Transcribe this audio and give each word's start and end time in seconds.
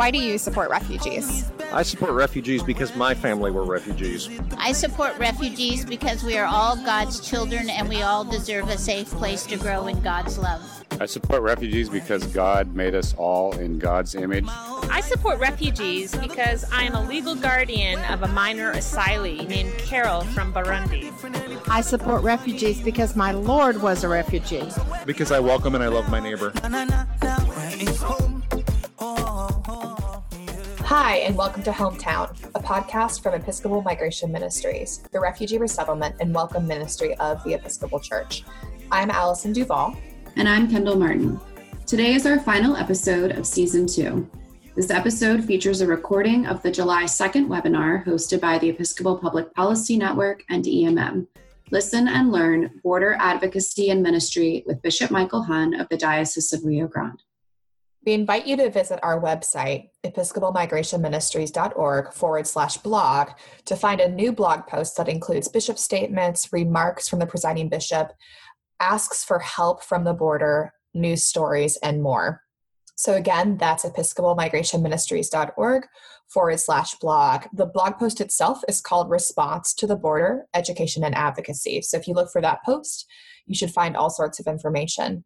Why 0.00 0.10
do 0.10 0.18
you 0.18 0.38
support 0.38 0.70
refugees? 0.70 1.44
I 1.72 1.82
support 1.82 2.12
refugees 2.12 2.62
because 2.62 2.96
my 2.96 3.14
family 3.14 3.50
were 3.50 3.64
refugees. 3.64 4.28
I 4.56 4.72
support 4.72 5.16
refugees 5.18 5.84
because 5.84 6.24
we 6.24 6.38
are 6.38 6.46
all 6.46 6.74
God's 6.74 7.20
children 7.20 7.68
and 7.68 7.88
we 7.88 8.02
all 8.02 8.24
deserve 8.24 8.68
a 8.70 8.78
safe 8.78 9.08
place 9.10 9.44
to 9.46 9.56
grow 9.56 9.86
in 9.86 10.00
God's 10.00 10.38
love. 10.38 10.62
I 11.00 11.06
support 11.06 11.42
refugees 11.42 11.88
because 11.88 12.26
God 12.28 12.74
made 12.74 12.94
us 12.94 13.14
all 13.18 13.56
in 13.58 13.78
God's 13.78 14.14
image. 14.14 14.46
I 14.92 15.00
support 15.02 15.38
refugees 15.38 16.14
because 16.16 16.64
I 16.72 16.82
am 16.82 16.94
a 16.94 17.02
legal 17.02 17.36
guardian 17.36 18.00
of 18.06 18.22
a 18.24 18.28
minor 18.28 18.74
asylee 18.74 19.46
named 19.46 19.72
Carol 19.78 20.22
from 20.22 20.52
Burundi. 20.52 21.12
I 21.68 21.80
support 21.80 22.24
refugees 22.24 22.80
because 22.80 23.14
my 23.14 23.30
Lord 23.30 23.80
was 23.80 24.02
a 24.02 24.08
refugee. 24.08 24.68
Because 25.06 25.30
I 25.30 25.38
welcome 25.38 25.76
and 25.76 25.84
I 25.84 25.86
love 25.86 26.10
my 26.10 26.18
neighbor. 26.18 26.52
Hi, 30.84 31.16
and 31.18 31.36
welcome 31.36 31.62
to 31.62 31.70
Hometown, 31.70 32.36
a 32.56 32.60
podcast 32.60 33.22
from 33.22 33.34
Episcopal 33.34 33.82
Migration 33.82 34.32
Ministries, 34.32 35.04
the 35.12 35.20
refugee 35.20 35.58
resettlement 35.58 36.16
and 36.18 36.34
welcome 36.34 36.66
ministry 36.66 37.14
of 37.18 37.42
the 37.44 37.54
Episcopal 37.54 38.00
Church. 38.00 38.42
I'm 38.90 39.10
Allison 39.10 39.52
Duvall. 39.52 39.96
And 40.34 40.48
I'm 40.48 40.68
Kendall 40.68 40.96
Martin. 40.96 41.40
Today 41.86 42.14
is 42.14 42.26
our 42.26 42.40
final 42.40 42.76
episode 42.76 43.30
of 43.32 43.46
season 43.46 43.86
two. 43.86 44.28
This 44.76 44.90
episode 44.90 45.44
features 45.44 45.80
a 45.80 45.86
recording 45.86 46.46
of 46.46 46.62
the 46.62 46.70
July 46.70 47.02
2nd 47.02 47.48
webinar 47.48 48.06
hosted 48.06 48.40
by 48.40 48.56
the 48.56 48.68
Episcopal 48.68 49.18
Public 49.18 49.52
Policy 49.52 49.96
Network 49.96 50.44
and 50.48 50.64
EMM. 50.64 51.26
Listen 51.72 52.06
and 52.06 52.30
learn 52.30 52.80
border 52.84 53.16
advocacy 53.18 53.90
and 53.90 54.00
ministry 54.00 54.62
with 54.66 54.80
Bishop 54.80 55.10
Michael 55.10 55.42
Hunn 55.42 55.74
of 55.74 55.88
the 55.88 55.96
Diocese 55.96 56.52
of 56.52 56.64
Rio 56.64 56.86
Grande. 56.86 57.20
We 58.06 58.12
invite 58.12 58.46
you 58.46 58.56
to 58.58 58.70
visit 58.70 59.00
our 59.02 59.20
website, 59.20 59.88
episcopalmigrationministries.org 60.06 62.12
forward 62.12 62.46
slash 62.46 62.76
blog, 62.76 63.30
to 63.64 63.74
find 63.74 64.00
a 64.00 64.08
new 64.08 64.30
blog 64.30 64.68
post 64.68 64.96
that 64.98 65.08
includes 65.08 65.48
bishop 65.48 65.78
statements, 65.78 66.52
remarks 66.52 67.08
from 67.08 67.18
the 67.18 67.26
presiding 67.26 67.70
bishop, 67.70 68.12
asks 68.78 69.24
for 69.24 69.40
help 69.40 69.82
from 69.82 70.04
the 70.04 70.14
border, 70.14 70.74
news 70.94 71.24
stories, 71.24 71.76
and 71.82 72.04
more. 72.04 72.42
So 73.00 73.14
again, 73.14 73.56
that's 73.56 73.86
episcopalmigrationministries.org 73.86 75.86
forward 76.28 76.60
slash 76.60 76.94
blog. 76.96 77.46
The 77.50 77.64
blog 77.64 77.98
post 77.98 78.20
itself 78.20 78.60
is 78.68 78.82
called 78.82 79.08
Response 79.08 79.72
to 79.76 79.86
the 79.86 79.96
Border, 79.96 80.44
Education 80.52 81.02
and 81.02 81.14
Advocacy. 81.14 81.80
So 81.80 81.96
if 81.96 82.06
you 82.06 82.12
look 82.12 82.30
for 82.30 82.42
that 82.42 82.62
post, 82.62 83.06
you 83.46 83.54
should 83.54 83.70
find 83.70 83.96
all 83.96 84.10
sorts 84.10 84.38
of 84.38 84.46
information 84.46 85.24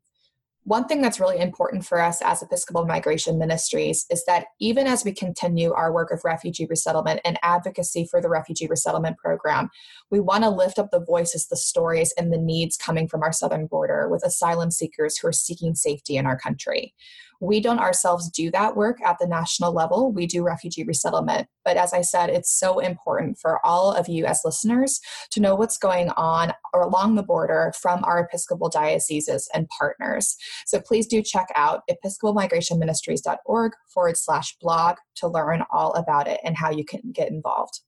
one 0.65 0.87
thing 0.87 1.03
that's 1.03 1.21
really 1.21 1.39
important 1.39 1.85
for 1.85 2.01
us 2.01 2.23
as 2.23 2.43
Episcopal 2.43 2.87
Migration 2.87 3.39
Ministries 3.39 4.07
is 4.11 4.25
that 4.25 4.47
even 4.61 4.87
as 4.87 5.05
we 5.05 5.13
continue 5.13 5.73
our 5.73 5.93
work 5.93 6.11
of 6.11 6.25
refugee 6.25 6.67
resettlement 6.69 7.21
and 7.23 7.39
advocacy 7.43 8.09
for 8.11 8.21
the 8.21 8.31
refugee 8.31 8.67
resettlement 8.67 9.19
program, 9.19 9.69
we 10.11 10.21
want 10.21 10.43
to 10.43 10.49
lift 10.49 10.79
up 10.79 10.91
the 10.91 11.05
voices, 11.05 11.47
the 11.47 11.57
stories, 11.57 12.15
and 12.17 12.33
the 12.33 12.39
needs 12.39 12.79
coming 12.79 13.09
from 13.09 13.23
our 13.23 13.33
southern 13.33 13.67
border 13.67 14.09
with 14.09 14.25
asylum 14.25 14.71
seekers 14.71 15.19
who 15.19 15.29
are 15.29 15.33
seeking 15.33 15.75
safety 15.75 16.17
in 16.17 16.25
our 16.25 16.39
country. 16.39 16.95
We 17.41 17.61
don't 17.61 17.79
ourselves 17.79 18.31
do 18.31 18.51
that 18.53 18.77
work 18.77 19.01
at 19.03 19.19
the 19.19 19.27
national 19.27 19.73
level. 19.73 20.13
We 20.13 20.27
do 20.27 20.43
refugee 20.43 20.85
resettlement. 20.85 21.49
But 21.65 21.77
as 21.77 21.93
I 21.93 22.03
said, 22.03 22.31
it's 22.31 22.53
so 22.53 22.79
important 22.79 23.39
for 23.39 23.65
all 23.65 23.93
of 23.93 24.09
you 24.09 24.27
as 24.27 24.41
listeners 24.45 25.01
to 25.31 25.41
know 25.41 25.55
what's 25.55 25.79
going 25.79 26.11
on 26.11 26.53
along 26.75 27.15
the 27.15 27.23
border 27.23 27.73
from 27.81 28.05
our 28.05 28.21
Episcopal 28.21 28.69
dioceses 28.69 29.49
and 29.55 29.69
partners. 29.69 30.37
So 30.67 30.81
please 30.81 31.07
do 31.07 31.23
check 31.23 31.49
out 31.55 31.83
episcopalmigrationministries.org 31.91 33.73
forward 33.93 34.17
slash 34.17 34.57
blog 34.61 34.97
to 35.17 35.29
learn 35.29 35.65
all 35.71 35.93
about 35.93 36.29
it 36.29 36.41
and 36.45 36.57
how 36.57 36.71
you 36.71 36.85
can 36.85 37.13
get 37.13 37.31
involved. 37.31 37.81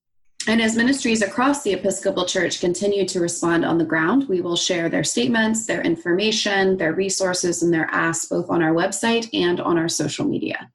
And 0.48 0.62
as 0.62 0.76
ministries 0.76 1.22
across 1.22 1.64
the 1.64 1.72
Episcopal 1.72 2.24
Church 2.24 2.60
continue 2.60 3.04
to 3.06 3.18
respond 3.18 3.64
on 3.64 3.78
the 3.78 3.84
ground, 3.84 4.28
we 4.28 4.40
will 4.40 4.54
share 4.54 4.88
their 4.88 5.02
statements, 5.02 5.66
their 5.66 5.82
information, 5.82 6.76
their 6.76 6.92
resources, 6.92 7.64
and 7.64 7.74
their 7.74 7.86
asks 7.90 8.26
both 8.26 8.48
on 8.48 8.62
our 8.62 8.72
website 8.72 9.28
and 9.32 9.60
on 9.60 9.76
our 9.76 9.88
social 9.88 10.24
media. 10.24 10.70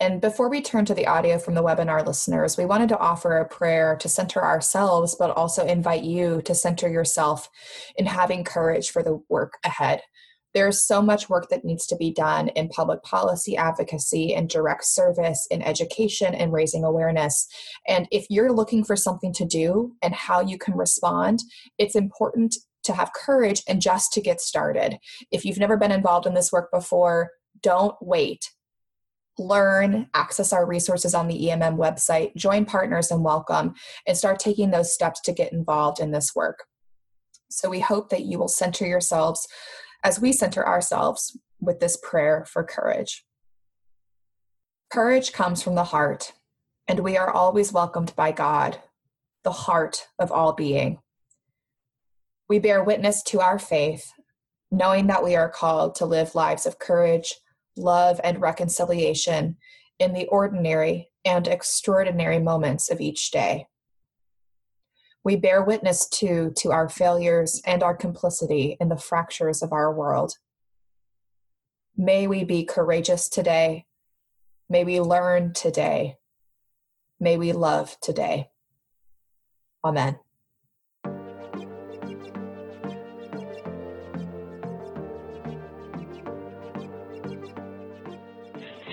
And 0.00 0.22
before 0.22 0.48
we 0.48 0.62
turn 0.62 0.86
to 0.86 0.94
the 0.94 1.06
audio 1.06 1.38
from 1.38 1.54
the 1.54 1.62
webinar 1.62 2.06
listeners, 2.06 2.56
we 2.56 2.64
wanted 2.64 2.88
to 2.88 2.98
offer 2.98 3.36
a 3.36 3.46
prayer 3.46 3.94
to 4.00 4.08
center 4.08 4.42
ourselves, 4.42 5.14
but 5.14 5.36
also 5.36 5.66
invite 5.66 6.02
you 6.02 6.40
to 6.46 6.54
center 6.54 6.88
yourself 6.88 7.50
in 7.96 8.06
having 8.06 8.42
courage 8.42 8.90
for 8.90 9.02
the 9.02 9.22
work 9.28 9.58
ahead. 9.64 10.00
There's 10.52 10.82
so 10.84 11.00
much 11.00 11.28
work 11.28 11.48
that 11.50 11.64
needs 11.64 11.86
to 11.86 11.96
be 11.96 12.12
done 12.12 12.48
in 12.48 12.68
public 12.68 13.02
policy 13.02 13.56
advocacy 13.56 14.34
and 14.34 14.48
direct 14.48 14.84
service, 14.84 15.46
in 15.50 15.62
education 15.62 16.34
and 16.34 16.52
raising 16.52 16.84
awareness. 16.84 17.46
And 17.86 18.08
if 18.10 18.26
you're 18.30 18.52
looking 18.52 18.84
for 18.84 18.96
something 18.96 19.32
to 19.34 19.44
do 19.44 19.92
and 20.02 20.14
how 20.14 20.40
you 20.40 20.58
can 20.58 20.74
respond, 20.74 21.40
it's 21.78 21.94
important 21.94 22.56
to 22.82 22.94
have 22.94 23.12
courage 23.12 23.62
and 23.68 23.80
just 23.80 24.12
to 24.12 24.20
get 24.20 24.40
started. 24.40 24.98
If 25.30 25.44
you've 25.44 25.58
never 25.58 25.76
been 25.76 25.92
involved 25.92 26.26
in 26.26 26.34
this 26.34 26.50
work 26.50 26.70
before, 26.72 27.30
don't 27.62 27.94
wait. 28.00 28.50
Learn, 29.38 30.08
access 30.14 30.52
our 30.52 30.66
resources 30.66 31.14
on 31.14 31.28
the 31.28 31.46
EMM 31.46 31.76
website, 31.76 32.34
join 32.36 32.64
partners 32.64 33.10
and 33.10 33.22
welcome, 33.22 33.74
and 34.06 34.16
start 34.16 34.38
taking 34.38 34.70
those 34.70 34.92
steps 34.92 35.20
to 35.22 35.32
get 35.32 35.52
involved 35.52 36.00
in 36.00 36.10
this 36.10 36.34
work. 36.34 36.64
So 37.50 37.68
we 37.68 37.80
hope 37.80 38.10
that 38.10 38.24
you 38.24 38.38
will 38.38 38.48
center 38.48 38.86
yourselves 38.86 39.46
as 40.02 40.20
we 40.20 40.32
center 40.32 40.66
ourselves 40.66 41.36
with 41.60 41.80
this 41.80 41.96
prayer 42.02 42.44
for 42.46 42.64
courage. 42.64 43.24
Courage 44.90 45.32
comes 45.32 45.62
from 45.62 45.74
the 45.74 45.84
heart, 45.84 46.32
and 46.88 47.00
we 47.00 47.16
are 47.16 47.30
always 47.30 47.72
welcomed 47.72 48.14
by 48.16 48.32
God, 48.32 48.80
the 49.44 49.52
heart 49.52 50.08
of 50.18 50.32
all 50.32 50.52
being. 50.52 50.98
We 52.48 52.58
bear 52.58 52.82
witness 52.82 53.22
to 53.24 53.40
our 53.40 53.58
faith, 53.58 54.12
knowing 54.70 55.06
that 55.06 55.22
we 55.22 55.36
are 55.36 55.48
called 55.48 55.94
to 55.96 56.06
live 56.06 56.34
lives 56.34 56.66
of 56.66 56.78
courage, 56.78 57.36
love, 57.76 58.20
and 58.24 58.40
reconciliation 58.40 59.56
in 59.98 60.12
the 60.12 60.26
ordinary 60.26 61.10
and 61.24 61.46
extraordinary 61.46 62.38
moments 62.38 62.90
of 62.90 63.00
each 63.00 63.30
day 63.30 63.66
we 65.24 65.36
bear 65.36 65.62
witness 65.62 66.08
to 66.08 66.52
to 66.56 66.72
our 66.72 66.88
failures 66.88 67.60
and 67.66 67.82
our 67.82 67.94
complicity 67.94 68.76
in 68.80 68.88
the 68.88 68.96
fractures 68.96 69.62
of 69.62 69.72
our 69.72 69.92
world. 69.92 70.34
May 71.96 72.26
we 72.26 72.44
be 72.44 72.64
courageous 72.64 73.28
today. 73.28 73.84
May 74.68 74.84
we 74.84 75.00
learn 75.00 75.52
today. 75.52 76.16
May 77.18 77.36
we 77.36 77.52
love 77.52 77.98
today. 78.00 78.48
Amen. 79.84 80.18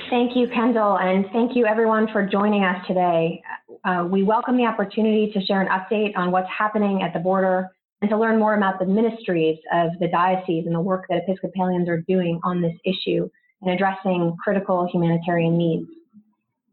Thank 0.09 0.37
you, 0.37 0.47
Kendall, 0.47 0.97
and 0.97 1.25
thank 1.33 1.55
you 1.55 1.65
everyone 1.65 2.07
for 2.11 2.25
joining 2.25 2.63
us 2.63 2.85
today. 2.87 3.43
Uh, 3.83 4.07
we 4.09 4.23
welcome 4.23 4.57
the 4.57 4.65
opportunity 4.65 5.31
to 5.31 5.41
share 5.45 5.61
an 5.61 5.67
update 5.67 6.15
on 6.15 6.31
what's 6.31 6.49
happening 6.49 7.03
at 7.03 7.13
the 7.13 7.19
border 7.19 7.69
and 8.01 8.09
to 8.09 8.17
learn 8.17 8.39
more 8.39 8.55
about 8.55 8.79
the 8.79 8.85
ministries 8.85 9.57
of 9.73 9.89
the 9.99 10.07
diocese 10.07 10.65
and 10.65 10.75
the 10.75 10.81
work 10.81 11.05
that 11.09 11.23
Episcopalians 11.27 11.89
are 11.89 12.01
doing 12.07 12.39
on 12.43 12.61
this 12.61 12.75
issue 12.85 13.29
in 13.61 13.69
addressing 13.69 14.35
critical 14.43 14.87
humanitarian 14.91 15.57
needs. 15.57 15.89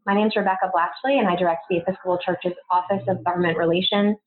My 0.05 0.13
name 0.13 0.27
is 0.27 0.35
Rebecca 0.35 0.71
Blachly, 0.75 1.17
and 1.19 1.27
I 1.27 1.35
direct 1.35 1.65
the 1.69 1.77
Episcopal 1.77 2.19
Church's 2.23 2.53
Office 2.69 3.03
of 3.07 3.23
Government 3.23 3.57
Relations. 3.57 4.17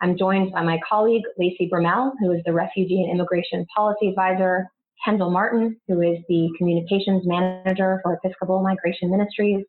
I'm 0.00 0.16
joined 0.18 0.52
by 0.52 0.62
my 0.62 0.80
colleague, 0.88 1.22
Lacey 1.38 1.68
Broemel, 1.72 2.12
who 2.20 2.32
is 2.32 2.42
the 2.44 2.52
Refugee 2.52 3.02
and 3.02 3.12
Immigration 3.12 3.66
Policy 3.74 4.08
Advisor, 4.08 4.66
Kendall 5.04 5.30
Martin, 5.30 5.76
who 5.86 6.00
is 6.00 6.18
the 6.28 6.48
Communications 6.58 7.26
Manager 7.26 8.00
for 8.02 8.14
Episcopal 8.14 8.62
Migration 8.62 9.10
Ministries, 9.10 9.64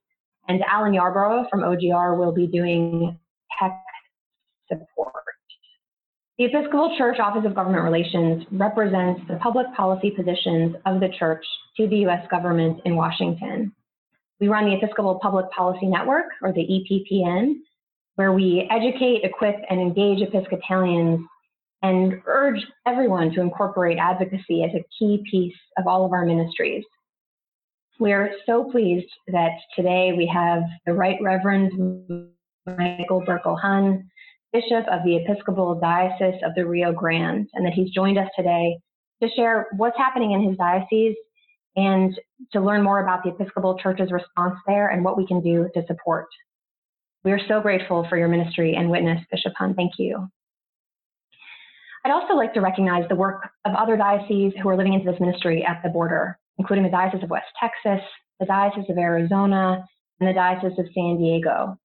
and 0.51 0.62
Alan 0.63 0.94
Yarborough 0.94 1.48
from 1.50 1.62
OGR 1.62 2.18
will 2.18 2.33
be 2.33 2.45
doing 2.45 3.18
tech 3.57 3.81
support. 4.68 5.13
The 6.38 6.45
Episcopal 6.45 6.94
Church 6.98 7.19
Office 7.19 7.44
of 7.45 7.56
Government 7.56 7.83
Relations 7.83 8.44
represents 8.51 9.21
the 9.30 9.38
public 9.38 9.68
policy 9.77 10.12
positions 10.12 10.75
of 10.86 11.00
the 11.00 11.07
church 11.18 11.45
to 11.77 11.88
the 11.88 11.98
U.S. 11.98 12.25
government 12.30 12.81
in 12.83 12.98
Washington. 12.98 13.74
We 14.42 14.50
run 14.50 14.65
the 14.65 14.75
Episcopal 14.75 15.19
Public 15.21 15.50
Policy 15.51 15.86
Network, 15.88 16.25
or 16.42 16.51
the 16.51 16.59
EPPN, 16.62 17.53
where 18.15 18.33
we 18.33 18.68
educate, 18.69 19.24
equip, 19.24 19.56
and 19.69 19.80
engage 19.80 20.21
Episcopalians 20.21 21.21
and 21.81 22.21
urge 22.25 22.59
everyone 22.86 23.31
to 23.31 23.42
incorporate 23.42 23.98
advocacy 23.98 24.63
as 24.63 24.71
a 24.75 24.83
key 25.00 25.24
piece 25.31 25.56
of 25.77 25.88
all 25.88 26.06
of 26.06 26.12
our 26.12 26.25
ministries. 26.25 26.83
We're 28.01 28.33
so 28.48 28.63
pleased 28.71 29.12
that 29.27 29.51
today 29.75 30.12
we 30.18 30.25
have 30.25 30.63
the 30.88 30.94
Right 30.94 31.19
Reverend 31.21 31.71
Michael 32.65 33.21
Buerkel 33.21 33.62
Hunn, 33.62 34.09
Bishop 34.51 34.88
of 34.92 35.03
the 35.06 35.18
Episcopal 35.18 35.80
Diocese 35.80 36.42
of 36.44 36.56
the 36.56 36.65
Rio 36.65 36.92
Grande, 36.94 37.48
and 37.53 37.63
that 37.63 37.74
he's 37.74 37.92
joined 37.92 38.18
us 38.18 38.27
today 38.36 38.75
to 39.21 39.30
share 39.36 39.68
what's 39.77 40.00
happening 40.00 40.31
in 40.31 40.42
his 40.42 40.57
diocese 40.57 41.15
and 41.75 42.19
to 42.53 42.59
learn 42.59 42.81
more 42.81 43.03
about 43.03 43.24
the 43.24 43.30
Episcopal 43.30 43.77
Church's 43.77 44.12
response 44.12 44.56
there 44.65 44.88
and 44.88 45.06
what 45.06 45.15
we 45.15 45.27
can 45.27 45.39
do 45.39 45.69
to 45.75 45.86
support. 45.86 46.25
We 47.24 47.33
are 47.33 47.48
so 47.48 47.62
grateful 47.62 48.07
for 48.09 48.18
your 48.18 48.30
ministry 48.30 48.74
and 48.74 48.89
witness, 48.89 49.24
Bishop 49.30 49.53
Hunn. 49.59 49.75
Thank 49.75 49.92
you. 50.00 50.27
I'd 52.03 52.12
also 52.12 52.33
like 52.33 52.56
to 52.56 52.62
recognize 52.62 53.07
the 53.09 53.15
work 53.15 53.48
of 53.63 53.75
other 53.75 53.95
dioceses 53.95 54.53
who 54.59 54.69
are 54.69 54.75
living 54.75 54.95
into 54.95 55.12
this 55.12 55.19
ministry 55.19 55.63
at 55.63 55.83
the 55.83 55.89
border, 55.89 56.39
including 56.62 56.84
the 56.84 56.92
Diocese 56.92 57.24
of 57.24 57.30
West 57.31 57.48
Texas, 57.60 58.06
the 58.40 58.46
Diocese 58.46 58.88
of 58.88 58.96
Arizona, 58.96 59.84
and 60.19 60.30
the 60.30 60.34
Diocese 60.34 60.78
of 60.78 60.86
San 60.94 61.18
Diego. 61.18 61.75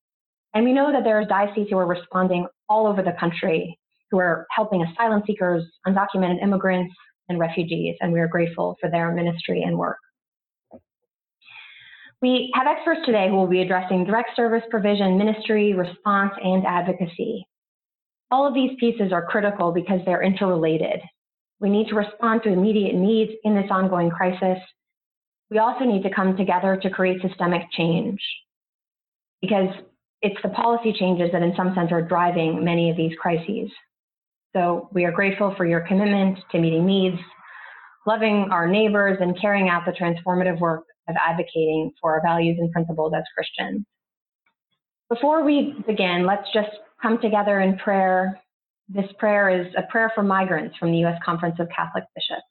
And 0.53 0.67
we 0.67 0.75
know 0.75 0.93
that 0.93 1.03
there 1.03 1.19
are 1.19 1.25
dioceses 1.25 1.69
who 1.71 1.79
are 1.79 1.87
responding 1.87 2.47
all 2.69 2.87
over 2.87 3.03
the 3.03 3.17
country, 3.19 3.79
who 4.11 4.19
are 4.19 4.47
helping 4.51 4.83
asylum 4.83 5.23
seekers, 5.27 5.65
undocumented 5.87 6.43
immigrants, 6.43 6.95
and 7.31 7.39
refugees, 7.39 7.97
and 8.01 8.13
we 8.13 8.21
are 8.21 8.29
grateful 8.29 8.77
for 8.79 8.91
their 8.91 9.11
ministry 9.13 9.63
and 9.63 9.79
work. 9.79 9.97
We 12.21 12.53
have 12.55 12.67
experts 12.67 13.01
today 13.07 13.29
who 13.31 13.37
will 13.37 13.47
be 13.47 13.63
addressing 13.63 14.05
direct 14.05 14.37
service 14.37 14.63
provision, 14.71 15.17
ministry, 15.17 15.73
response, 15.73 16.33
and 16.45 16.67
advocacy. 16.67 17.47
All 18.31 18.47
of 18.47 18.53
these 18.53 18.73
pieces 18.79 19.11
are 19.11 19.25
critical 19.25 19.73
because 19.73 20.01
they're 20.05 20.23
interrelated. 20.23 21.01
We 21.61 21.71
need 21.71 21.89
to 21.89 21.95
respond 21.95 22.43
to 22.43 22.51
immediate 22.51 22.95
needs 22.95 23.33
in 23.45 23.55
this 23.55 23.71
ongoing 23.71 24.11
crisis. 24.11 24.59
We 25.51 25.59
also 25.59 25.85
need 25.85 26.03
to 26.03 26.11
come 26.15 26.37
together 26.37 26.79
to 26.83 26.91
create 26.91 27.23
systemic 27.23 27.63
change 27.73 28.21
because 29.41 29.69
it's 30.23 30.41
the 30.43 30.49
policy 30.51 30.93
changes 30.93 31.31
that 31.33 31.43
in 31.43 31.55
some 31.57 31.75
sense 31.75 31.93
are 31.93 32.03
driving 32.03 32.65
many 32.65 32.91
of 32.91 32.97
these 32.97 33.13
crises. 33.21 33.71
So 34.55 34.89
we 34.93 35.05
are 35.05 35.13
grateful 35.13 35.55
for 35.57 35.67
your 35.67 35.81
commitment 35.81 36.39
to 36.51 36.59
meeting 36.59 36.87
needs, 36.87 37.19
loving 38.07 38.49
our 38.51 38.67
neighbors, 38.67 39.19
and 39.21 39.39
carrying 39.41 39.69
out 39.69 39.83
the 39.85 39.93
transformative 39.93 40.59
work 40.59 40.85
of 41.09 41.15
advocating 41.25 41.93
for 42.01 42.15
our 42.15 42.23
values 42.23 42.57
and 42.59 42.73
principles 42.73 43.13
as 43.17 43.23
Christians. 43.35 43.85
Before 45.09 45.45
we 45.45 45.75
begin, 45.87 46.27
let's 46.27 46.49
just 46.53 46.71
come 47.01 47.21
together 47.21 47.61
in 47.61 47.77
prayer. 47.79 48.41
This 48.89 49.07
prayer 49.19 49.49
is 49.51 49.73
a 49.77 49.83
prayer 49.91 50.13
for 50.15 50.23
migrants 50.23 50.77
from 50.79 50.93
the 50.93 50.99
U.S. 50.99 51.19
Conference 51.25 51.57
of 51.59 51.69
Catholic 51.75 52.05
Bishops. 52.15 52.47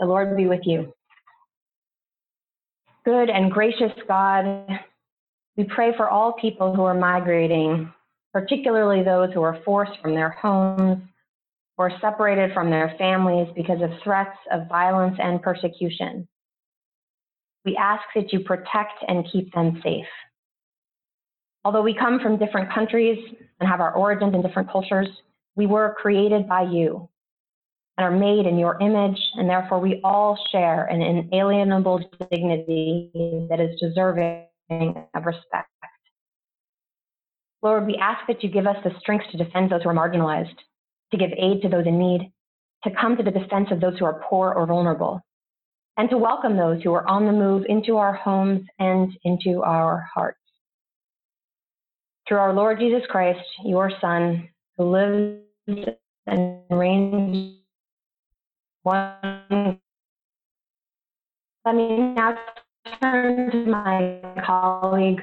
The 0.00 0.06
Lord 0.06 0.36
be 0.36 0.46
with 0.46 0.62
you. 0.64 0.92
Good 3.04 3.30
and 3.30 3.50
gracious 3.50 3.92
God, 4.06 4.66
we 5.56 5.64
pray 5.64 5.96
for 5.96 6.08
all 6.08 6.32
people 6.34 6.74
who 6.74 6.82
are 6.82 6.94
migrating 6.94 7.92
particularly 8.32 9.02
those 9.02 9.32
who 9.32 9.42
are 9.42 9.60
forced 9.64 9.98
from 10.00 10.14
their 10.14 10.30
homes 10.30 11.02
or 11.76 11.90
separated 12.00 12.52
from 12.52 12.70
their 12.70 12.94
families 12.98 13.48
because 13.56 13.80
of 13.82 13.90
threats 14.02 14.36
of 14.52 14.68
violence 14.68 15.16
and 15.20 15.40
persecution. 15.42 16.28
We 17.64 17.76
ask 17.76 18.02
that 18.14 18.32
you 18.32 18.40
protect 18.40 19.04
and 19.06 19.26
keep 19.32 19.52
them 19.52 19.80
safe. 19.82 20.06
Although 21.68 21.82
we 21.82 21.92
come 21.92 22.18
from 22.18 22.38
different 22.38 22.72
countries 22.72 23.18
and 23.60 23.68
have 23.68 23.82
our 23.82 23.92
origins 23.92 24.34
in 24.34 24.40
different 24.40 24.72
cultures, 24.72 25.06
we 25.54 25.66
were 25.66 25.94
created 25.98 26.48
by 26.48 26.62
you 26.62 27.10
and 27.98 28.06
are 28.06 28.10
made 28.10 28.46
in 28.46 28.56
your 28.56 28.80
image, 28.80 29.18
and 29.34 29.50
therefore 29.50 29.78
we 29.78 30.00
all 30.02 30.38
share 30.50 30.86
an 30.86 31.02
inalienable 31.02 32.08
dignity 32.30 33.10
that 33.50 33.60
is 33.60 33.78
deserving 33.78 34.46
of 34.70 35.26
respect. 35.26 35.68
Lord, 37.60 37.86
we 37.86 37.96
ask 37.96 38.26
that 38.28 38.42
you 38.42 38.48
give 38.48 38.66
us 38.66 38.82
the 38.82 38.98
strength 39.00 39.26
to 39.32 39.36
defend 39.36 39.70
those 39.70 39.82
who 39.82 39.90
are 39.90 39.94
marginalized, 39.94 40.56
to 41.10 41.18
give 41.18 41.32
aid 41.36 41.60
to 41.60 41.68
those 41.68 41.86
in 41.86 41.98
need, 41.98 42.32
to 42.84 42.90
come 42.98 43.14
to 43.18 43.22
the 43.22 43.30
defense 43.30 43.68
of 43.70 43.82
those 43.82 43.98
who 43.98 44.06
are 44.06 44.22
poor 44.26 44.54
or 44.54 44.64
vulnerable, 44.64 45.20
and 45.98 46.08
to 46.08 46.16
welcome 46.16 46.56
those 46.56 46.82
who 46.82 46.94
are 46.94 47.06
on 47.06 47.26
the 47.26 47.32
move 47.32 47.66
into 47.68 47.98
our 47.98 48.14
homes 48.14 48.62
and 48.78 49.12
into 49.24 49.62
our 49.62 50.08
hearts. 50.14 50.37
Through 52.28 52.36
our 52.36 52.52
Lord 52.52 52.78
Jesus 52.78 53.00
Christ, 53.08 53.40
your 53.64 53.90
Son, 54.02 54.46
who 54.76 54.84
lives 54.84 55.40
and 56.26 56.60
reigns 56.68 57.56
one. 58.82 59.80
Let 61.64 61.74
me 61.74 61.96
now 62.14 62.36
turn 63.00 63.50
to 63.50 63.66
my 63.70 64.20
colleague, 64.44 65.22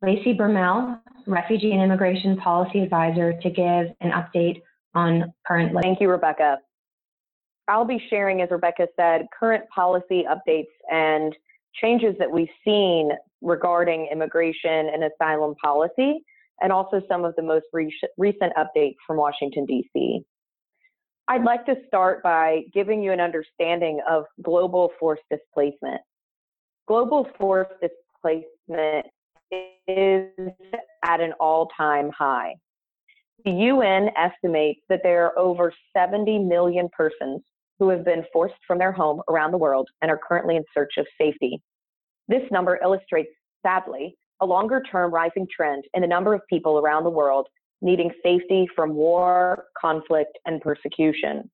Lacey 0.00 0.34
Broemel, 0.34 1.00
Refugee 1.26 1.72
and 1.72 1.82
Immigration 1.82 2.36
Policy 2.36 2.78
Advisor, 2.78 3.32
to 3.32 3.50
give 3.50 3.92
an 4.00 4.12
update 4.12 4.62
on 4.94 5.34
current. 5.48 5.76
Thank 5.82 6.00
you, 6.00 6.08
Rebecca. 6.08 6.58
I'll 7.66 7.84
be 7.84 8.00
sharing, 8.08 8.40
as 8.40 8.52
Rebecca 8.52 8.86
said, 8.94 9.26
current 9.36 9.68
policy 9.74 10.24
updates 10.30 10.66
and 10.92 11.34
changes 11.74 12.14
that 12.20 12.30
we've 12.30 12.46
seen 12.64 13.10
regarding 13.40 14.08
immigration 14.10 14.90
and 14.92 15.04
asylum 15.04 15.54
policy, 15.62 16.24
and 16.60 16.72
also 16.72 17.00
some 17.08 17.24
of 17.24 17.34
the 17.36 17.42
most 17.42 17.66
re- 17.72 17.92
recent 18.16 18.52
updates 18.56 18.96
from 19.06 19.16
Washington, 19.16 19.64
D.C. 19.66 20.22
I'd 21.28 21.44
like 21.44 21.66
to 21.66 21.76
start 21.86 22.22
by 22.22 22.62
giving 22.72 23.02
you 23.02 23.12
an 23.12 23.20
understanding 23.20 24.00
of 24.08 24.24
global 24.42 24.92
forced 24.98 25.24
displacement. 25.30 26.00
Global 26.86 27.28
forced 27.38 27.74
displacement 27.82 29.06
is 29.86 30.30
at 31.04 31.20
an 31.20 31.32
all 31.38 31.68
time 31.76 32.10
high. 32.16 32.54
The 33.44 33.50
UN 33.50 34.08
estimates 34.16 34.80
that 34.88 35.00
there 35.02 35.26
are 35.26 35.38
over 35.38 35.72
70 35.96 36.38
million 36.40 36.88
persons 36.96 37.42
who 37.78 37.88
have 37.90 38.04
been 38.04 38.24
forced 38.32 38.56
from 38.66 38.78
their 38.78 38.90
home 38.90 39.22
around 39.28 39.52
the 39.52 39.58
world 39.58 39.88
and 40.02 40.10
are 40.10 40.18
currently 40.18 40.56
in 40.56 40.64
search 40.74 40.94
of 40.96 41.06
safety. 41.20 41.60
This 42.28 42.42
number 42.50 42.78
illustrates, 42.82 43.30
sadly, 43.62 44.16
a 44.40 44.46
longer 44.46 44.82
term 44.82 45.12
rising 45.12 45.46
trend 45.54 45.84
in 45.94 46.02
the 46.02 46.06
number 46.06 46.34
of 46.34 46.42
people 46.48 46.78
around 46.78 47.04
the 47.04 47.10
world 47.10 47.48
needing 47.80 48.10
safety 48.22 48.68
from 48.74 48.94
war, 48.94 49.66
conflict, 49.80 50.36
and 50.46 50.60
persecution. 50.60 51.48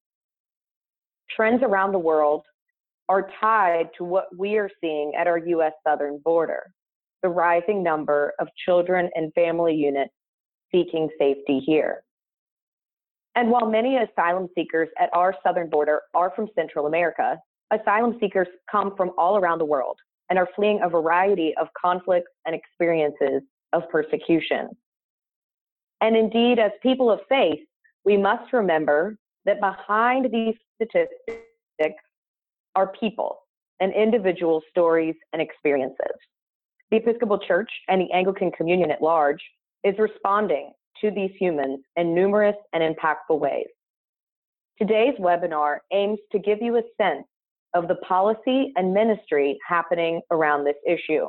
Trends 1.30 1.62
around 1.62 1.92
the 1.92 1.98
world 1.98 2.44
are 3.08 3.28
tied 3.40 3.90
to 3.98 4.04
what 4.04 4.26
we 4.36 4.56
are 4.56 4.70
seeing 4.80 5.12
at 5.18 5.26
our 5.26 5.38
US 5.38 5.72
southern 5.86 6.18
border 6.24 6.72
the 7.22 7.28
rising 7.28 7.82
number 7.82 8.34
of 8.38 8.48
children 8.66 9.08
and 9.14 9.32
family 9.32 9.74
units 9.74 10.12
seeking 10.70 11.08
safety 11.18 11.58
here. 11.64 12.02
And 13.34 13.50
while 13.50 13.66
many 13.66 13.96
asylum 13.96 14.48
seekers 14.54 14.88
at 14.98 15.08
our 15.14 15.34
southern 15.42 15.70
border 15.70 16.02
are 16.12 16.32
from 16.36 16.48
Central 16.54 16.86
America, 16.86 17.38
asylum 17.72 18.18
seekers 18.20 18.48
come 18.70 18.94
from 18.94 19.12
all 19.16 19.38
around 19.38 19.58
the 19.58 19.64
world 19.64 19.98
and 20.30 20.38
are 20.38 20.48
fleeing 20.56 20.80
a 20.82 20.88
variety 20.88 21.54
of 21.60 21.68
conflicts 21.80 22.30
and 22.46 22.54
experiences 22.54 23.42
of 23.72 23.88
persecution. 23.90 24.68
And 26.00 26.16
indeed, 26.16 26.58
as 26.58 26.72
people 26.82 27.10
of 27.10 27.20
faith, 27.28 27.60
we 28.04 28.16
must 28.16 28.52
remember 28.52 29.16
that 29.44 29.60
behind 29.60 30.30
these 30.32 30.54
statistics 30.76 32.02
are 32.74 32.92
people 32.98 33.38
and 33.80 33.92
individual 33.92 34.62
stories 34.70 35.14
and 35.32 35.40
experiences. 35.42 36.16
The 36.90 36.98
Episcopal 36.98 37.38
Church 37.38 37.70
and 37.88 38.00
the 38.00 38.12
Anglican 38.12 38.50
Communion 38.52 38.90
at 38.90 39.02
large 39.02 39.42
is 39.82 39.94
responding 39.98 40.72
to 41.00 41.10
these 41.10 41.30
humans 41.38 41.80
in 41.96 42.14
numerous 42.14 42.56
and 42.72 42.82
impactful 42.82 43.38
ways. 43.38 43.66
Today's 44.78 45.14
webinar 45.20 45.78
aims 45.92 46.18
to 46.32 46.38
give 46.38 46.58
you 46.60 46.76
a 46.76 46.82
sense 47.00 47.26
of 47.74 47.88
the 47.88 47.96
policy 47.96 48.72
and 48.76 48.94
ministry 48.94 49.58
happening 49.66 50.20
around 50.30 50.64
this 50.64 50.76
issue. 50.86 51.26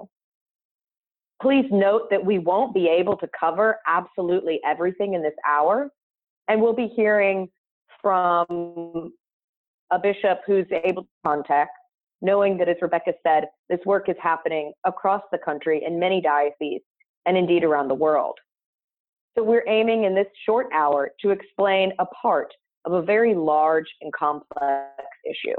Please 1.42 1.66
note 1.72 2.10
that 2.10 2.24
we 2.24 2.40
won't 2.40 2.74
be 2.74 2.88
able 2.88 3.18
to 3.18 3.28
cover 3.38 3.78
absolutely 3.88 4.60
everything 4.66 5.16
in 5.16 5.22
this 5.22 5.34
hour, 5.48 5.90
and 6.48 6.62
we'll 6.62 6.74
be 6.74 6.92
hearing 6.96 7.50
from 8.02 9.12
a 9.92 10.00
bishop 10.00 10.42
who's 10.46 10.68
able 10.72 11.04
to 11.04 11.10
contact 11.26 11.72
knowing 12.22 12.58
that, 12.58 12.68
as 12.68 12.78
Rebecca 12.82 13.14
said, 13.24 13.46
this 13.70 13.80
work 13.86 14.10
is 14.10 14.16
happening 14.22 14.74
across 14.86 15.22
the 15.32 15.38
country 15.38 15.84
in 15.86 16.00
many 16.00 16.22
dioceses 16.22 16.82
and 17.26 17.38
indeed 17.38 17.64
around 17.64 17.88
the 17.88 17.96
world. 17.96 18.36
So 19.38 19.44
we're 19.44 19.68
aiming 19.68 20.06
in 20.06 20.16
this 20.16 20.28
short 20.46 20.68
hour 20.74 21.12
to 21.22 21.30
explain 21.32 21.92
a 22.00 22.06
part 22.06 22.54
of 22.86 22.94
a 22.94 23.02
very 23.02 23.36
large 23.36 23.88
and 24.02 24.12
complex 24.14 25.04
issue. 25.26 25.56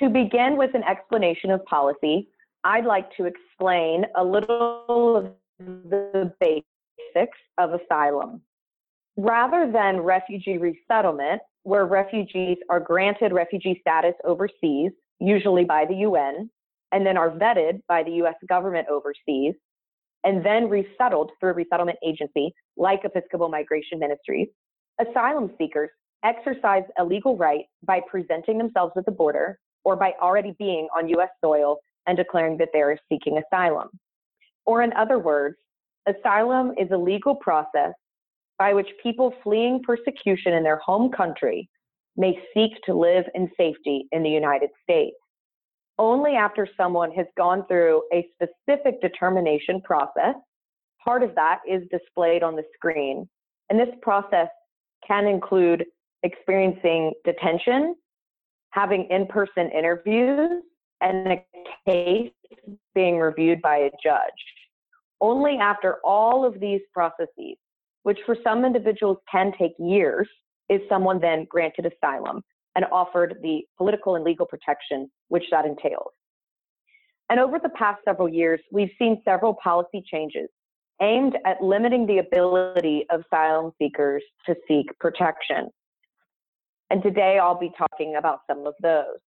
To 0.00 0.08
begin 0.08 0.56
with 0.56 0.74
an 0.74 0.84
explanation 0.84 1.50
of 1.50 1.64
policy, 1.64 2.28
I'd 2.62 2.84
like 2.84 3.14
to 3.16 3.24
explain 3.24 4.04
a 4.16 4.22
little 4.22 5.16
of 5.16 5.32
the 5.58 6.32
basics 6.38 7.38
of 7.58 7.70
asylum. 7.72 8.40
Rather 9.16 9.70
than 9.72 10.00
refugee 10.00 10.58
resettlement, 10.58 11.42
where 11.64 11.84
refugees 11.86 12.58
are 12.70 12.78
granted 12.78 13.32
refugee 13.32 13.78
status 13.80 14.14
overseas, 14.24 14.92
usually 15.18 15.64
by 15.64 15.84
the 15.84 15.96
UN, 15.96 16.48
and 16.92 17.04
then 17.04 17.16
are 17.16 17.30
vetted 17.30 17.82
by 17.88 18.04
the 18.04 18.12
US 18.22 18.36
government 18.48 18.86
overseas, 18.88 19.54
and 20.22 20.46
then 20.46 20.68
resettled 20.68 21.32
through 21.40 21.50
a 21.50 21.54
resettlement 21.54 21.98
agency 22.06 22.54
like 22.76 23.00
Episcopal 23.04 23.48
Migration 23.48 23.98
Ministries, 23.98 24.46
asylum 25.00 25.50
seekers 25.58 25.90
exercise 26.24 26.84
a 26.98 27.04
legal 27.04 27.36
right 27.36 27.64
by 27.82 28.00
presenting 28.08 28.58
themselves 28.58 28.92
at 28.96 29.04
the 29.04 29.12
border 29.12 29.58
or 29.84 29.96
by 29.96 30.12
already 30.20 30.54
being 30.58 30.88
on 30.96 31.08
U.S. 31.10 31.30
soil 31.42 31.78
and 32.06 32.16
declaring 32.16 32.56
that 32.58 32.70
they 32.72 32.80
are 32.80 32.98
seeking 33.10 33.38
asylum. 33.38 33.88
Or, 34.66 34.82
in 34.82 34.92
other 34.94 35.18
words, 35.18 35.56
asylum 36.06 36.72
is 36.78 36.90
a 36.90 36.96
legal 36.96 37.34
process 37.34 37.92
by 38.58 38.74
which 38.74 38.88
people 39.02 39.34
fleeing 39.42 39.80
persecution 39.82 40.52
in 40.54 40.62
their 40.62 40.78
home 40.78 41.10
country 41.10 41.68
may 42.16 42.38
seek 42.52 42.72
to 42.84 42.94
live 42.94 43.24
in 43.34 43.48
safety 43.56 44.06
in 44.10 44.22
the 44.22 44.28
United 44.30 44.70
States. 44.82 45.16
Only 45.98 46.32
after 46.32 46.68
someone 46.76 47.12
has 47.12 47.26
gone 47.36 47.64
through 47.66 48.02
a 48.12 48.26
specific 48.34 49.00
determination 49.00 49.80
process, 49.82 50.34
part 51.02 51.22
of 51.22 51.34
that 51.34 51.60
is 51.68 51.82
displayed 51.90 52.42
on 52.42 52.56
the 52.56 52.64
screen. 52.74 53.28
And 53.70 53.78
this 53.78 53.94
process 54.02 54.48
can 55.06 55.26
include 55.26 55.84
experiencing 56.22 57.12
detention, 57.24 57.94
having 58.70 59.06
in 59.10 59.26
person 59.26 59.70
interviews, 59.70 60.62
and 61.00 61.28
a 61.28 61.44
case 61.86 62.32
being 62.94 63.18
reviewed 63.18 63.62
by 63.62 63.76
a 63.76 63.90
judge. 64.02 64.18
Only 65.20 65.58
after 65.58 65.98
all 66.04 66.44
of 66.44 66.60
these 66.60 66.80
processes, 66.92 67.56
which 68.02 68.18
for 68.26 68.36
some 68.42 68.64
individuals 68.64 69.18
can 69.30 69.52
take 69.58 69.72
years, 69.78 70.28
is 70.68 70.80
someone 70.88 71.20
then 71.20 71.46
granted 71.48 71.86
asylum 71.86 72.42
and 72.76 72.84
offered 72.92 73.36
the 73.42 73.62
political 73.76 74.16
and 74.16 74.24
legal 74.24 74.46
protection 74.46 75.10
which 75.28 75.44
that 75.50 75.64
entails. 75.64 76.12
And 77.30 77.40
over 77.40 77.58
the 77.58 77.70
past 77.70 78.00
several 78.04 78.28
years, 78.28 78.60
we've 78.72 78.90
seen 78.98 79.20
several 79.24 79.54
policy 79.62 80.02
changes 80.10 80.48
aimed 81.00 81.36
at 81.44 81.62
limiting 81.62 82.06
the 82.06 82.18
ability 82.18 83.04
of 83.10 83.22
asylum 83.32 83.72
seekers 83.78 84.22
to 84.46 84.54
seek 84.66 84.86
protection. 84.98 85.68
And 86.90 87.02
today 87.02 87.38
I'll 87.38 87.58
be 87.58 87.72
talking 87.76 88.16
about 88.16 88.40
some 88.46 88.66
of 88.66 88.74
those. 88.82 89.18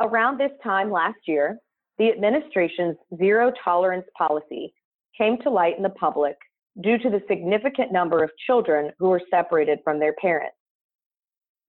Around 0.00 0.38
this 0.38 0.52
time 0.62 0.90
last 0.90 1.18
year, 1.26 1.58
the 1.98 2.10
administration's 2.10 2.96
zero 3.18 3.52
tolerance 3.62 4.06
policy 4.16 4.72
came 5.16 5.38
to 5.38 5.50
light 5.50 5.76
in 5.76 5.82
the 5.82 5.90
public 5.90 6.36
due 6.82 6.98
to 6.98 7.08
the 7.08 7.22
significant 7.28 7.92
number 7.92 8.22
of 8.22 8.30
children 8.46 8.92
who 8.98 9.08
were 9.08 9.22
separated 9.30 9.78
from 9.82 9.98
their 9.98 10.14
parents. 10.20 10.56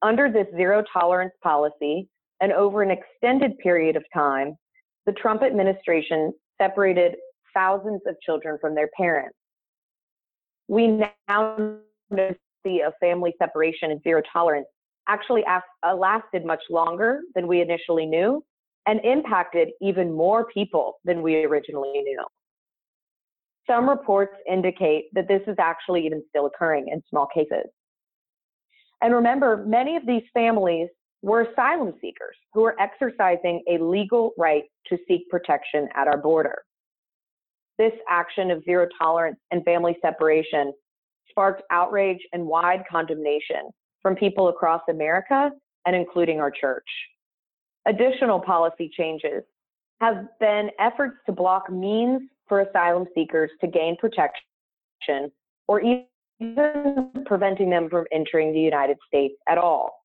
Under 0.02 0.30
this 0.32 0.48
zero 0.56 0.84
tolerance 0.92 1.34
policy, 1.42 2.10
and 2.42 2.52
over 2.52 2.84
an 2.84 2.92
extended 2.92 3.58
period 3.60 3.96
of 3.96 4.04
time, 4.14 4.56
the 5.06 5.12
Trump 5.14 5.42
administration 5.42 6.34
separated 6.62 7.16
thousands 7.54 8.02
of 8.06 8.16
children 8.22 8.58
from 8.62 8.76
their 8.76 8.90
parents. 8.96 9.36
We 10.68 10.88
now 10.88 11.78
see 12.64 12.82
a 12.82 12.92
family 13.00 13.34
separation 13.40 13.92
and 13.92 14.02
zero 14.04 14.22
tolerance 14.32 14.68
actually 15.08 15.44
uh, 15.46 15.96
lasted 15.96 16.46
much 16.46 16.62
longer 16.70 17.22
than 17.36 17.48
we 17.48 17.62
initially 17.62 18.06
knew 18.06 18.44
and 18.88 19.04
impacted 19.04 19.70
even 19.82 20.14
more 20.14 20.46
people 20.46 21.00
than 21.04 21.22
we 21.22 21.44
originally 21.44 22.02
knew. 22.02 22.26
Some 23.68 23.90
reports 23.90 24.34
indicate 24.50 25.06
that 25.14 25.28
this 25.28 25.42
is 25.46 25.56
actually 25.60 26.06
even 26.06 26.24
still 26.30 26.46
occurring 26.46 26.88
in 26.88 27.02
small 27.10 27.28
cases. 27.34 27.66
And 29.02 29.14
remember, 29.14 29.64
many 29.68 29.98
of 29.98 30.06
these 30.08 30.24
families 30.34 30.88
were 31.22 31.42
asylum 31.42 31.94
seekers 32.02 32.36
who 32.54 32.62
were 32.62 32.80
exercising 32.80 33.64
a 33.70 33.78
legal 33.78 34.32
right 34.38 34.64
to 34.88 34.98
seek 35.08 35.30
protection 35.30 35.90
at 35.96 36.08
our 36.08 36.18
border. 36.18 36.64
This 37.78 37.94
action 38.10 38.52
of 38.52 38.64
zero 38.64 38.88
tolerance 38.98 39.38
and 39.52 39.64
family 39.66 39.98
separation 40.02 40.72
sparked 41.30 41.62
outrage 41.70 42.20
and 42.34 42.46
wide 42.46 42.84
condemnation 42.90 43.70
from 44.02 44.16
people 44.16 44.50
across 44.50 44.82
America 44.90 45.52
and 45.86 45.96
including 45.96 46.40
our 46.40 46.52
church. 46.52 46.88
Additional 47.86 48.40
policy 48.40 48.92
changes 48.96 49.44
have 50.02 50.28
been 50.40 50.70
efforts 50.80 51.18
to 51.26 51.32
block 51.32 51.72
means 51.72 52.22
for 52.48 52.62
asylum 52.62 53.06
seekers 53.16 53.50
to 53.62 53.68
gain 53.68 53.96
protection 53.98 55.32
or 55.68 55.82
even 55.82 57.12
preventing 57.26 57.70
them 57.70 57.90
from 57.90 58.06
entering 58.12 58.54
the 58.54 58.60
United 58.60 58.98
States 59.08 59.36
at 59.50 59.58
all. 59.58 60.04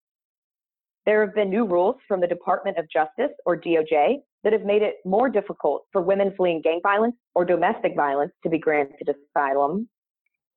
There 1.05 1.25
have 1.25 1.35
been 1.35 1.51
new 1.51 1.67
rules 1.67 1.97
from 2.07 2.21
the 2.21 2.27
Department 2.27 2.79
of 2.79 2.89
Justice, 2.89 3.35
or 3.45 3.61
DOJ, 3.61 4.19
that 4.45 4.53
have 4.53 4.63
made 4.63 4.83
it 4.83 4.97
more 5.05 5.29
difficult 5.29 5.85
for 5.93 6.01
women 6.01 6.33
fleeing 6.37 6.61
gang 6.63 6.81
violence 6.83 7.17
or 7.35 7.45
domestic 7.45 7.95
violence 7.97 8.33
to 8.45 8.49
be 8.49 8.59
granted 8.59 9.09
asylum. 9.09 9.89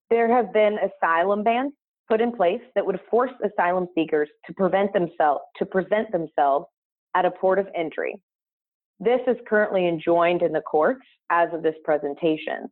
There 0.10 0.32
have 0.32 0.54
been 0.54 0.78
asylum 0.78 1.44
bans 1.44 1.74
put 2.08 2.22
in 2.22 2.32
place 2.32 2.62
that 2.76 2.86
would 2.86 3.00
force 3.10 3.32
asylum 3.44 3.88
seekers 3.96 4.30
to 4.46 4.54
prevent 4.54 4.94
themselves 4.94 5.42
to 5.58 5.66
present 5.66 6.12
themselves 6.12 6.68
at 7.16 7.26
a 7.26 7.32
port 7.32 7.60
of 7.60 7.68
entry. 7.76 8.16
This 9.00 9.22
is 9.28 9.38
currently 9.48 9.88
enjoined 9.88 10.42
in 10.42 10.52
the 10.52 10.62
courts 10.62 11.06
as 11.30 11.50
of 11.54 11.64
this 11.64 11.76
presentation. 11.84 12.70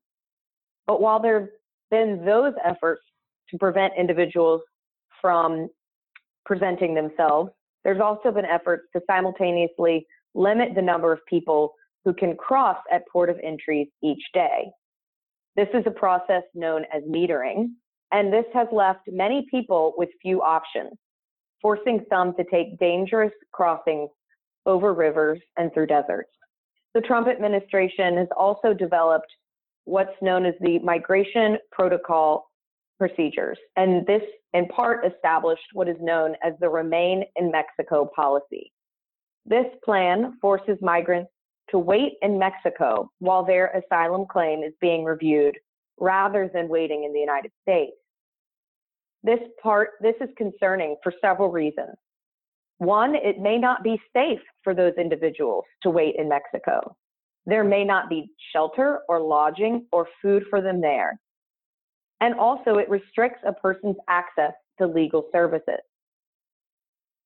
But 0.88 1.02
while 1.02 1.22
there 1.22 1.40
have 1.40 1.50
been 1.92 2.24
those 2.26 2.54
efforts 2.64 3.02
to 3.50 3.58
prevent 3.58 3.94
individuals 3.98 4.62
from 5.22 5.68
presenting 6.46 6.94
themselves, 6.94 7.52
there's 7.84 8.02
also 8.02 8.32
been 8.32 8.46
efforts 8.46 8.84
to 8.96 9.02
simultaneously 9.10 10.06
limit 10.36 10.70
the 10.76 10.82
number 10.82 11.12
of 11.12 11.20
people 11.28 11.74
who 12.06 12.14
can 12.14 12.36
cross 12.36 12.78
at 12.92 13.08
port 13.12 13.30
of 13.30 13.38
entries 13.44 13.88
each 14.02 14.22
day. 14.34 14.70
This 15.56 15.68
is 15.74 15.84
a 15.86 15.92
process 15.92 16.44
known 16.54 16.86
as 16.94 17.04
metering, 17.04 17.70
and 18.14 18.32
this 18.32 18.46
has 18.54 18.68
left 18.72 19.02
many 19.08 19.46
people 19.50 19.94
with 19.98 20.10
few 20.22 20.42
options, 20.42 20.92
forcing 21.62 22.06
some 22.10 22.34
to 22.36 22.44
take 22.46 22.80
dangerous 22.80 23.34
crossings 23.52 24.10
over 24.66 24.94
rivers 24.94 25.40
and 25.58 25.74
through 25.74 25.88
deserts. 25.88 26.30
The 26.94 27.02
Trump 27.02 27.28
administration 27.28 28.18
has 28.18 28.28
also 28.38 28.74
developed 28.74 29.28
what's 29.86 30.16
known 30.22 30.46
as 30.46 30.54
the 30.62 30.80
Migration 30.80 31.58
Protocol 31.72 32.46
procedures. 33.00 33.58
And 33.76 34.06
this, 34.06 34.22
in 34.54 34.68
part, 34.68 35.06
established 35.06 35.66
what 35.74 35.90
is 35.90 35.98
known 36.00 36.36
as 36.44 36.54
the 36.62 36.70
Remain 36.70 37.24
in 37.36 37.52
Mexico 37.52 38.08
policy. 38.16 38.72
This 39.46 39.66
plan 39.84 40.38
forces 40.40 40.78
migrants 40.82 41.32
to 41.72 41.80
wait 41.80 42.14
in 42.22 42.38
Mexico 42.38 43.10
while 43.20 43.44
their 43.44 43.72
asylum 43.72 44.26
claim 44.32 44.64
is 44.64 44.74
being 44.80 45.04
reviewed 45.04 45.58
rather 46.00 46.50
than 46.54 46.70
waiting 46.70 47.04
in 47.04 47.12
the 47.12 47.20
United 47.20 47.52
States. 47.62 47.98
This 49.24 49.40
part, 49.62 49.92
this 50.02 50.16
is 50.20 50.30
concerning 50.38 50.98
for 51.02 51.14
several 51.22 51.50
reasons. 51.50 51.96
One, 52.80 53.16
it 53.16 53.40
may 53.40 53.58
not 53.58 53.84
be 53.84 54.02
safe 54.14 54.42
for 54.64 54.76
those 54.76 54.94
individuals 54.98 55.64
to 55.84 55.90
wait 55.90 56.16
in 56.18 56.28
Mexico. 56.28 56.96
There 57.46 57.64
may 57.64 57.86
not 57.86 58.10
be 58.10 58.30
shelter 58.52 59.00
or 59.08 59.22
lodging 59.22 59.86
or 59.92 60.08
food 60.22 60.44
for 60.50 60.62
them 60.62 60.82
there. 60.82 61.20
And 62.20 62.36
also, 62.36 62.78
it 62.78 62.90
restricts 62.90 63.42
a 63.46 63.54
person's 63.54 63.98
access 64.10 64.54
to 64.80 64.88
legal 64.88 65.30
services. 65.32 65.80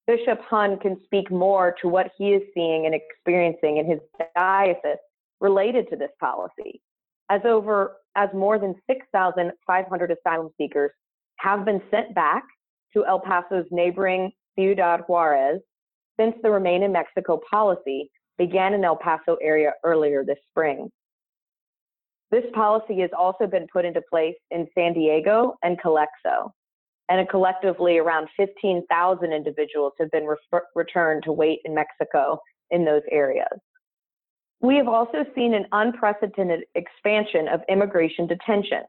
Bishop 0.06 0.40
Hunn 0.42 0.78
can 0.80 0.98
speak 1.04 1.30
more 1.30 1.76
to 1.82 1.88
what 1.88 2.12
he 2.18 2.30
is 2.30 2.42
seeing 2.54 2.86
and 2.86 2.96
experiencing 2.96 3.78
in 3.78 3.86
his 3.86 4.00
diocese 4.36 4.98
related 5.42 5.90
to 5.90 5.96
this 5.96 6.12
policy, 6.20 6.82
as 7.30 7.42
over 7.46 7.98
as 8.16 8.30
more 8.34 8.58
than 8.58 8.74
6,500 8.90 10.12
asylum 10.12 10.50
seekers 10.58 10.92
have 11.38 11.66
been 11.66 11.82
sent 11.92 12.14
back 12.14 12.44
to 12.94 13.06
El 13.06 13.20
Paso's 13.20 13.66
neighboring 13.72 14.32
Ciudad 14.58 15.02
Juarez 15.08 15.60
since 16.20 16.36
the 16.42 16.50
Remain 16.50 16.84
in 16.84 16.92
Mexico 16.92 17.40
policy 17.50 18.10
began 18.38 18.74
in 18.74 18.84
El 18.84 18.98
Paso 18.98 19.38
area 19.42 19.74
earlier 19.84 20.24
this 20.24 20.38
spring. 20.50 20.90
This 22.30 22.44
policy 22.54 23.00
has 23.02 23.10
also 23.18 23.48
been 23.48 23.68
put 23.72 23.86
into 23.86 24.02
place 24.10 24.36
in 24.52 24.68
San 24.76 24.94
Diego 24.94 25.56
and 25.64 25.80
Calexico, 25.80 26.54
and 27.10 27.28
collectively 27.30 28.00
around 28.00 28.28
15,000 28.36 29.32
individuals 29.32 29.94
have 30.00 30.12
been 30.12 30.26
re- 30.26 30.60
returned 30.76 31.24
to 31.24 31.32
wait 31.32 31.60
in 31.64 31.74
Mexico 31.74 32.40
in 32.72 32.84
those 32.84 33.04
areas. 33.12 33.60
We 34.60 34.76
have 34.76 34.88
also 34.88 35.24
seen 35.36 35.54
an 35.54 35.68
unprecedented 35.72 36.66
expansion 36.76 37.48
of 37.48 37.62
immigration 37.70 38.28
detention, 38.28 38.84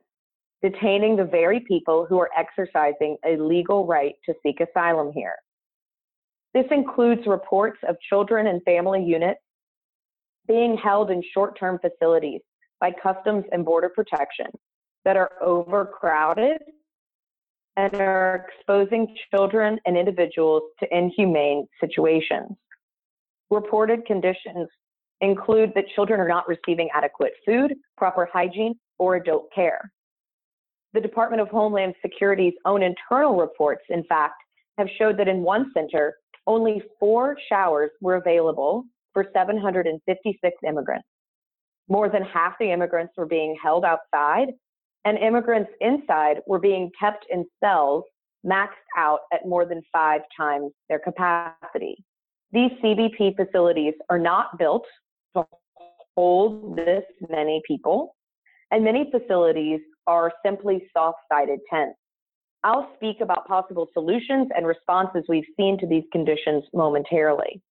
detaining 0.63 1.17
the 1.17 1.25
very 1.25 1.61
people 1.61 2.07
who 2.09 2.19
are 2.19 2.31
exercising 2.37 3.17
a 3.25 3.37
legal 3.37 3.87
right 3.87 4.15
to 4.27 4.35
seek 4.43 4.61
asylum 4.61 5.13
here. 5.13 5.37
This 6.55 6.67
includes 6.71 7.27
reports 7.27 7.79
of 7.89 7.97
children 8.09 8.49
and 8.49 8.63
family 8.65 9.05
units 9.05 9.41
being 10.47 10.77
held 10.77 11.11
in 11.11 11.23
short 11.35 11.59
term 11.59 11.79
facilities 11.79 12.41
by 12.81 12.91
Customs 13.03 13.45
and 13.53 13.65
Border 13.65 13.91
Protection 13.95 14.47
that 15.05 15.17
are 15.17 15.33
overcrowded 15.43 16.59
and 17.77 17.95
are 17.95 18.47
exposing 18.49 19.15
children 19.31 19.79
and 19.87 19.97
individuals 19.97 20.63
to 20.81 20.97
inhumane 20.97 21.67
situations. 21.81 22.51
Reported 23.51 24.05
conditions 24.05 24.69
include 25.21 25.73
that 25.75 25.85
children 25.95 26.21
are 26.21 26.29
not 26.29 26.49
receiving 26.49 26.89
adequate 26.95 27.33
food, 27.47 27.75
proper 27.97 28.29
hygiene, 28.33 28.75
or 28.99 29.17
adult 29.17 29.49
care. 29.55 29.93
The 30.95 31.01
Department 31.01 31.43
of 31.43 31.49
Homeland 31.49 31.95
Security's 32.01 32.55
own 32.65 32.83
internal 32.83 33.37
reports, 33.37 33.83
in 33.91 34.05
fact, 34.05 34.37
have 34.79 34.89
showed 34.99 35.19
that 35.19 35.29
in 35.29 35.43
one 35.43 35.71
center, 35.75 36.17
only 36.47 36.83
four 36.99 37.37
showers 37.49 37.91
were 38.01 38.17
available 38.17 38.85
for 39.13 39.27
756 39.35 40.57
immigrants. 40.67 41.07
More 41.89 42.09
than 42.09 42.23
half 42.23 42.55
the 42.59 42.71
immigrants 42.71 43.13
were 43.17 43.27
being 43.27 43.57
held 43.63 43.85
outside, 43.85 44.49
and 45.05 45.19
immigrants 45.19 45.71
inside 45.81 46.41
were 46.47 46.59
being 46.59 46.91
kept 46.99 47.27
in 47.31 47.45
cells 47.63 48.05
maxed 48.47 48.69
out 48.97 49.21
at 49.33 49.47
more 49.47 49.65
than 49.67 49.83
five 49.93 50.23
times 50.37 50.71
their 50.89 50.99
capacity. 50.99 51.97
These 52.53 52.71
CBP 52.83 53.37
facilities 53.37 53.95
are 54.09 54.19
not 54.19 54.59
built 54.59 54.87
to 55.37 55.45
hold 56.17 56.77
this 56.77 57.05
many 57.29 57.61
people, 57.67 58.17
and 58.71 58.85
many 58.85 59.11
facilities 59.11 59.81
are 60.09 60.33
simply 60.45 60.89
soft 60.93 61.19
sided 61.31 61.61
tents. 61.71 61.97
I'll 62.65 62.91
speak 62.97 63.21
about 63.21 63.47
possible 63.47 63.89
solutions 63.93 64.49
and 64.57 64.67
responses 64.67 65.23
we've 65.29 65.45
seen 65.57 65.79
to 65.79 65.87
these 65.87 66.03
conditions 66.11 66.65
momentarily. 66.75 67.63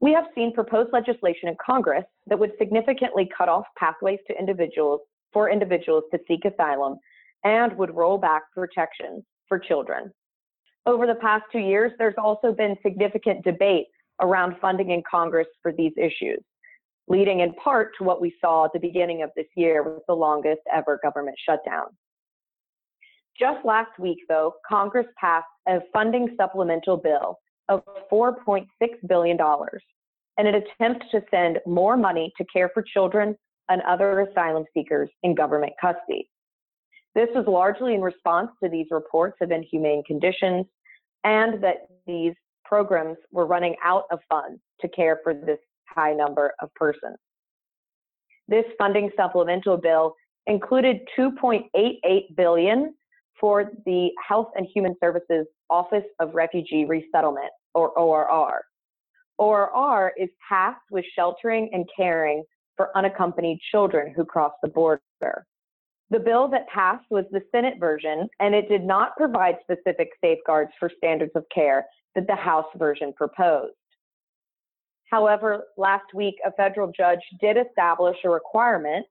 We 0.00 0.12
have 0.14 0.24
seen 0.34 0.54
proposed 0.54 0.92
legislation 0.92 1.48
in 1.48 1.56
Congress 1.64 2.04
that 2.28 2.38
would 2.38 2.52
significantly 2.58 3.28
cut 3.36 3.50
off 3.50 3.64
pathways 3.78 4.20
to 4.28 4.38
individuals 4.38 5.00
for 5.32 5.50
individuals 5.50 6.04
to 6.12 6.18
seek 6.26 6.44
asylum 6.44 6.96
and 7.44 7.76
would 7.76 7.94
roll 7.94 8.16
back 8.16 8.42
protections 8.54 9.22
for 9.48 9.58
children. 9.58 10.10
Over 10.86 11.06
the 11.06 11.14
past 11.16 11.44
two 11.52 11.58
years, 11.58 11.92
there's 11.98 12.14
also 12.18 12.52
been 12.52 12.76
significant 12.82 13.44
debate 13.44 13.86
around 14.20 14.56
funding 14.60 14.90
in 14.90 15.02
Congress 15.08 15.46
for 15.62 15.72
these 15.72 15.92
issues, 15.96 16.40
leading 17.08 17.40
in 17.40 17.52
part 17.54 17.92
to 17.98 18.04
what 18.04 18.20
we 18.20 18.34
saw 18.40 18.64
at 18.64 18.72
the 18.72 18.78
beginning 18.78 19.22
of 19.22 19.30
this 19.36 19.46
year 19.56 19.82
with 19.82 20.02
the 20.08 20.14
longest 20.14 20.60
ever 20.72 20.98
government 21.02 21.36
shutdown. 21.44 21.86
Just 23.38 23.64
last 23.64 23.98
week, 23.98 24.18
though, 24.28 24.54
Congress 24.68 25.06
passed 25.18 25.46
a 25.66 25.80
funding 25.92 26.34
supplemental 26.36 26.96
bill 26.96 27.38
of 27.68 27.82
$4.6 28.10 28.66
billion 29.08 29.38
in 30.38 30.46
an 30.46 30.54
attempt 30.54 31.04
to 31.10 31.22
send 31.30 31.58
more 31.66 31.96
money 31.96 32.32
to 32.36 32.44
care 32.52 32.70
for 32.74 32.82
children 32.82 33.36
and 33.68 33.80
other 33.82 34.20
asylum 34.20 34.64
seekers 34.74 35.08
in 35.22 35.34
government 35.34 35.72
custody. 35.80 36.28
This 37.14 37.28
was 37.34 37.46
largely 37.46 37.94
in 37.94 38.00
response 38.00 38.50
to 38.62 38.68
these 38.68 38.86
reports 38.90 39.36
of 39.40 39.50
inhumane 39.50 40.02
conditions 40.04 40.66
and 41.24 41.62
that 41.62 41.86
these 42.06 42.34
programs 42.64 43.16
were 43.30 43.46
running 43.46 43.76
out 43.84 44.04
of 44.10 44.18
funds 44.28 44.60
to 44.80 44.88
care 44.88 45.20
for 45.22 45.34
this 45.34 45.58
high 45.94 46.12
number 46.12 46.52
of 46.60 46.72
persons. 46.74 47.16
This 48.48 48.64
funding 48.78 49.10
supplemental 49.16 49.76
bill 49.76 50.14
included 50.46 51.00
2.88 51.18 52.36
billion 52.36 52.94
for 53.40 53.72
the 53.86 54.10
Health 54.26 54.48
and 54.56 54.66
Human 54.74 54.94
Services 55.00 55.46
Office 55.70 56.04
of 56.20 56.34
Refugee 56.34 56.84
Resettlement 56.84 57.50
or 57.74 57.90
ORR. 57.98 58.62
ORR 59.38 60.12
is 60.18 60.28
tasked 60.48 60.90
with 60.90 61.04
sheltering 61.16 61.70
and 61.72 61.88
caring 61.96 62.44
for 62.76 62.96
unaccompanied 62.96 63.58
children 63.70 64.12
who 64.14 64.24
cross 64.24 64.52
the 64.62 64.68
border. 64.68 65.00
The 66.10 66.20
bill 66.20 66.48
that 66.48 66.68
passed 66.68 67.04
was 67.10 67.24
the 67.30 67.40
Senate 67.50 67.80
version, 67.80 68.28
and 68.38 68.54
it 68.54 68.68
did 68.68 68.84
not 68.84 69.16
provide 69.16 69.56
specific 69.62 70.10
safeguards 70.22 70.70
for 70.78 70.90
standards 70.96 71.32
of 71.34 71.44
care 71.54 71.86
that 72.14 72.26
the 72.26 72.36
House 72.36 72.66
version 72.76 73.12
proposed. 73.14 73.72
However, 75.12 75.64
last 75.76 76.14
week, 76.14 76.36
a 76.44 76.52
federal 76.52 76.90
judge 76.90 77.20
did 77.38 77.58
establish 77.58 78.16
a 78.24 78.30
requirement 78.30 79.04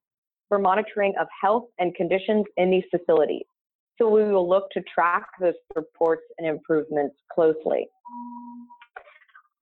for 0.49 0.57
monitoring 0.57 1.13
of 1.21 1.27
health 1.39 1.65
and 1.77 1.93
conditions 1.93 2.45
in 2.57 2.71
these 2.71 2.83
facilities. 2.89 3.45
So 3.99 4.09
we 4.09 4.23
will 4.23 4.49
look 4.49 4.71
to 4.71 4.81
track 4.93 5.27
those 5.39 5.53
reports 5.75 6.23
and 6.39 6.47
improvements 6.47 7.15
closely. 7.31 7.87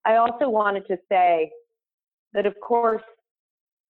I 0.05 0.15
also 0.15 0.47
wanted 0.47 0.87
to 0.87 0.97
say 1.09 1.51
that, 2.31 2.45
of 2.45 2.55
course, 2.65 3.03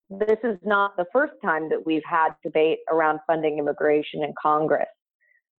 this 0.10 0.38
is 0.42 0.58
not 0.64 0.96
the 0.96 1.06
first 1.12 1.34
time 1.44 1.68
that 1.68 1.86
we've 1.86 2.06
had 2.10 2.30
debate 2.44 2.80
around 2.90 3.20
funding 3.28 3.60
immigration 3.60 4.24
in 4.24 4.34
Congress. 4.42 4.88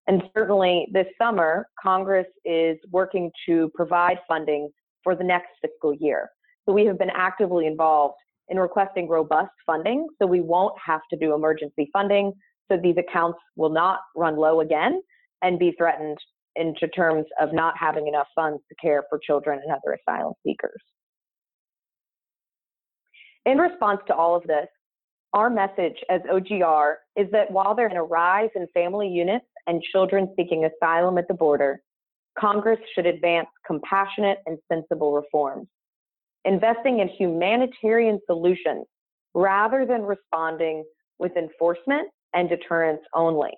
And 0.06 0.22
certainly 0.34 0.88
this 0.90 1.06
summer, 1.20 1.68
Congress 1.82 2.26
is 2.46 2.78
working 2.90 3.30
to 3.44 3.70
provide 3.74 4.20
funding 4.26 4.70
for 5.04 5.14
the 5.14 5.24
next 5.24 5.50
fiscal 5.60 5.92
year. 5.92 6.30
So 6.68 6.74
we 6.74 6.85
have 6.85 6.98
been 6.98 7.11
actively 7.14 7.66
involved 7.66 8.16
in 8.48 8.59
requesting 8.59 9.09
robust 9.09 9.52
funding 9.64 10.07
so 10.20 10.26
we 10.26 10.42
won't 10.42 10.74
have 10.85 11.00
to 11.11 11.16
do 11.16 11.35
emergency 11.35 11.88
funding 11.94 12.33
so 12.70 12.76
these 12.76 12.96
accounts 12.98 13.38
will 13.57 13.70
not 13.70 14.00
run 14.14 14.37
low 14.37 14.61
again 14.61 15.00
and 15.40 15.59
be 15.59 15.72
threatened 15.78 16.18
into 16.57 16.87
terms 16.88 17.24
of 17.40 17.54
not 17.54 17.74
having 17.78 18.07
enough 18.07 18.26
funds 18.35 18.61
to 18.68 18.74
care 18.74 19.04
for 19.09 19.18
children 19.18 19.61
and 19.64 19.72
other 19.72 19.96
asylum 19.96 20.35
seekers. 20.46 20.83
In 23.46 23.57
response 23.57 24.00
to 24.09 24.14
all 24.14 24.37
of 24.37 24.42
this, 24.42 24.66
our 25.33 25.48
message 25.48 25.96
as 26.11 26.20
OGR 26.31 26.96
is 27.16 27.31
that 27.33 27.50
while 27.50 27.74
there's 27.74 27.92
a 27.94 28.02
rise 28.02 28.50
in 28.54 28.66
family 28.74 29.09
units 29.09 29.46
and 29.66 29.83
children 29.90 30.35
seeking 30.37 30.66
asylum 30.66 31.16
at 31.16 31.28
the 31.28 31.35
border, 31.35 31.81
Congress 32.38 32.78
should 32.94 33.07
advance 33.07 33.48
compassionate 33.66 34.38
and 34.46 34.59
sensible 34.70 35.12
reforms, 35.12 35.66
investing 36.48 37.00
in 37.00 37.08
humanitarian 37.08 38.18
solutions 38.26 38.87
rather 39.34 39.84
than 39.84 40.02
responding 40.02 40.82
with 41.18 41.37
enforcement 41.37 42.08
and 42.34 42.48
deterrence 42.48 43.02
only. 43.14 43.52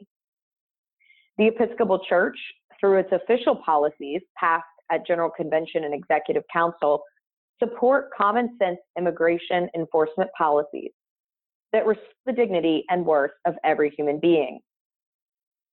The 1.39 1.47
Episcopal 1.47 2.01
Church, 2.09 2.37
through 2.79 2.99
its 2.99 3.13
official 3.13 3.57
policies 3.65 4.21
passed 4.37 4.65
at 4.91 5.07
General 5.07 5.31
Convention 5.31 5.85
and 5.85 5.95
Executive 5.95 6.43
Council, 6.53 7.03
support 7.63 8.11
common 8.17 8.57
sense 8.61 8.79
immigration 8.99 9.69
enforcement 9.77 10.29
policies 10.37 10.91
that 11.73 11.87
respect 11.87 12.09
the 12.27 12.33
dignity 12.33 12.85
and 12.91 13.07
worth 13.07 13.31
of 13.47 13.55
every 13.63 13.91
human 13.97 14.19
being. 14.19 14.59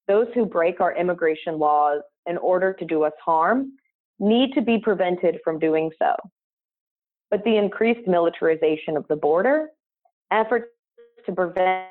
Those 0.07 0.27
who 0.35 0.45
break 0.45 0.79
our 0.79 0.95
immigration 0.95 1.57
laws 1.57 2.01
in 2.27 2.37
order 2.37 2.73
to 2.73 2.85
do 2.85 3.03
us 3.03 3.13
harm 3.25 3.71
need 4.19 4.53
to 4.53 4.61
be 4.61 4.77
prevented 4.77 5.39
from 5.43 5.57
doing 5.57 5.89
so. 5.97 6.13
But 7.29 7.43
the 7.43 7.57
increased 7.57 8.07
militarization 8.07 8.95
of 8.95 9.05
the 9.07 9.15
border, 9.15 9.69
efforts 10.31 10.67
to 11.25 11.33
prevent 11.33 11.87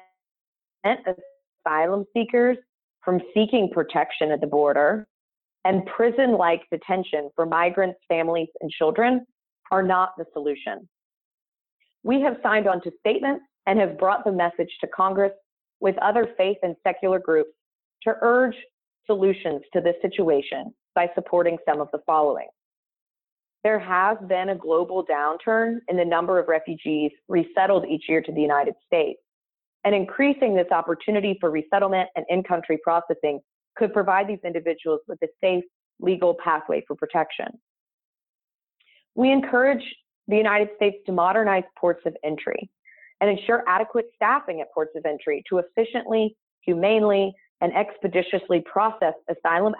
asylum 0.84 2.04
seekers 2.14 2.56
from 3.04 3.20
seeking 3.34 3.70
protection 3.72 4.30
at 4.30 4.40
the 4.40 4.46
border, 4.46 5.06
and 5.64 5.84
prison 5.86 6.32
like 6.32 6.62
detention 6.70 7.30
for 7.34 7.44
migrants, 7.44 7.98
families, 8.08 8.48
and 8.60 8.70
children 8.70 9.26
are 9.70 9.82
not 9.82 10.12
the 10.16 10.24
solution. 10.32 10.88
We 12.02 12.20
have 12.20 12.36
signed 12.42 12.68
on 12.68 12.80
to 12.82 12.92
statements 13.00 13.44
and 13.66 13.78
have 13.80 13.98
brought 13.98 14.24
the 14.24 14.32
message 14.32 14.70
to 14.80 14.86
Congress 14.86 15.32
with 15.80 15.98
other 15.98 16.28
faith 16.36 16.58
and 16.62 16.76
secular 16.86 17.18
groups 17.18 17.50
to 18.04 18.14
urge 18.22 18.54
solutions 19.06 19.62
to 19.72 19.80
this 19.80 19.96
situation 20.02 20.72
by 20.94 21.10
supporting 21.14 21.58
some 21.68 21.80
of 21.80 21.88
the 21.92 21.98
following. 22.06 22.46
There 23.66 23.80
has 23.80 24.16
been 24.28 24.50
a 24.50 24.54
global 24.54 25.04
downturn 25.04 25.78
in 25.88 25.96
the 25.96 26.04
number 26.04 26.38
of 26.38 26.46
refugees 26.46 27.10
resettled 27.26 27.84
each 27.88 28.04
year 28.08 28.22
to 28.22 28.30
the 28.30 28.40
United 28.40 28.74
States, 28.86 29.18
and 29.82 29.92
increasing 29.92 30.54
this 30.54 30.68
opportunity 30.70 31.36
for 31.40 31.50
resettlement 31.50 32.08
and 32.14 32.24
in 32.28 32.44
country 32.44 32.78
processing 32.84 33.40
could 33.74 33.92
provide 33.92 34.28
these 34.28 34.38
individuals 34.44 35.00
with 35.08 35.18
a 35.24 35.26
safe 35.42 35.64
legal 35.98 36.36
pathway 36.44 36.84
for 36.86 36.94
protection. 36.94 37.46
We 39.16 39.32
encourage 39.32 39.82
the 40.28 40.36
United 40.36 40.68
States 40.76 40.98
to 41.06 41.10
modernize 41.10 41.64
ports 41.76 42.02
of 42.06 42.16
entry 42.22 42.70
and 43.20 43.28
ensure 43.28 43.64
adequate 43.66 44.06
staffing 44.14 44.60
at 44.60 44.72
ports 44.72 44.92
of 44.94 45.04
entry 45.04 45.42
to 45.48 45.58
efficiently, 45.58 46.36
humanely, 46.60 47.34
and 47.60 47.74
expeditiously 47.74 48.60
process 48.60 49.14
asylum 49.28 49.74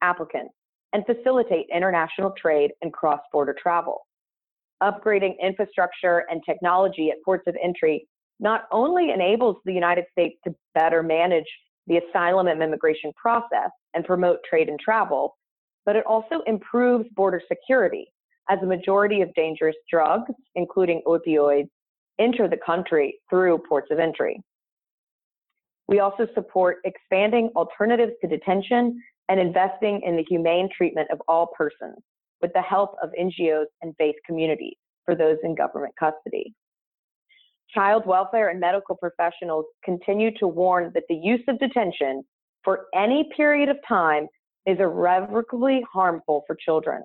applicants 0.00 0.54
and 0.92 1.04
facilitate 1.06 1.66
international 1.74 2.32
trade 2.40 2.72
and 2.82 2.92
cross 2.92 3.20
border 3.32 3.54
travel. 3.60 4.06
Upgrading 4.82 5.34
infrastructure 5.40 6.24
and 6.30 6.42
technology 6.44 7.10
at 7.10 7.22
ports 7.24 7.44
of 7.46 7.56
entry 7.62 8.06
not 8.40 8.64
only 8.72 9.10
enables 9.10 9.56
the 9.64 9.72
United 9.72 10.04
States 10.10 10.36
to 10.44 10.54
better 10.74 11.02
manage 11.02 11.46
the 11.86 11.98
asylum 11.98 12.48
and 12.48 12.62
immigration 12.62 13.12
process 13.16 13.70
and 13.94 14.04
promote 14.04 14.38
trade 14.48 14.68
and 14.68 14.78
travel, 14.80 15.36
but 15.86 15.96
it 15.96 16.04
also 16.06 16.42
improves 16.46 17.08
border 17.14 17.40
security 17.48 18.12
as 18.50 18.58
a 18.62 18.66
majority 18.66 19.20
of 19.20 19.32
dangerous 19.34 19.76
drugs, 19.90 20.30
including 20.54 21.02
opioids, 21.06 21.68
enter 22.18 22.48
the 22.48 22.58
country 22.64 23.18
through 23.30 23.58
ports 23.68 23.88
of 23.90 23.98
entry. 23.98 24.40
We 25.88 26.00
also 26.00 26.26
support 26.34 26.78
expanding 26.84 27.50
alternatives 27.56 28.12
to 28.22 28.28
detention 28.28 29.00
and 29.32 29.40
investing 29.40 30.02
in 30.04 30.14
the 30.14 30.24
humane 30.28 30.68
treatment 30.76 31.08
of 31.10 31.18
all 31.26 31.46
persons 31.56 31.96
with 32.42 32.52
the 32.52 32.60
help 32.60 32.94
of 33.02 33.08
NGOs 33.18 33.64
and 33.80 33.94
faith 33.96 34.14
communities 34.26 34.76
for 35.06 35.14
those 35.14 35.38
in 35.42 35.54
government 35.54 35.94
custody. 35.98 36.54
child 37.74 38.04
welfare 38.04 38.50
and 38.50 38.60
medical 38.60 38.94
professionals 38.94 39.64
continue 39.82 40.30
to 40.36 40.46
warn 40.46 40.90
that 40.92 41.04
the 41.08 41.14
use 41.14 41.40
of 41.48 41.58
detention 41.58 42.22
for 42.62 42.84
any 42.94 43.26
period 43.34 43.70
of 43.70 43.78
time 43.88 44.26
is 44.66 44.78
irrevocably 44.78 45.82
harmful 45.90 46.44
for 46.46 46.54
children. 46.54 47.02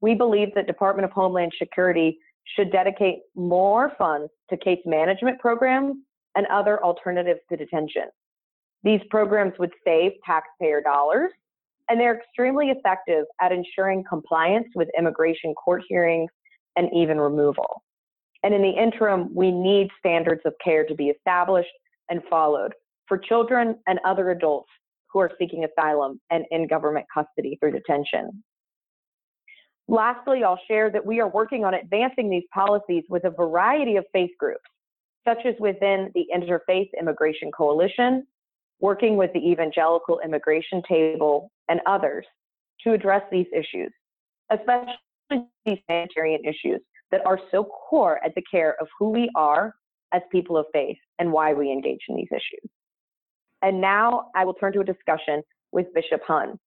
We 0.00 0.14
believe 0.14 0.54
that 0.54 0.68
Department 0.68 1.06
of 1.06 1.10
Homeland 1.10 1.52
Security 1.58 2.18
should 2.54 2.70
dedicate 2.70 3.18
more 3.34 3.92
funds 3.98 4.30
to 4.50 4.56
case 4.56 4.78
management 4.86 5.40
programs 5.40 5.96
and 6.36 6.46
other 6.46 6.80
alternatives 6.84 7.40
to 7.48 7.56
detention. 7.56 8.04
These 8.82 9.00
programs 9.10 9.52
would 9.58 9.72
save 9.84 10.12
taxpayer 10.24 10.80
dollars, 10.80 11.30
and 11.88 12.00
they're 12.00 12.18
extremely 12.18 12.70
effective 12.70 13.24
at 13.40 13.52
ensuring 13.52 14.04
compliance 14.08 14.68
with 14.74 14.88
immigration 14.98 15.54
court 15.54 15.82
hearings 15.88 16.30
and 16.76 16.88
even 16.94 17.18
removal. 17.18 17.82
And 18.42 18.54
in 18.54 18.62
the 18.62 18.70
interim, 18.70 19.34
we 19.34 19.50
need 19.50 19.88
standards 19.98 20.40
of 20.44 20.54
care 20.64 20.86
to 20.86 20.94
be 20.94 21.08
established 21.08 21.68
and 22.08 22.22
followed 22.30 22.72
for 23.06 23.18
children 23.18 23.76
and 23.86 23.98
other 24.04 24.30
adults 24.30 24.70
who 25.12 25.18
are 25.18 25.32
seeking 25.38 25.64
asylum 25.64 26.20
and 26.30 26.44
in 26.50 26.66
government 26.66 27.06
custody 27.12 27.58
through 27.60 27.72
detention. 27.72 28.42
Lastly, 29.88 30.44
I'll 30.44 30.60
share 30.68 30.88
that 30.90 31.04
we 31.04 31.20
are 31.20 31.28
working 31.28 31.64
on 31.64 31.74
advancing 31.74 32.30
these 32.30 32.44
policies 32.54 33.02
with 33.08 33.24
a 33.24 33.30
variety 33.30 33.96
of 33.96 34.04
faith 34.12 34.30
groups, 34.38 34.62
such 35.26 35.44
as 35.44 35.54
within 35.58 36.12
the 36.14 36.26
Interfaith 36.34 36.88
Immigration 36.98 37.50
Coalition, 37.50 38.24
working 38.80 39.16
with 39.16 39.32
the 39.32 39.38
Evangelical 39.38 40.20
Immigration 40.24 40.82
Table, 40.88 41.50
and 41.68 41.80
others 41.86 42.26
to 42.82 42.92
address 42.92 43.22
these 43.30 43.46
issues, 43.54 43.92
especially 44.50 44.94
these 45.64 45.78
humanitarian 45.88 46.40
issues 46.44 46.80
that 47.10 47.24
are 47.26 47.38
so 47.50 47.64
core 47.64 48.20
at 48.24 48.34
the 48.34 48.42
care 48.50 48.76
of 48.80 48.88
who 48.98 49.10
we 49.10 49.30
are 49.34 49.74
as 50.12 50.22
people 50.32 50.56
of 50.56 50.66
faith 50.72 50.96
and 51.18 51.30
why 51.30 51.52
we 51.52 51.70
engage 51.70 52.00
in 52.08 52.16
these 52.16 52.28
issues. 52.30 52.70
And 53.62 53.80
now 53.80 54.30
I 54.34 54.44
will 54.44 54.54
turn 54.54 54.72
to 54.72 54.80
a 54.80 54.84
discussion 54.84 55.42
with 55.72 55.86
Bishop 55.94 56.22
Hunn. 56.26 56.58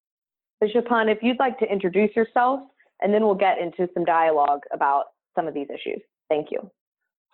Bishop 0.61 0.87
Hunn, 0.87 1.09
if 1.09 1.17
you'd 1.21 1.39
like 1.39 1.59
to 1.59 1.65
introduce 1.65 2.15
yourself, 2.15 2.61
and 3.01 3.13
then 3.13 3.23
we'll 3.23 3.35
get 3.35 3.57
into 3.57 3.89
some 3.93 4.05
dialogue 4.05 4.61
about 4.71 5.05
some 5.35 5.47
of 5.47 5.53
these 5.53 5.67
issues. 5.69 6.01
Thank 6.29 6.49
you. 6.51 6.71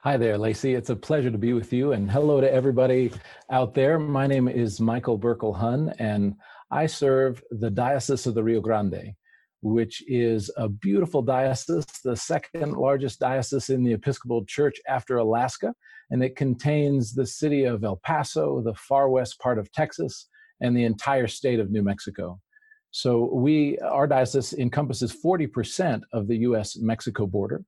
Hi 0.04 0.16
there, 0.16 0.38
Lacey. 0.38 0.76
It's 0.76 0.90
a 0.90 0.96
pleasure 0.96 1.30
to 1.30 1.38
be 1.38 1.52
with 1.52 1.74
you, 1.74 1.92
and 1.92 2.10
hello 2.10 2.40
to 2.40 2.50
everybody 2.52 3.12
out 3.52 3.74
there. 3.74 4.00
My 4.00 4.28
name 4.28 4.48
is 4.48 4.80
Michael 4.80 5.20
Buerkel 5.20 5.54
Hunn, 5.54 5.94
and 6.00 6.36
I 6.72 6.86
serve 6.86 7.44
the 7.52 7.70
Diocese 7.70 8.26
of 8.26 8.34
the 8.34 8.44
Rio 8.44 8.62
Grande 8.62 9.14
which 9.62 10.04
is 10.08 10.50
a 10.58 10.70
beautiful 10.70 11.22
diocese, 11.22 11.86
the 12.04 12.16
second 12.16 12.74
largest 12.74 13.20
diocese 13.20 13.70
in 13.70 13.84
the 13.84 13.94
Episcopal 13.94 14.46
Church 14.46 14.80
after 14.88 15.18
Alaska. 15.18 15.74
And 16.12 16.24
it 16.24 16.36
contains 16.36 17.14
the 17.14 17.26
city 17.26 17.66
of 17.66 17.84
El 17.84 17.98
Paso, 17.98 18.62
the 18.62 18.74
far 18.74 19.10
west 19.10 19.40
part 19.40 19.60
of 19.60 19.72
Texas, 19.72 20.28
and 20.62 20.76
the 20.76 20.86
entire 20.86 21.28
state 21.28 21.60
of 21.60 21.72
New 21.72 21.84
Mexico. 21.84 22.40
So 22.92 23.30
we, 23.34 23.78
our 23.80 24.08
diocese 24.08 24.54
encompasses 24.54 25.14
40% 25.14 26.02
of 26.14 26.28
the 26.28 26.38
US 26.38 26.78
Mexico 26.78 27.28
border. 27.28 27.64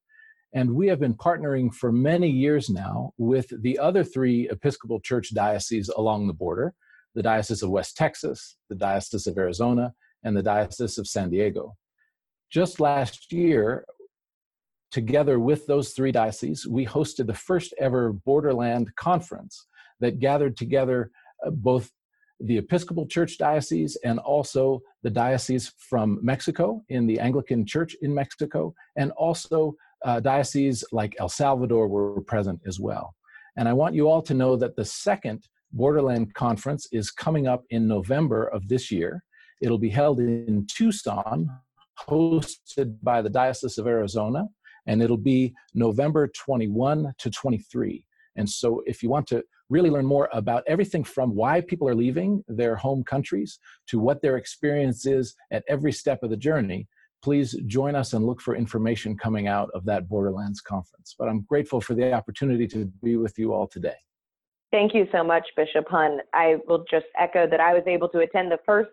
And 0.53 0.75
we 0.75 0.87
have 0.87 0.99
been 0.99 1.13
partnering 1.13 1.73
for 1.73 1.91
many 1.91 2.29
years 2.29 2.69
now 2.69 3.13
with 3.17 3.51
the 3.61 3.79
other 3.79 4.03
three 4.03 4.49
Episcopal 4.49 4.99
Church 4.99 5.33
dioceses 5.33 5.89
along 5.89 6.27
the 6.27 6.33
border 6.33 6.73
the 7.13 7.23
Diocese 7.23 7.61
of 7.61 7.69
West 7.69 7.97
Texas, 7.97 8.55
the 8.69 8.75
Diocese 8.75 9.27
of 9.27 9.37
Arizona, 9.37 9.93
and 10.23 10.35
the 10.35 10.43
Diocese 10.43 10.97
of 10.97 11.07
San 11.07 11.29
Diego. 11.29 11.75
Just 12.49 12.79
last 12.79 13.31
year, 13.31 13.85
together 14.91 15.39
with 15.39 15.65
those 15.67 15.91
three 15.91 16.11
dioceses, 16.11 16.67
we 16.67 16.85
hosted 16.85 17.27
the 17.27 17.33
first 17.33 17.73
ever 17.79 18.13
Borderland 18.13 18.95
conference 18.95 19.67
that 19.99 20.19
gathered 20.19 20.57
together 20.57 21.11
uh, 21.45 21.49
both 21.49 21.91
the 22.39 22.57
Episcopal 22.57 23.05
Church 23.05 23.37
Diocese 23.37 23.97
and 24.03 24.17
also 24.19 24.81
the 25.03 25.09
diocese 25.09 25.73
from 25.77 26.19
Mexico 26.23 26.81
in 26.89 27.05
the 27.05 27.19
Anglican 27.19 27.65
Church 27.65 27.95
in 28.01 28.13
Mexico, 28.13 28.73
and 28.95 29.11
also 29.11 29.75
uh, 30.05 30.19
dioceses 30.19 30.83
like 30.91 31.15
El 31.19 31.29
Salvador 31.29 31.87
were 31.87 32.21
present 32.21 32.61
as 32.65 32.79
well. 32.79 33.15
And 33.57 33.67
I 33.67 33.73
want 33.73 33.95
you 33.95 34.07
all 34.07 34.21
to 34.23 34.33
know 34.33 34.55
that 34.55 34.75
the 34.75 34.85
second 34.85 35.47
Borderland 35.73 36.33
Conference 36.33 36.87
is 36.91 37.11
coming 37.11 37.47
up 37.47 37.63
in 37.69 37.87
November 37.87 38.47
of 38.47 38.67
this 38.67 38.91
year. 38.91 39.23
It'll 39.61 39.77
be 39.77 39.89
held 39.89 40.19
in 40.19 40.65
Tucson, 40.67 41.49
hosted 42.09 42.97
by 43.03 43.21
the 43.21 43.29
Diocese 43.29 43.77
of 43.77 43.87
Arizona, 43.87 44.47
and 44.87 45.01
it'll 45.01 45.17
be 45.17 45.53
November 45.73 46.27
21 46.35 47.13
to 47.17 47.29
23. 47.29 48.05
And 48.37 48.49
so, 48.49 48.81
if 48.85 49.03
you 49.03 49.09
want 49.09 49.27
to 49.27 49.43
really 49.69 49.89
learn 49.89 50.05
more 50.05 50.29
about 50.33 50.63
everything 50.67 51.03
from 51.03 51.35
why 51.35 51.61
people 51.61 51.87
are 51.87 51.95
leaving 51.95 52.43
their 52.47 52.75
home 52.75 53.03
countries 53.03 53.59
to 53.87 53.99
what 53.99 54.21
their 54.21 54.37
experience 54.37 55.05
is 55.05 55.35
at 55.51 55.63
every 55.67 55.91
step 55.91 56.23
of 56.23 56.29
the 56.29 56.37
journey, 56.37 56.87
please 57.21 57.55
join 57.65 57.95
us 57.95 58.13
and 58.13 58.25
look 58.25 58.41
for 58.41 58.55
information 58.55 59.17
coming 59.17 59.47
out 59.47 59.69
of 59.73 59.85
that 59.85 60.09
Borderlands 60.09 60.61
conference. 60.61 61.15
But 61.17 61.29
I'm 61.29 61.41
grateful 61.41 61.81
for 61.81 61.93
the 61.93 62.13
opportunity 62.13 62.67
to 62.67 62.85
be 63.03 63.17
with 63.17 63.37
you 63.37 63.53
all 63.53 63.67
today. 63.67 63.95
Thank 64.71 64.93
you 64.93 65.05
so 65.11 65.23
much, 65.23 65.45
Bishop 65.55 65.85
Hunn. 65.89 66.19
I 66.33 66.57
will 66.67 66.85
just 66.89 67.05
echo 67.19 67.47
that 67.47 67.59
I 67.59 67.73
was 67.73 67.83
able 67.87 68.07
to 68.09 68.19
attend 68.19 68.51
the 68.51 68.59
first 68.65 68.89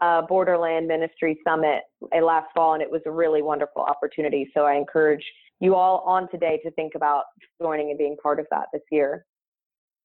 uh, 0.00 0.22
Borderland 0.22 0.88
Ministry 0.88 1.38
Summit 1.46 1.82
uh, 2.14 2.24
last 2.24 2.48
fall, 2.54 2.74
and 2.74 2.82
it 2.82 2.90
was 2.90 3.02
a 3.06 3.10
really 3.10 3.42
wonderful 3.42 3.82
opportunity. 3.82 4.50
So 4.54 4.64
I 4.64 4.74
encourage 4.74 5.24
you 5.60 5.74
all 5.74 5.98
on 5.98 6.28
today 6.30 6.58
to 6.64 6.70
think 6.72 6.94
about 6.96 7.24
joining 7.60 7.90
and 7.90 7.98
being 7.98 8.16
part 8.20 8.40
of 8.40 8.46
that 8.50 8.66
this 8.72 8.82
year. 8.90 9.26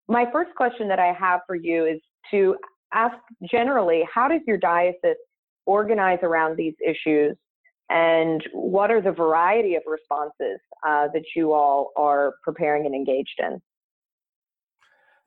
My 0.08 0.26
first 0.32 0.52
question 0.56 0.88
that 0.90 1.00
I 1.00 1.14
have 1.14 1.42
for 1.48 1.56
you 1.56 1.86
is 1.86 2.00
to 2.32 2.56
ask 2.94 3.16
generally 3.50 4.04
how 4.14 4.28
does 4.28 4.42
your 4.46 4.58
diocese 4.58 5.16
organize 5.66 6.20
around 6.22 6.58
these 6.58 6.76
issues, 6.86 7.36
and 7.90 8.44
what 8.54 8.92
are 8.92 9.02
the 9.02 9.12
variety 9.12 9.76
of 9.76 9.84
responses 9.86 10.60
uh, 10.88 11.08
that 11.14 11.24
you 11.36 11.54
all 11.54 11.92
are 11.96 12.34
preparing 12.44 12.86
and 12.86 12.96
engaged 12.96 13.40
in? 13.40 13.62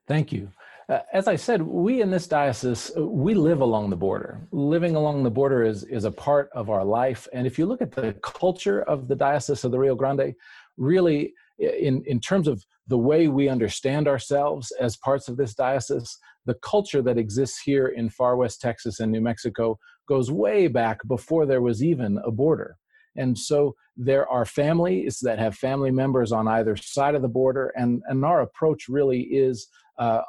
Thank 0.07 0.31
you. 0.31 0.51
Uh, 0.89 1.01
as 1.13 1.27
I 1.27 1.35
said, 1.35 1.61
we 1.61 2.01
in 2.01 2.09
this 2.09 2.27
diocese, 2.27 2.91
uh, 2.97 3.05
we 3.05 3.35
live 3.35 3.61
along 3.61 3.91
the 3.91 3.95
border. 3.95 4.41
Living 4.51 4.95
along 4.95 5.21
the 5.21 5.29
border 5.29 5.63
is, 5.63 5.83
is 5.83 6.03
a 6.03 6.11
part 6.11 6.49
of 6.53 6.71
our 6.71 6.83
life. 6.83 7.27
And 7.31 7.45
if 7.45 7.59
you 7.59 7.67
look 7.67 7.81
at 7.81 7.91
the 7.91 8.13
culture 8.23 8.81
of 8.81 9.07
the 9.07 9.15
Diocese 9.15 9.63
of 9.63 9.71
the 9.71 9.77
Rio 9.77 9.93
Grande, 9.93 10.33
really, 10.77 11.33
in, 11.59 12.03
in 12.07 12.19
terms 12.19 12.47
of 12.47 12.65
the 12.87 12.97
way 12.97 13.27
we 13.27 13.49
understand 13.49 14.07
ourselves 14.07 14.71
as 14.79 14.97
parts 14.97 15.27
of 15.27 15.37
this 15.37 15.53
diocese, 15.53 16.17
the 16.47 16.55
culture 16.55 17.03
that 17.03 17.19
exists 17.19 17.61
here 17.61 17.89
in 17.89 18.09
far 18.09 18.35
west 18.35 18.59
Texas 18.59 18.99
and 18.99 19.11
New 19.11 19.21
Mexico 19.21 19.77
goes 20.13 20.29
way 20.31 20.67
back 20.67 20.97
before 21.15 21.45
there 21.45 21.61
was 21.69 21.79
even 21.91 22.11
a 22.25 22.31
border. 22.31 22.71
And 23.15 23.37
so 23.37 23.75
there 23.95 24.27
are 24.35 24.45
families 24.61 25.19
that 25.21 25.39
have 25.39 25.55
family 25.55 25.91
members 25.91 26.31
on 26.31 26.47
either 26.47 26.75
side 26.75 27.15
of 27.15 27.21
the 27.21 27.35
border, 27.41 27.67
and, 27.75 28.01
and 28.09 28.25
our 28.25 28.41
approach 28.41 28.81
really 28.87 29.21
is 29.45 29.67
uh, 29.97 30.21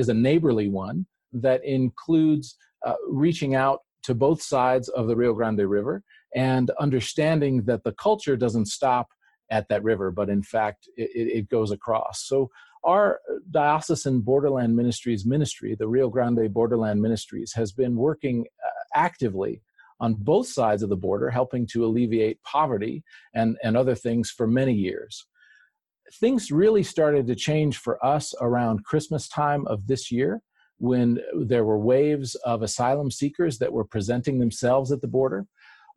is 0.00 0.08
a 0.08 0.14
neighborly 0.28 0.68
one 0.68 1.04
that 1.32 1.60
includes 1.64 2.56
uh, 2.86 2.94
reaching 3.24 3.56
out 3.56 3.80
to 4.04 4.14
both 4.14 4.40
sides 4.40 4.88
of 4.90 5.08
the 5.08 5.16
Rio 5.16 5.32
Grande 5.34 5.68
River 5.78 6.04
and 6.34 6.70
understanding 6.78 7.64
that 7.64 7.82
the 7.82 7.96
culture 8.06 8.36
doesn't 8.36 8.66
stop 8.66 9.08
at 9.50 9.68
that 9.68 9.82
river, 9.82 10.12
but 10.12 10.28
in 10.28 10.42
fact 10.42 10.88
it, 10.96 11.10
it 11.38 11.48
goes 11.48 11.72
across. 11.72 12.16
So 12.28 12.50
our 12.84 13.20
diocesan 13.50 14.20
borderland 14.20 14.76
ministries 14.76 15.26
ministry, 15.26 15.74
the 15.74 15.88
Rio 15.88 16.08
Grande 16.08 16.52
Borderland 16.52 17.02
Ministries, 17.02 17.52
has 17.54 17.72
been 17.72 17.96
working 17.96 18.46
uh, 18.64 18.75
actively 18.94 19.62
on 20.00 20.14
both 20.14 20.46
sides 20.46 20.82
of 20.82 20.90
the 20.90 20.96
border, 20.96 21.30
helping 21.30 21.66
to 21.66 21.84
alleviate 21.84 22.42
poverty 22.42 23.02
and, 23.34 23.56
and 23.62 23.76
other 23.76 23.94
things 23.94 24.30
for 24.30 24.46
many 24.46 24.74
years 24.74 25.26
things 26.14 26.50
really 26.50 26.82
started 26.82 27.26
to 27.26 27.34
change 27.34 27.78
for 27.78 28.04
us 28.04 28.34
around 28.40 28.84
Christmas 28.84 29.28
time 29.28 29.66
of 29.66 29.86
this 29.86 30.10
year 30.10 30.40
when 30.78 31.18
there 31.34 31.64
were 31.64 31.78
waves 31.78 32.34
of 32.36 32.62
asylum 32.62 33.10
seekers 33.10 33.58
that 33.58 33.72
were 33.72 33.84
presenting 33.84 34.38
themselves 34.38 34.92
at 34.92 35.00
the 35.00 35.08
border. 35.08 35.46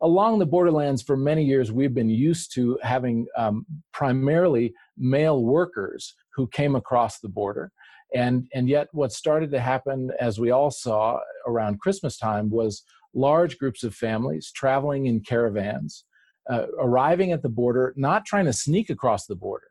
Along 0.02 0.38
the 0.38 0.46
borderlands, 0.46 1.02
for 1.02 1.16
many 1.16 1.44
years, 1.44 1.70
we've 1.70 1.92
been 1.92 2.08
used 2.08 2.54
to 2.54 2.78
having 2.82 3.26
um, 3.36 3.66
primarily 3.92 4.72
male 4.96 5.44
workers 5.44 6.14
who 6.34 6.46
came 6.46 6.74
across 6.74 7.18
the 7.18 7.28
border. 7.28 7.70
And, 8.14 8.48
and 8.54 8.68
yet, 8.68 8.88
what 8.92 9.12
started 9.12 9.50
to 9.52 9.60
happen, 9.60 10.10
as 10.18 10.40
we 10.40 10.50
all 10.50 10.70
saw 10.70 11.20
around 11.46 11.80
Christmas 11.80 12.18
time, 12.18 12.50
was 12.50 12.82
large 13.14 13.58
groups 13.58 13.84
of 13.84 13.94
families 13.94 14.50
traveling 14.52 15.06
in 15.06 15.20
caravans, 15.20 16.04
uh, 16.48 16.66
arriving 16.78 17.32
at 17.32 17.42
the 17.42 17.48
border, 17.48 17.92
not 17.96 18.24
trying 18.24 18.46
to 18.46 18.52
sneak 18.52 18.90
across 18.90 19.26
the 19.26 19.36
border, 19.36 19.68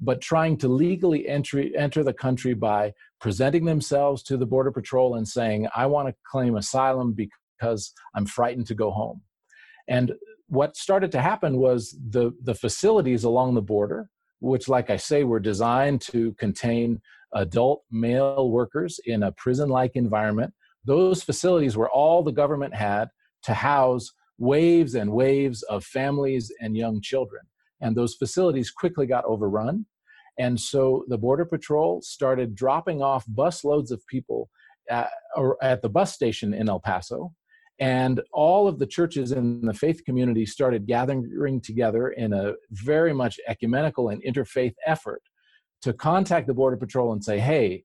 but 0.00 0.20
trying 0.20 0.56
to 0.58 0.68
legally 0.68 1.28
entry, 1.28 1.76
enter 1.76 2.02
the 2.02 2.12
country 2.12 2.54
by 2.54 2.92
presenting 3.20 3.64
themselves 3.64 4.22
to 4.22 4.36
the 4.36 4.46
Border 4.46 4.70
Patrol 4.70 5.14
and 5.14 5.26
saying, 5.26 5.68
I 5.74 5.86
want 5.86 6.08
to 6.08 6.14
claim 6.30 6.56
asylum 6.56 7.12
because 7.12 7.92
I'm 8.14 8.26
frightened 8.26 8.66
to 8.68 8.74
go 8.74 8.90
home. 8.90 9.22
And 9.88 10.12
what 10.48 10.76
started 10.76 11.12
to 11.12 11.20
happen 11.20 11.56
was 11.56 11.96
the, 12.10 12.32
the 12.42 12.54
facilities 12.54 13.24
along 13.24 13.54
the 13.54 13.62
border 13.62 14.08
which, 14.44 14.68
like 14.68 14.90
I 14.90 14.96
say, 14.96 15.24
were 15.24 15.40
designed 15.40 16.00
to 16.02 16.32
contain 16.34 17.00
adult 17.34 17.82
male 17.90 18.50
workers 18.50 19.00
in 19.06 19.22
a 19.22 19.32
prison 19.32 19.68
like 19.68 19.92
environment. 19.94 20.52
Those 20.84 21.22
facilities 21.22 21.76
were 21.76 21.90
all 21.90 22.22
the 22.22 22.32
government 22.32 22.74
had 22.74 23.08
to 23.44 23.54
house 23.54 24.12
waves 24.38 24.94
and 24.94 25.10
waves 25.12 25.62
of 25.64 25.84
families 25.84 26.52
and 26.60 26.76
young 26.76 27.00
children. 27.00 27.42
And 27.80 27.96
those 27.96 28.14
facilities 28.14 28.70
quickly 28.70 29.06
got 29.06 29.24
overrun. 29.24 29.86
And 30.38 30.60
so 30.60 31.04
the 31.08 31.18
Border 31.18 31.44
Patrol 31.44 32.02
started 32.02 32.54
dropping 32.54 33.02
off 33.02 33.24
bus 33.28 33.64
loads 33.64 33.90
of 33.90 34.06
people 34.08 34.50
at, 34.90 35.10
at 35.62 35.80
the 35.80 35.88
bus 35.88 36.12
station 36.12 36.52
in 36.52 36.68
El 36.68 36.80
Paso. 36.80 37.32
And 37.80 38.20
all 38.32 38.68
of 38.68 38.78
the 38.78 38.86
churches 38.86 39.32
in 39.32 39.60
the 39.62 39.74
faith 39.74 40.04
community 40.04 40.46
started 40.46 40.86
gathering 40.86 41.60
together 41.60 42.10
in 42.10 42.32
a 42.32 42.52
very 42.70 43.12
much 43.12 43.40
ecumenical 43.48 44.10
and 44.10 44.22
interfaith 44.22 44.74
effort 44.86 45.22
to 45.82 45.92
contact 45.92 46.46
the 46.46 46.54
Border 46.54 46.76
Patrol 46.76 47.12
and 47.12 47.22
say, 47.22 47.38
hey, 47.38 47.82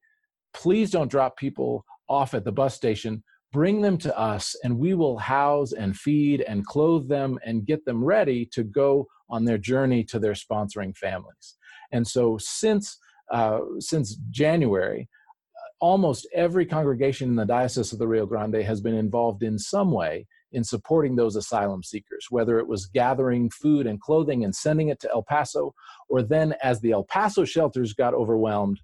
please 0.54 0.91
don't 0.91 1.12
drop 1.12 1.38
people 1.38 1.86
off 2.08 2.34
at 2.34 2.45
the 2.45 2.52
bus 2.52 2.75
station. 2.75 3.23
Bring 3.52 3.82
them 3.82 3.97
to 3.99 4.17
us, 4.17 4.56
and 4.63 4.78
we 4.78 4.93
will 4.93 5.17
house 5.17 5.73
and 5.73 5.97
feed 5.97 6.41
and 6.41 6.65
clothe 6.65 7.10
them 7.10 7.39
and 7.43 7.65
get 7.65 7.84
them 7.84 8.04
ready 8.04 8.45
to 8.54 8.63
go 8.63 9.08
on 9.28 9.43
their 9.43 9.58
journey 9.58 10.04
to 10.04 10.19
their 10.19 10.34
sponsoring 10.34 10.95
families. 10.95 11.56
And 11.91 12.08
so, 12.08 12.38
since 12.39 12.99
uh, 13.32 13.60
since 13.80 14.15
January, 14.30 15.08
almost 15.80 16.28
every 16.34 16.65
congregation 16.65 17.30
in 17.30 17.36
the 17.36 17.46
Diocese 17.46 17.94
of 17.94 18.00
the 18.00 18.08
Rio 18.08 18.26
Grande 18.26 18.63
has 18.63 18.82
been 18.82 18.96
involved 18.96 19.44
in 19.44 19.58
some 19.58 19.92
way 19.92 20.28
in 20.52 20.63
supporting 20.63 21.15
those 21.15 21.36
asylum 21.36 21.84
seekers, 21.84 22.28
whether 22.30 22.60
it 22.60 22.68
was 22.68 22.88
gathering 22.88 23.50
food 23.50 23.86
and 23.86 24.02
clothing 24.02 24.44
and 24.44 24.56
sending 24.56 24.89
it 24.89 25.00
to 25.00 25.10
El 25.12 25.24
Paso, 25.24 25.74
or 26.10 26.24
then 26.24 26.56
as 26.63 26.82
the 26.82 26.92
El 26.92 27.04
Paso 27.04 27.46
shelters 27.46 27.94
got 27.94 28.13
overwhelmed, 28.13 28.80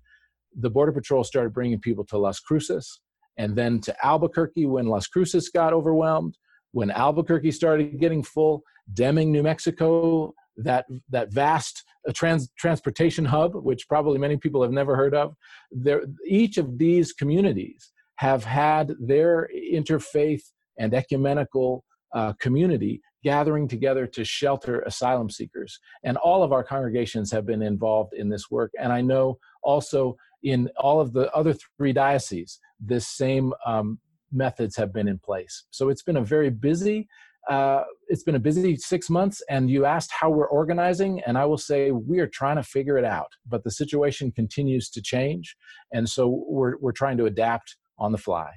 the 0.56 0.70
Border 0.70 0.92
Patrol 0.92 1.24
started 1.24 1.54
bringing 1.54 1.80
people 1.80 2.06
to 2.06 2.18
Las 2.18 2.40
Cruces 2.40 3.02
and 3.38 3.56
then 3.56 3.80
to 3.82 4.06
Albuquerque 4.06 4.66
when 4.66 4.88
Las 4.88 5.08
Cruces 5.08 5.50
got 5.50 5.74
overwhelmed. 5.74 6.38
When 6.72 6.92
Albuquerque 6.92 7.52
started 7.52 8.00
getting 8.00 8.24
full, 8.24 8.62
Deming, 8.94 9.32
New 9.32 9.44
Mexico, 9.44 10.34
that 10.58 10.86
that 11.10 11.34
vast 11.34 11.84
uh, 12.08 12.12
trans, 12.14 12.50
transportation 12.58 13.26
hub, 13.26 13.56
which 13.56 13.88
probably 13.88 14.18
many 14.18 14.38
people 14.38 14.62
have 14.62 14.72
never 14.72 14.96
heard 14.96 15.16
of, 15.16 15.36
there 15.72 16.04
each 16.28 16.58
of 16.58 16.78
these 16.78 17.14
communities 17.14 17.92
have 18.16 18.44
had 18.44 18.94
their 19.00 19.50
interfaith 19.74 20.44
and 20.78 20.94
ecumenical 20.94 21.84
uh, 22.14 22.34
community 22.40 23.02
gathering 23.24 23.68
together 23.68 24.06
to 24.06 24.24
shelter 24.24 24.82
asylum 24.82 25.30
seekers. 25.30 25.80
And 26.04 26.16
all 26.18 26.44
of 26.44 26.54
our 26.54 26.64
congregations 26.64 27.32
have 27.32 27.46
been 27.46 27.64
involved 27.64 28.14
in 28.14 28.30
this 28.30 28.52
work. 28.52 28.72
And 28.80 28.94
I 28.94 29.02
know 29.02 29.40
also 29.64 30.16
in 30.44 30.70
all 30.78 31.02
of 31.02 31.12
the 31.12 31.32
other 31.34 31.56
three 31.78 31.92
dioceses, 31.92 32.60
this 32.80 33.08
same 33.08 33.52
um, 33.66 34.00
methods 34.32 34.76
have 34.76 34.94
been 34.94 35.08
in 35.08 35.18
place. 35.18 35.66
So 35.72 35.90
it's 35.90 36.04
been 36.04 36.18
a 36.18 36.24
very 36.24 36.52
busy 36.52 37.08
uh, 37.50 37.84
it's 38.08 38.24
been 38.24 38.36
a 38.36 38.40
busy 38.40 38.76
six 38.76 39.10
months, 39.10 39.42
and 39.50 39.70
you 39.70 39.86
asked 39.86 40.12
how 40.12 40.30
we're 40.30 40.48
organizing, 40.48 41.22
and 41.26 41.38
I 41.38 41.46
will 41.46 41.58
say 41.58 41.92
we 41.92 42.20
are 42.20 42.28
trying 42.28 42.56
to 42.56 42.64
figure 42.64 42.98
it 42.98 43.06
out. 43.06 43.32
But 43.48 43.64
the 43.64 43.72
situation 43.72 44.32
continues 44.32 44.90
to 44.92 45.02
change, 45.02 45.56
and 45.94 46.08
so 46.08 46.44
we're 46.48 46.78
we're 46.78 46.92
trying 46.92 47.18
to 47.18 47.26
adapt 47.26 47.78
on 47.98 48.12
the 48.12 48.18
fly. 48.18 48.52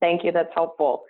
Thank 0.00 0.24
you. 0.24 0.32
That's 0.32 0.52
helpful. 0.54 1.02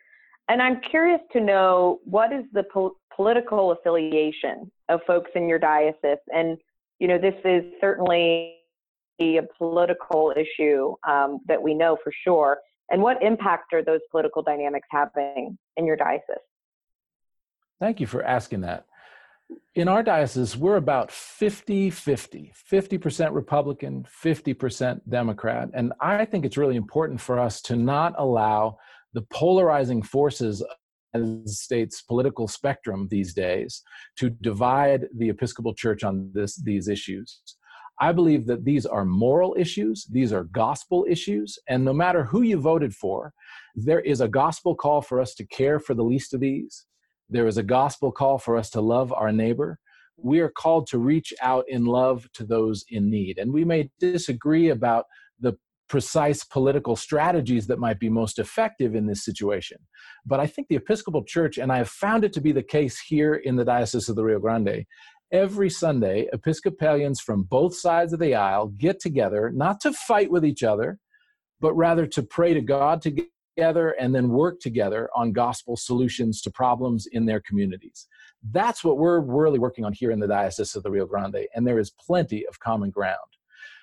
And 0.49 0.61
I'm 0.61 0.81
curious 0.91 1.21
to 1.33 1.41
know 1.41 2.01
what 2.05 2.33
is 2.33 2.45
the 2.53 2.65
po- 2.65 2.97
political 3.15 3.73
affiliation 3.73 4.71
of 4.89 5.01
folks 5.07 5.31
in 5.35 5.49
your 5.49 5.59
diocese, 5.59 6.19
and 6.35 6.59
you 6.99 7.09
know 7.09 7.19
this 7.19 7.35
is 7.45 7.63
certainly 7.81 8.57
a 9.21 9.41
political 9.59 10.33
issue 10.35 10.95
um, 11.07 11.41
that 11.47 11.63
we 11.63 11.75
know 11.75 11.97
for 12.03 12.13
sure. 12.25 12.59
And 12.91 13.03
what 13.03 13.23
impact 13.23 13.73
are 13.73 13.85
those 13.85 14.01
political 14.11 14.43
dynamics 14.43 14.89
having 14.91 15.57
in 15.77 15.87
your 15.87 15.97
diocese? 15.97 16.43
Thank 17.81 17.99
you 17.99 18.07
for 18.07 18.23
asking 18.23 18.61
that. 18.61 18.85
In 19.75 19.89
our 19.89 20.03
diocese, 20.03 20.57
we're 20.57 20.77
about 20.77 21.11
50 21.11 21.91
50, 21.91 22.53
50% 22.71 23.35
Republican, 23.35 24.07
50% 24.23 25.01
Democrat. 25.09 25.71
And 25.75 25.93
I 26.01 26.25
think 26.25 26.45
it's 26.45 26.59
really 26.59 26.77
important 26.77 27.21
for 27.21 27.39
us 27.39 27.61
to 27.63 27.77
not 27.77 28.15
allow 28.19 28.77
the 29.15 29.23
polarizing 29.23 30.03
forces 30.03 30.63
of 31.15 31.45
the 31.45 31.51
state's 31.51 32.03
political 32.03 32.47
spectrum 32.47 33.09
these 33.11 33.35
days 33.35 33.83
to 34.17 34.31
divide 34.31 35.07
the 35.17 35.31
Episcopal 35.31 35.75
Church 35.75 36.05
on 36.05 36.31
this, 36.33 36.57
these 36.63 36.87
issues. 36.87 37.41
I 38.01 38.13
believe 38.13 38.47
that 38.47 38.65
these 38.65 38.87
are 38.87 39.05
moral 39.05 39.55
issues, 39.59 40.07
these 40.11 40.33
are 40.33 40.45
gospel 40.45 41.05
issues, 41.09 41.59
and 41.69 41.85
no 41.85 41.93
matter 41.93 42.25
who 42.25 42.43
you 42.43 42.59
voted 42.59 42.95
for, 42.95 43.33
there 43.75 44.01
is 44.01 44.21
a 44.21 44.29
gospel 44.29 44.75
call 44.75 45.03
for 45.03 45.21
us 45.21 45.35
to 45.35 45.47
care 45.47 45.79
for 45.79 45.95
the 45.95 46.05
least 46.05 46.33
of 46.33 46.41
these. 46.41 46.87
There 47.31 47.47
is 47.47 47.59
a 47.59 47.63
gospel 47.63 48.11
call 48.11 48.39
for 48.39 48.57
us 48.57 48.71
to 48.71 48.81
love 48.81 49.13
our 49.13 49.31
neighbor. 49.31 49.79
We 50.17 50.41
are 50.41 50.51
called 50.51 50.89
to 50.89 50.99
reach 50.99 51.33
out 51.41 51.65
in 51.69 51.87
love 51.87 52.29
to 52.35 52.45
those 52.45 52.85
in 52.91 53.09
need. 53.09 53.39
And 53.39 53.53
we 53.53 53.65
may 53.65 53.91
disagree 54.01 54.71
about 54.71 55.07
the 55.39 55.57
precise 55.89 56.45
political 56.45 56.97
strategies 56.97 57.69
that 57.69 57.79
might 57.79 58.01
be 58.01 58.09
most 58.09 58.39
effective 58.41 58.95
in 58.97 59.07
this 59.07 59.25
situation. 59.25 59.79
But 60.27 60.41
I 60.41 60.47
think 60.47 60.69
the 60.69 60.77
Episcopal 60.77 61.25
Church, 61.25 61.57
and 61.57 61.73
I 61.73 61.79
have 61.79 61.89
found 61.89 62.25
it 62.25 62.33
to 62.35 62.41
be 62.41 62.53
the 62.53 62.63
case 62.63 63.01
here 63.01 63.35
in 63.35 63.57
the 63.57 63.65
Diocese 63.65 64.09
of 64.09 64.17
the 64.17 64.25
Rio 64.25 64.41
Grande, 64.41 64.85
every 65.33 65.71
Sunday, 65.71 66.29
Episcopalians 66.33 67.21
from 67.21 67.45
both 67.45 67.77
sides 67.77 68.13
of 68.13 68.19
the 68.19 68.35
aisle 68.35 68.69
get 68.77 69.01
together, 69.01 69.51
not 69.55 69.81
to 69.83 69.93
fight 69.93 70.31
with 70.31 70.45
each 70.45 70.65
other, 70.65 70.99
but 71.61 71.75
rather 71.75 72.07
to 72.07 72.23
pray 72.23 72.55
to 72.55 72.61
God 72.61 73.01
together 73.03 73.29
and 73.57 74.15
then 74.15 74.29
work 74.29 74.61
together 74.61 75.09
on 75.15 75.33
gospel 75.33 75.77
solutions 75.77 76.41
to 76.43 76.51
problems 76.51 77.07
in 77.13 77.27
their 77.27 77.41
communities. 77.41 78.07
That's 78.53 78.83
what 78.85 78.99
we're 78.99 79.21
really 79.21 79.59
working 79.59 79.85
on 79.85 79.93
here 79.93 80.11
in 80.11 80.21
the 80.21 80.29
Diocese 80.29 80.75
of 80.77 80.83
the 80.83 80.91
Rio 80.91 81.07
Grande, 81.07 81.47
and 81.55 81.67
there 81.67 81.79
is 81.79 81.91
plenty 81.91 82.47
of 82.47 82.59
common 82.61 82.91
ground. 82.91 83.19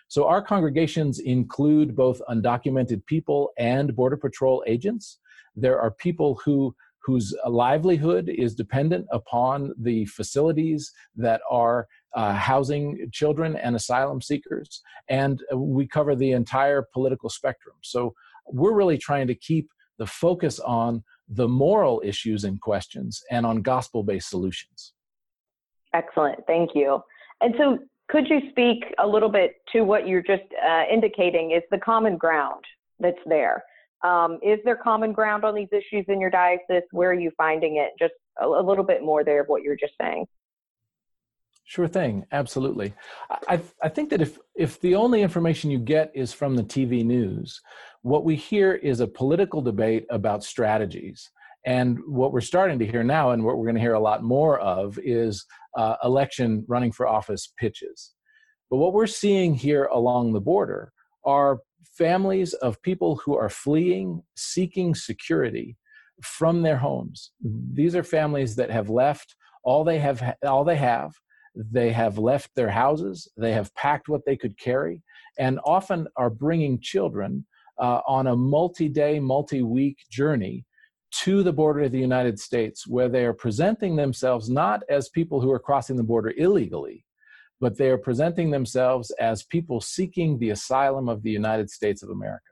So, 0.08 0.26
our 0.26 0.42
congregations 0.42 1.20
include 1.20 1.96
both 1.96 2.22
undocumented 2.30 3.06
people 3.06 3.52
and 3.58 3.96
Border 3.96 4.18
Patrol 4.18 4.64
agents. 4.66 5.20
There 5.56 5.80
are 5.80 5.92
people 5.92 6.40
who 6.44 6.76
whose 7.08 7.34
livelihood 7.48 8.28
is 8.28 8.54
dependent 8.54 9.08
upon 9.14 9.74
the 9.80 10.06
facilities 10.08 10.92
that 11.16 11.40
are 11.50 11.88
uh, 12.16 12.34
housing 12.34 13.10
children 13.14 13.56
and 13.56 13.78
asylum 13.78 14.22
seekers. 14.22 14.82
And 15.08 15.42
we 15.56 15.88
cover 15.88 16.18
the 16.18 16.34
entire 16.34 16.86
political 16.94 17.30
spectrum. 17.30 17.76
So 17.82 18.14
we're 18.52 18.74
really 18.74 18.98
trying 18.98 19.28
to 19.28 19.36
keep 19.36 19.70
the 19.98 20.06
focus 20.06 20.60
on 20.60 21.04
the 21.30 21.48
moral 21.48 22.02
issues 22.06 22.44
and 22.44 22.62
questions 22.62 23.22
and 23.32 23.46
on 23.46 23.62
gospel 23.62 24.04
based 24.04 24.30
solutions. 24.30 24.94
Excellent. 25.94 26.40
Thank 26.48 26.72
you. 26.76 27.02
And 27.42 27.54
so, 27.58 27.80
could 28.10 28.28
you 28.30 28.40
speak 28.52 28.86
a 29.00 29.08
little 29.08 29.30
bit 29.30 29.56
to 29.74 29.82
what 29.82 30.08
you're 30.08 30.22
just 30.22 30.44
uh, 30.66 30.84
indicating 30.92 31.52
is 31.52 31.64
the 31.72 31.78
common 31.80 32.16
ground 32.16 32.64
that's 33.00 33.18
there? 33.26 33.64
Um, 34.04 34.40
is 34.42 34.60
there 34.64 34.78
common 34.78 35.12
ground 35.12 35.44
on 35.44 35.56
these 35.56 35.68
issues 35.72 36.06
in 36.08 36.22
your 36.22 36.30
diocese? 36.30 36.84
Where 36.92 37.12
are 37.12 37.20
you 37.20 37.32
finding 37.36 37.78
it? 37.78 37.92
Just 38.00 38.14
a, 38.42 38.46
a 38.46 38.64
little 38.64 38.86
bit 38.86 39.04
more 39.04 39.24
there 39.24 39.42
of 39.42 39.48
what 39.48 39.62
you're 39.62 39.76
just 39.76 39.94
saying. 40.00 40.26
Sure 41.66 41.88
thing, 41.88 42.26
absolutely. 42.32 42.94
I, 43.50 43.60
I 43.84 43.90
think 43.90 44.10
that 44.12 44.22
if, 44.22 44.40
if 44.56 44.80
the 44.80 44.96
only 44.96 45.22
information 45.22 45.70
you 45.70 45.80
get 45.80 46.12
is 46.16 46.32
from 46.32 46.56
the 46.56 46.64
TV 46.64 47.04
news, 47.04 47.60
what 48.02 48.24
we 48.24 48.36
hear 48.36 48.74
is 48.74 49.00
a 49.00 49.08
political 49.08 49.62
debate 49.62 50.06
about 50.10 50.44
strategies. 50.44 51.30
And 51.66 52.00
what 52.08 52.32
we're 52.32 52.42
starting 52.42 52.80
to 52.80 52.86
hear 52.86 53.04
now, 53.04 53.32
and 53.32 53.44
what 53.44 53.58
we're 53.58 53.66
going 53.66 53.76
to 53.76 53.82
hear 53.82 53.96
a 53.96 54.00
lot 54.00 54.24
more 54.24 54.60
of, 54.60 54.98
is 55.04 55.46
uh, 55.78 55.96
election 56.04 56.64
running 56.68 56.92
for 56.92 57.08
office 57.08 57.52
pitches. 57.58 58.14
But 58.70 58.78
what 58.78 58.94
we're 58.94 59.08
seeing 59.08 59.54
here 59.54 59.86
along 59.86 60.34
the 60.34 60.42
border 60.42 60.92
are 61.26 61.60
families 61.98 62.54
of 62.54 62.82
people 62.82 63.18
who 63.18 63.36
are 63.36 63.50
fleeing, 63.50 64.22
seeking 64.36 64.96
security 64.96 65.78
from 66.24 66.62
their 66.62 66.78
homes. 66.78 67.32
These 67.74 67.96
are 67.96 68.04
families 68.04 68.56
that 68.56 68.72
have 68.72 68.90
left 68.90 69.36
all 69.64 69.84
they 69.84 70.00
have, 70.00 70.36
all 70.46 70.64
they 70.64 70.78
have 70.78 71.12
they 71.58 71.92
have 71.92 72.18
left 72.18 72.52
their 72.56 72.70
houses, 72.70 73.28
they 73.38 73.52
have 73.54 73.74
packed 73.76 74.08
what 74.08 74.22
they 74.26 74.38
could 74.38 74.58
carry, 74.60 75.02
and 75.40 75.60
often 75.66 76.08
are 76.16 76.30
bringing 76.30 76.80
children 76.80 77.46
uh, 77.80 78.02
on 78.08 78.28
a 78.28 78.36
multi 78.36 78.90
day, 78.90 79.20
multi 79.20 79.62
week 79.62 79.98
journey 80.10 80.66
to 81.12 81.44
the 81.44 81.54
border 81.54 81.82
of 81.82 81.92
the 81.92 82.00
United 82.00 82.40
States, 82.40 82.88
where 82.88 83.10
they 83.10 83.26
are 83.26 83.34
presenting 83.34 83.96
themselves 83.96 84.50
not 84.50 84.82
as 84.90 85.10
people 85.10 85.42
who 85.42 85.52
are 85.52 85.60
crossing 85.60 85.96
the 85.96 86.04
border 86.04 86.34
illegally, 86.38 87.06
but 87.60 87.78
they 87.78 87.90
are 87.90 87.98
presenting 87.98 88.52
themselves 88.52 89.10
as 89.20 89.44
people 89.44 89.80
seeking 89.80 90.38
the 90.38 90.50
asylum 90.50 91.08
of 91.08 91.24
the 91.24 91.32
United 91.32 91.70
States 91.70 92.04
of 92.04 92.10
America. 92.10 92.44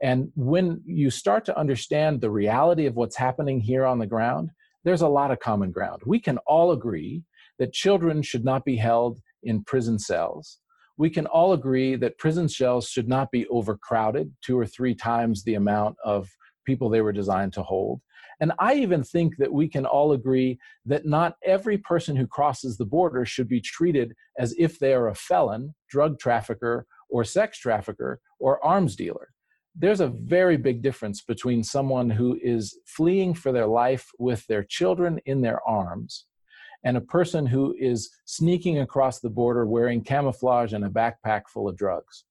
And 0.00 0.32
when 0.34 0.80
you 0.84 1.10
start 1.10 1.44
to 1.46 1.58
understand 1.58 2.20
the 2.20 2.30
reality 2.30 2.86
of 2.86 2.96
what's 2.96 3.16
happening 3.16 3.60
here 3.60 3.84
on 3.84 3.98
the 3.98 4.06
ground, 4.06 4.50
there's 4.84 5.02
a 5.02 5.08
lot 5.08 5.30
of 5.30 5.38
common 5.38 5.70
ground. 5.70 6.02
We 6.04 6.18
can 6.18 6.38
all 6.38 6.72
agree 6.72 7.22
that 7.58 7.72
children 7.72 8.22
should 8.22 8.44
not 8.44 8.64
be 8.64 8.76
held 8.76 9.20
in 9.44 9.62
prison 9.62 9.98
cells. 9.98 10.58
We 10.96 11.10
can 11.10 11.26
all 11.26 11.52
agree 11.52 11.96
that 11.96 12.18
prison 12.18 12.48
cells 12.48 12.88
should 12.88 13.08
not 13.08 13.30
be 13.30 13.46
overcrowded, 13.48 14.32
two 14.44 14.58
or 14.58 14.66
three 14.66 14.94
times 14.94 15.42
the 15.42 15.54
amount 15.54 15.96
of 16.04 16.28
people 16.64 16.88
they 16.88 17.00
were 17.00 17.12
designed 17.12 17.52
to 17.54 17.62
hold. 17.62 18.00
And 18.40 18.52
I 18.58 18.74
even 18.74 19.04
think 19.04 19.36
that 19.38 19.52
we 19.52 19.68
can 19.68 19.86
all 19.86 20.12
agree 20.12 20.58
that 20.86 21.06
not 21.06 21.36
every 21.44 21.78
person 21.78 22.16
who 22.16 22.26
crosses 22.26 22.76
the 22.76 22.84
border 22.84 23.24
should 23.24 23.48
be 23.48 23.60
treated 23.60 24.14
as 24.38 24.54
if 24.58 24.78
they 24.78 24.92
are 24.94 25.08
a 25.08 25.14
felon, 25.14 25.74
drug 25.88 26.18
trafficker, 26.18 26.86
or 27.08 27.24
sex 27.24 27.58
trafficker, 27.58 28.20
or 28.40 28.64
arms 28.64 28.96
dealer. 28.96 29.28
There's 29.74 30.00
a 30.00 30.08
very 30.08 30.56
big 30.56 30.82
difference 30.82 31.22
between 31.22 31.62
someone 31.62 32.10
who 32.10 32.38
is 32.42 32.78
fleeing 32.86 33.34
for 33.34 33.52
their 33.52 33.66
life 33.66 34.08
with 34.18 34.46
their 34.46 34.64
children 34.64 35.20
in 35.24 35.40
their 35.40 35.66
arms 35.66 36.26
and 36.84 36.96
a 36.96 37.00
person 37.00 37.46
who 37.46 37.74
is 37.78 38.10
sneaking 38.24 38.78
across 38.78 39.20
the 39.20 39.30
border 39.30 39.66
wearing 39.66 40.02
camouflage 40.02 40.72
and 40.72 40.84
a 40.84 40.88
backpack 40.88 41.42
full 41.48 41.68
of 41.68 41.76
drugs. 41.76 42.24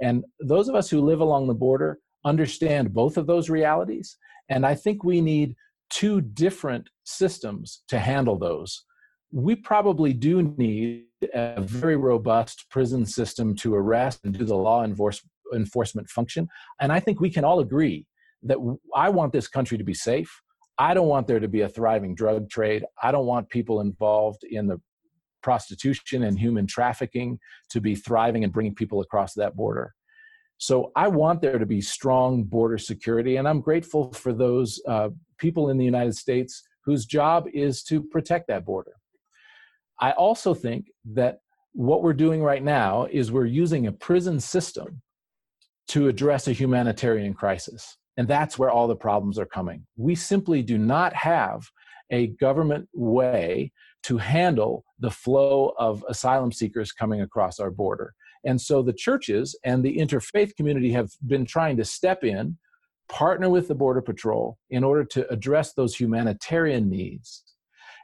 And 0.00 0.24
those 0.40 0.68
of 0.68 0.74
us 0.74 0.88
who 0.88 1.00
live 1.00 1.20
along 1.20 1.46
the 1.46 1.54
border 1.54 1.98
understand 2.24 2.94
both 2.94 3.16
of 3.16 3.26
those 3.26 3.50
realities. 3.50 4.16
And 4.48 4.64
I 4.64 4.74
think 4.74 5.04
we 5.04 5.20
need 5.20 5.54
two 5.90 6.20
different 6.20 6.88
systems 7.04 7.82
to 7.88 7.98
handle 7.98 8.38
those. 8.38 8.84
We 9.32 9.56
probably 9.56 10.12
do 10.12 10.54
need 10.56 11.04
a 11.34 11.60
very 11.60 11.96
robust 11.96 12.66
prison 12.70 13.04
system 13.04 13.54
to 13.56 13.74
arrest 13.74 14.20
and 14.24 14.36
do 14.36 14.44
the 14.44 14.54
law 14.54 14.84
enforce, 14.84 15.20
enforcement 15.54 16.08
function. 16.08 16.48
And 16.80 16.92
I 16.92 17.00
think 17.00 17.20
we 17.20 17.30
can 17.30 17.44
all 17.44 17.60
agree 17.60 18.06
that 18.44 18.58
I 18.94 19.08
want 19.08 19.32
this 19.32 19.48
country 19.48 19.76
to 19.78 19.84
be 19.84 19.94
safe. 19.94 20.30
I 20.78 20.94
don't 20.94 21.08
want 21.08 21.26
there 21.26 21.40
to 21.40 21.48
be 21.48 21.62
a 21.62 21.68
thriving 21.68 22.14
drug 22.14 22.48
trade. 22.48 22.84
I 23.02 23.10
don't 23.10 23.26
want 23.26 23.48
people 23.48 23.80
involved 23.80 24.44
in 24.44 24.66
the 24.66 24.80
prostitution 25.42 26.24
and 26.24 26.38
human 26.38 26.66
trafficking 26.66 27.38
to 27.70 27.80
be 27.80 27.94
thriving 27.94 28.44
and 28.44 28.52
bringing 28.52 28.74
people 28.74 29.00
across 29.00 29.34
that 29.34 29.56
border. 29.56 29.94
So 30.58 30.90
I 30.96 31.08
want 31.08 31.40
there 31.40 31.58
to 31.58 31.66
be 31.66 31.80
strong 31.80 32.42
border 32.42 32.78
security, 32.78 33.36
and 33.36 33.46
I'm 33.46 33.60
grateful 33.60 34.12
for 34.12 34.32
those 34.32 34.80
uh, 34.88 35.10
people 35.38 35.70
in 35.70 35.78
the 35.78 35.84
United 35.84 36.16
States 36.16 36.64
whose 36.84 37.06
job 37.06 37.46
is 37.52 37.82
to 37.84 38.02
protect 38.02 38.48
that 38.48 38.64
border. 38.64 38.94
I 40.00 40.12
also 40.12 40.54
think 40.54 40.86
that 41.12 41.40
what 41.72 42.02
we're 42.02 42.12
doing 42.12 42.42
right 42.42 42.62
now 42.62 43.06
is 43.10 43.30
we're 43.30 43.44
using 43.44 43.86
a 43.86 43.92
prison 43.92 44.40
system 44.40 45.02
to 45.88 46.08
address 46.08 46.48
a 46.48 46.52
humanitarian 46.52 47.34
crisis. 47.34 47.97
And 48.18 48.26
that's 48.26 48.58
where 48.58 48.70
all 48.70 48.88
the 48.88 48.96
problems 48.96 49.38
are 49.38 49.46
coming. 49.46 49.86
We 49.96 50.16
simply 50.16 50.60
do 50.62 50.76
not 50.76 51.14
have 51.14 51.70
a 52.10 52.26
government 52.26 52.88
way 52.92 53.72
to 54.02 54.18
handle 54.18 54.84
the 54.98 55.10
flow 55.10 55.72
of 55.78 56.04
asylum 56.08 56.50
seekers 56.50 56.90
coming 56.90 57.20
across 57.20 57.60
our 57.60 57.70
border. 57.70 58.14
And 58.44 58.60
so 58.60 58.82
the 58.82 58.92
churches 58.92 59.56
and 59.64 59.84
the 59.84 59.96
interfaith 59.96 60.56
community 60.56 60.90
have 60.92 61.10
been 61.26 61.46
trying 61.46 61.76
to 61.76 61.84
step 61.84 62.24
in, 62.24 62.58
partner 63.08 63.48
with 63.48 63.68
the 63.68 63.74
Border 63.74 64.02
Patrol 64.02 64.58
in 64.68 64.82
order 64.82 65.04
to 65.04 65.30
address 65.32 65.72
those 65.72 65.94
humanitarian 65.94 66.90
needs. 66.90 67.44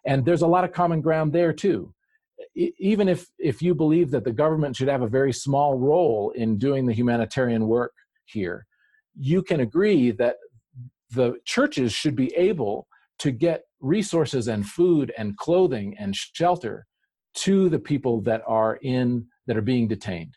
And 0.06 0.24
there's 0.24 0.42
a 0.42 0.46
lot 0.46 0.64
of 0.64 0.72
common 0.72 1.00
ground 1.00 1.32
there 1.32 1.52
too. 1.52 1.92
Even 2.54 3.08
if, 3.08 3.26
if 3.38 3.62
you 3.62 3.74
believe 3.74 4.12
that 4.12 4.24
the 4.24 4.32
government 4.32 4.76
should 4.76 4.88
have 4.88 5.02
a 5.02 5.08
very 5.08 5.32
small 5.32 5.76
role 5.76 6.30
in 6.36 6.56
doing 6.56 6.86
the 6.86 6.92
humanitarian 6.92 7.66
work 7.66 7.92
here, 8.26 8.66
you 9.18 9.42
can 9.42 9.60
agree 9.60 10.10
that 10.12 10.36
the 11.10 11.34
churches 11.44 11.92
should 11.92 12.16
be 12.16 12.34
able 12.34 12.86
to 13.18 13.30
get 13.30 13.62
resources 13.80 14.48
and 14.48 14.66
food 14.66 15.12
and 15.16 15.36
clothing 15.36 15.94
and 15.98 16.16
shelter 16.16 16.86
to 17.34 17.68
the 17.68 17.78
people 17.78 18.20
that 18.22 18.42
are 18.46 18.78
in 18.82 19.26
that 19.46 19.56
are 19.56 19.62
being 19.62 19.88
detained. 19.88 20.36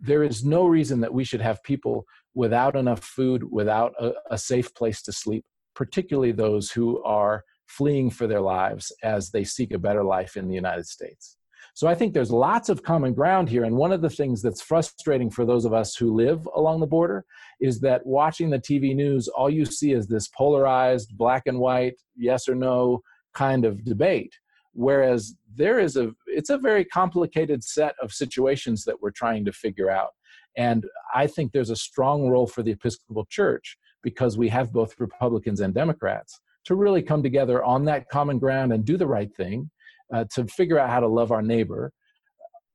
There 0.00 0.22
is 0.22 0.44
no 0.44 0.66
reason 0.66 1.00
that 1.00 1.14
we 1.14 1.24
should 1.24 1.40
have 1.40 1.62
people 1.62 2.04
without 2.34 2.76
enough 2.76 3.02
food, 3.02 3.44
without 3.50 3.94
a, 3.98 4.12
a 4.30 4.38
safe 4.38 4.74
place 4.74 5.02
to 5.02 5.12
sleep, 5.12 5.44
particularly 5.74 6.32
those 6.32 6.70
who 6.70 7.02
are 7.04 7.44
fleeing 7.66 8.10
for 8.10 8.26
their 8.26 8.40
lives 8.40 8.92
as 9.02 9.30
they 9.30 9.44
seek 9.44 9.72
a 9.72 9.78
better 9.78 10.04
life 10.04 10.36
in 10.36 10.48
the 10.48 10.54
United 10.54 10.86
States. 10.86 11.36
So 11.80 11.88
I 11.88 11.94
think 11.94 12.12
there's 12.12 12.30
lots 12.30 12.68
of 12.68 12.82
common 12.82 13.14
ground 13.14 13.48
here. 13.48 13.64
And 13.64 13.74
one 13.74 13.90
of 13.90 14.02
the 14.02 14.10
things 14.10 14.42
that's 14.42 14.60
frustrating 14.60 15.30
for 15.30 15.46
those 15.46 15.64
of 15.64 15.72
us 15.72 15.96
who 15.96 16.14
live 16.14 16.46
along 16.54 16.80
the 16.80 16.86
border 16.86 17.24
is 17.58 17.80
that 17.80 18.04
watching 18.04 18.50
the 18.50 18.58
TV 18.58 18.94
news, 18.94 19.28
all 19.28 19.48
you 19.48 19.64
see 19.64 19.92
is 19.92 20.06
this 20.06 20.28
polarized 20.28 21.16
black 21.16 21.44
and 21.46 21.58
white, 21.58 21.94
yes 22.14 22.50
or 22.50 22.54
no 22.54 23.00
kind 23.32 23.64
of 23.64 23.82
debate 23.82 24.34
whereas 24.72 25.34
there 25.56 25.80
is 25.80 25.96
a 25.96 26.12
it's 26.26 26.50
a 26.50 26.58
very 26.58 26.84
complicated 26.84 27.64
set 27.64 27.94
of 28.02 28.12
situations 28.12 28.84
that 28.84 29.00
we're 29.00 29.10
trying 29.10 29.44
to 29.44 29.52
figure 29.52 29.90
out 29.90 30.10
and 30.56 30.86
i 31.14 31.26
think 31.26 31.50
there's 31.50 31.70
a 31.70 31.76
strong 31.76 32.28
role 32.28 32.46
for 32.46 32.62
the 32.62 32.70
episcopal 32.72 33.24
church 33.30 33.76
because 34.02 34.38
we 34.38 34.48
have 34.48 34.72
both 34.72 34.98
republicans 35.00 35.60
and 35.60 35.74
democrats 35.74 36.40
to 36.64 36.74
really 36.74 37.02
come 37.02 37.22
together 37.22 37.64
on 37.64 37.84
that 37.84 38.08
common 38.08 38.38
ground 38.38 38.72
and 38.72 38.84
do 38.84 38.96
the 38.96 39.06
right 39.06 39.34
thing 39.34 39.68
uh, 40.12 40.24
to 40.34 40.44
figure 40.46 40.78
out 40.78 40.90
how 40.90 41.00
to 41.00 41.08
love 41.08 41.32
our 41.32 41.42
neighbor 41.42 41.92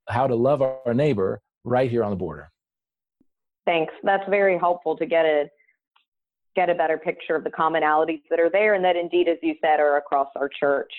how 0.08 0.26
to 0.26 0.34
love 0.34 0.62
our 0.62 0.94
neighbor 0.94 1.40
right 1.64 1.90
here 1.90 2.04
on 2.04 2.10
the 2.10 2.16
border. 2.16 2.50
Thanks. 3.66 3.92
That's 4.04 4.28
very 4.28 4.58
helpful 4.58 4.96
to 4.96 5.06
get 5.06 5.24
a 5.24 5.46
get 6.54 6.70
a 6.70 6.74
better 6.74 6.96
picture 6.96 7.36
of 7.36 7.44
the 7.44 7.50
commonalities 7.50 8.22
that 8.30 8.40
are 8.40 8.48
there 8.48 8.74
and 8.74 8.84
that 8.84 8.96
indeed 8.96 9.28
as 9.28 9.36
you 9.42 9.54
said 9.60 9.78
are 9.78 9.98
across 9.98 10.28
our 10.36 10.48
church. 10.48 10.90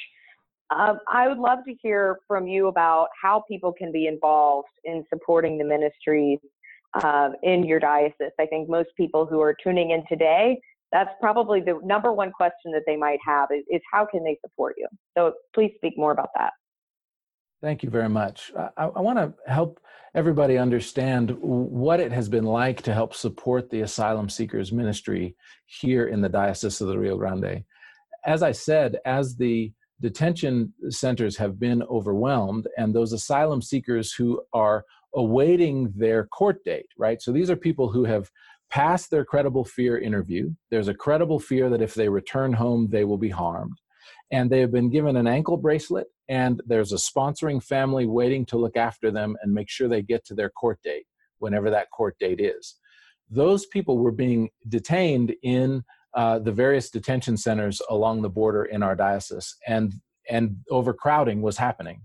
Um, 0.69 1.00
I 1.12 1.28
would 1.28 1.39
love 1.39 1.60
to 1.65 1.73
hear 1.82 2.19
from 2.28 2.45
you 2.45 2.67
about 2.67 3.08
how 3.19 3.43
people 3.50 3.73
can 3.73 3.91
be 3.91 4.06
involved 4.06 4.67
in 4.84 5.04
supporting 5.10 5.58
the 5.58 5.63
ministries 5.63 6.39
uh, 7.02 7.30
in 7.41 7.63
your 7.63 7.80
diocese. 7.80 8.34
I 8.39 8.45
think 8.45 8.69
most 8.69 8.89
people 8.97 9.26
who 9.26 9.41
are 9.41 9.56
tuning 9.63 9.91
in 9.91 10.04
today, 10.08 10.60
that's 10.91 11.12
probably 11.19 11.60
the 11.60 11.80
number 11.84 12.13
one 12.13 12.32
question 12.32 12.71
that 12.71 12.84
they 12.86 12.95
might 12.95 13.19
have 13.26 13.50
is, 13.52 13.63
is 13.69 13.82
how 13.91 14.06
can 14.06 14.23
they 14.23 14.38
support 14.45 14.76
you? 14.78 14.88
So 15.17 15.34
please 15.54 15.71
speak 15.76 15.93
more 15.97 16.12
about 16.12 16.30
that. 16.36 16.54
Thank 17.62 17.82
you 17.82 17.89
very 17.89 18.10
much. 18.10 18.52
I, 18.78 18.86
I 18.86 19.02
want 19.02 19.17
to 19.17 19.34
help 19.52 19.80
everybody 20.13 20.58
understand 20.58 21.36
what 21.39 22.00
it 22.00 22.12
has 22.12 22.30
been 22.30 22.45
like 22.45 22.84
to 22.84 22.93
help 22.93 23.15
support 23.15 23.69
the 23.69 23.82
asylum 23.82 24.30
seekers 24.30 24.71
ministry 24.71 25.36
here 25.65 26.08
in 26.08 26.21
the 26.21 26.30
Diocese 26.30 26.82
of 26.82 26.88
the 26.88 26.97
Rio 26.97 27.17
Grande. 27.17 27.63
As 28.26 28.43
I 28.43 28.52
said, 28.52 28.97
as 29.06 29.36
the 29.36 29.73
detention 30.02 30.71
centers 30.89 31.36
have 31.38 31.60
been 31.60 31.82
overwhelmed, 31.84 32.67
and 32.78 32.93
those 32.93 33.12
asylum 33.12 33.62
seekers 33.62 34.13
who 34.13 34.39
are 34.54 34.86
awaiting 35.15 35.91
their 35.95 36.28
court 36.28 36.63
date, 36.63 36.88
right? 36.97 37.21
So 37.21 37.32
these 37.32 37.50
are 37.50 37.56
people 37.56 37.91
who 37.91 38.04
have 38.04 38.30
passed 38.69 39.10
their 39.10 39.25
credible 39.25 39.63
fear 39.65 39.97
interview. 39.97 40.51
There's 40.71 40.88
a 40.88 40.93
credible 40.93 41.39
fear 41.39 41.69
that 41.69 41.82
if 41.82 41.93
they 41.93 42.10
return 42.10 42.53
home, 42.53 42.88
they 42.89 43.03
will 43.03 43.17
be 43.17 43.30
harmed. 43.30 43.77
And 44.32 44.49
they 44.49 44.60
have 44.60 44.71
been 44.71 44.89
given 44.89 45.15
an 45.15 45.27
ankle 45.27 45.58
bracelet, 45.58 46.08
and 46.27 46.62
there's 46.65 46.91
a 46.91 46.97
sponsoring 46.97 47.63
family 47.63 48.06
waiting 48.06 48.45
to 48.47 48.58
look 48.58 48.75
after 48.75 49.10
them 49.10 49.38
and 49.41 49.53
make 49.53 49.69
sure 49.69 49.88
they 49.88 50.01
get 50.01 50.25
to 50.25 50.36
their 50.36 50.49
court 50.49 50.80
date, 50.84 51.06
whenever 51.39 51.69
that 51.69 51.91
court 51.91 52.17
date 52.19 52.41
is. 52.41 52.75
Those 53.30 53.65
people 53.65 53.97
were 53.97 54.12
being 54.12 54.49
detained 54.67 55.34
in 55.43 55.84
uh, 56.13 56.39
the 56.39 56.51
various 56.51 56.89
detention 56.89 57.38
centers 57.38 57.82
along 57.89 58.21
the 58.21 58.30
border 58.30 58.65
in 58.65 58.84
our 58.84 58.95
diocese, 58.95 59.56
and 59.67 59.93
and 60.30 60.58
overcrowding 60.69 61.41
was 61.41 61.58
happening. 61.58 62.01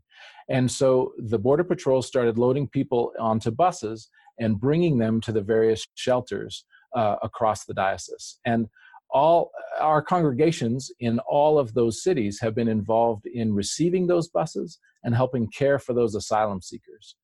And 0.48 0.70
so 0.70 1.12
the 1.18 1.38
Border 1.38 1.64
Patrol 1.64 2.02
started 2.02 2.38
loading 2.38 2.68
people 2.68 3.12
onto 3.18 3.50
buses 3.50 4.08
and 4.38 4.60
bringing 4.60 4.98
them 4.98 5.20
to 5.20 5.32
the 5.32 5.42
various 5.42 5.86
shelters 5.94 6.64
uh, 6.94 7.16
across 7.22 7.64
the 7.64 7.74
diocese. 7.74 8.38
And 8.44 8.68
all 9.10 9.50
our 9.80 10.02
congregations 10.02 10.90
in 11.00 11.18
all 11.20 11.58
of 11.58 11.74
those 11.74 12.02
cities 12.02 12.40
have 12.40 12.54
been 12.54 12.68
involved 12.68 13.26
in 13.26 13.52
receiving 13.52 14.06
those 14.06 14.28
buses 14.28 14.78
and 15.04 15.14
helping 15.14 15.48
care 15.48 15.78
for 15.78 15.92
those 15.92 16.14
asylum 16.14 16.62
seekers 16.62 17.16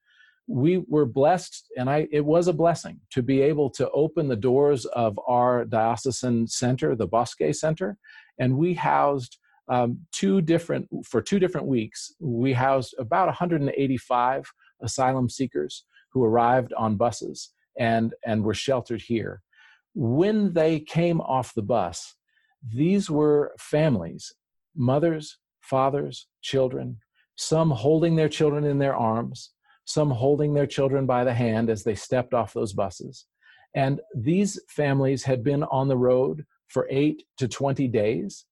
we 0.49 0.83
were 0.89 1.05
blessed 1.05 1.70
and 1.76 1.91
i 1.91 2.09
it 2.11 2.24
was 2.24 2.49
a 2.49 2.53
blessing 2.53 2.99
to 3.11 3.22
be 3.22 3.43
able 3.43 3.68
to 3.68 3.89
open 3.91 4.26
the 4.26 4.37
doors 4.37 4.87
of 4.87 5.18
our 5.28 5.66
diocesan 5.66 6.47
center 6.49 6.97
the 6.97 7.07
bosque 7.07 7.53
center 7.53 7.99
and 8.39 8.57
we 8.57 8.72
housed 8.72 9.39
um, 9.68 9.99
two 10.11 10.41
different 10.41 10.89
for 11.05 11.20
two 11.20 11.39
different 11.39 11.66
weeks 11.66 12.14
we 12.18 12.55
housed 12.55 12.95
about 12.99 13.26
185 13.26 14.51
asylum 14.83 15.28
seekers 15.28 15.85
who 16.13 16.25
arrived 16.25 16.73
on 16.75 16.97
buses 16.97 17.51
and 17.79 18.15
and 18.27 18.43
were 18.43 18.55
sheltered 18.55 19.01
here 19.01 19.43
when 19.95 20.53
they 20.53 20.81
came 20.81 21.21
off 21.21 21.55
the 21.55 21.63
bus 21.63 22.15
these 22.75 23.09
were 23.09 23.53
families 23.59 24.33
mothers 24.75 25.39
fathers 25.61 26.27
children 26.43 26.99
some 27.37 27.71
holding 27.71 28.17
their 28.17 28.29
children 28.29 28.65
in 28.65 28.79
their 28.79 28.97
arms 28.97 29.53
some 29.89 30.11
holding 30.11 30.53
their 30.53 30.67
children 30.67 31.07
by 31.07 31.25
the 31.25 31.33
hand 31.33 31.71
as 31.71 31.83
they 31.83 31.95
stepped 31.95 32.35
off 32.35 32.53
those 32.53 32.75
buses. 32.75 33.25
And 33.75 34.03
these 34.15 34.61
families 34.69 35.25
had 35.25 35.43
been 35.43 35.63
on 35.65 35.89
the 35.89 35.97
road 35.97 36.45
for 36.67 36.87
eight 36.91 37.23
to 37.39 37.49
20 37.49 37.89
days, 37.89 38.45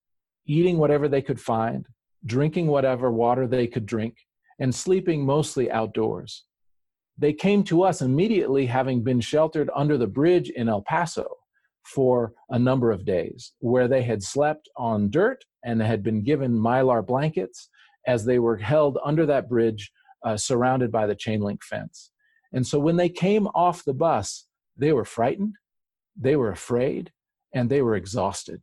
eating 0.46 0.78
whatever 0.78 1.08
they 1.08 1.20
could 1.20 1.38
find, 1.38 1.86
drinking 2.24 2.68
whatever 2.68 3.12
water 3.12 3.46
they 3.46 3.66
could 3.66 3.84
drink, 3.84 4.16
and 4.60 4.74
sleeping 4.74 5.26
mostly 5.26 5.70
outdoors. 5.70 6.44
They 7.18 7.32
came 7.32 7.64
to 7.64 7.82
us 7.82 8.02
immediately 8.02 8.66
having 8.66 9.02
been 9.02 9.20
sheltered 9.20 9.70
under 9.74 9.96
the 9.96 10.06
bridge 10.06 10.50
in 10.50 10.68
El 10.68 10.82
Paso 10.82 11.26
for 11.84 12.34
a 12.50 12.58
number 12.58 12.90
of 12.90 13.04
days, 13.04 13.52
where 13.60 13.88
they 13.88 14.02
had 14.02 14.22
slept 14.22 14.68
on 14.76 15.10
dirt 15.10 15.44
and 15.64 15.80
had 15.80 16.02
been 16.02 16.22
given 16.22 16.52
mylar 16.52 17.06
blankets 17.06 17.70
as 18.06 18.24
they 18.24 18.38
were 18.38 18.56
held 18.56 18.98
under 19.04 19.24
that 19.26 19.48
bridge, 19.48 19.90
uh, 20.24 20.36
surrounded 20.36 20.92
by 20.92 21.06
the 21.06 21.14
chain 21.14 21.40
link 21.40 21.62
fence. 21.62 22.10
And 22.52 22.66
so 22.66 22.78
when 22.78 22.96
they 22.96 23.08
came 23.08 23.46
off 23.48 23.84
the 23.84 23.94
bus, 23.94 24.46
they 24.76 24.92
were 24.92 25.04
frightened, 25.04 25.54
they 26.16 26.36
were 26.36 26.50
afraid, 26.50 27.12
and 27.54 27.70
they 27.70 27.82
were 27.82 27.96
exhausted. 27.96 28.60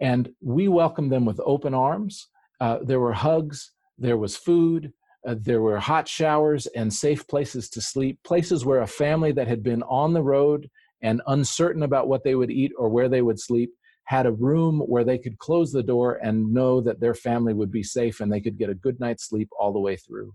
And 0.00 0.30
we 0.42 0.68
welcomed 0.68 1.10
them 1.10 1.24
with 1.24 1.40
open 1.44 1.74
arms. 1.74 2.28
Uh, 2.60 2.78
there 2.82 3.00
were 3.00 3.12
hugs, 3.12 3.72
there 3.98 4.18
was 4.18 4.36
food, 4.36 4.92
uh, 5.26 5.34
there 5.38 5.62
were 5.62 5.78
hot 5.78 6.08
showers 6.08 6.66
and 6.68 6.92
safe 6.92 7.26
places 7.26 7.68
to 7.70 7.80
sleep, 7.80 8.18
places 8.24 8.64
where 8.64 8.80
a 8.80 8.86
family 8.86 9.32
that 9.32 9.48
had 9.48 9.62
been 9.62 9.82
on 9.84 10.12
the 10.12 10.22
road 10.22 10.68
and 11.02 11.22
uncertain 11.26 11.82
about 11.82 12.08
what 12.08 12.24
they 12.24 12.34
would 12.34 12.50
eat 12.50 12.72
or 12.78 12.88
where 12.88 13.08
they 13.08 13.22
would 13.22 13.40
sleep 13.40 13.70
had 14.04 14.26
a 14.26 14.32
room 14.32 14.80
where 14.80 15.04
they 15.04 15.18
could 15.18 15.38
close 15.38 15.72
the 15.72 15.82
door 15.82 16.18
and 16.22 16.52
know 16.52 16.80
that 16.80 17.00
their 17.00 17.14
family 17.14 17.52
would 17.52 17.72
be 17.72 17.82
safe 17.82 18.20
and 18.20 18.32
they 18.32 18.40
could 18.40 18.56
get 18.56 18.70
a 18.70 18.74
good 18.74 18.98
night's 19.00 19.28
sleep 19.28 19.48
all 19.58 19.72
the 19.72 19.80
way 19.80 19.96
through. 19.96 20.32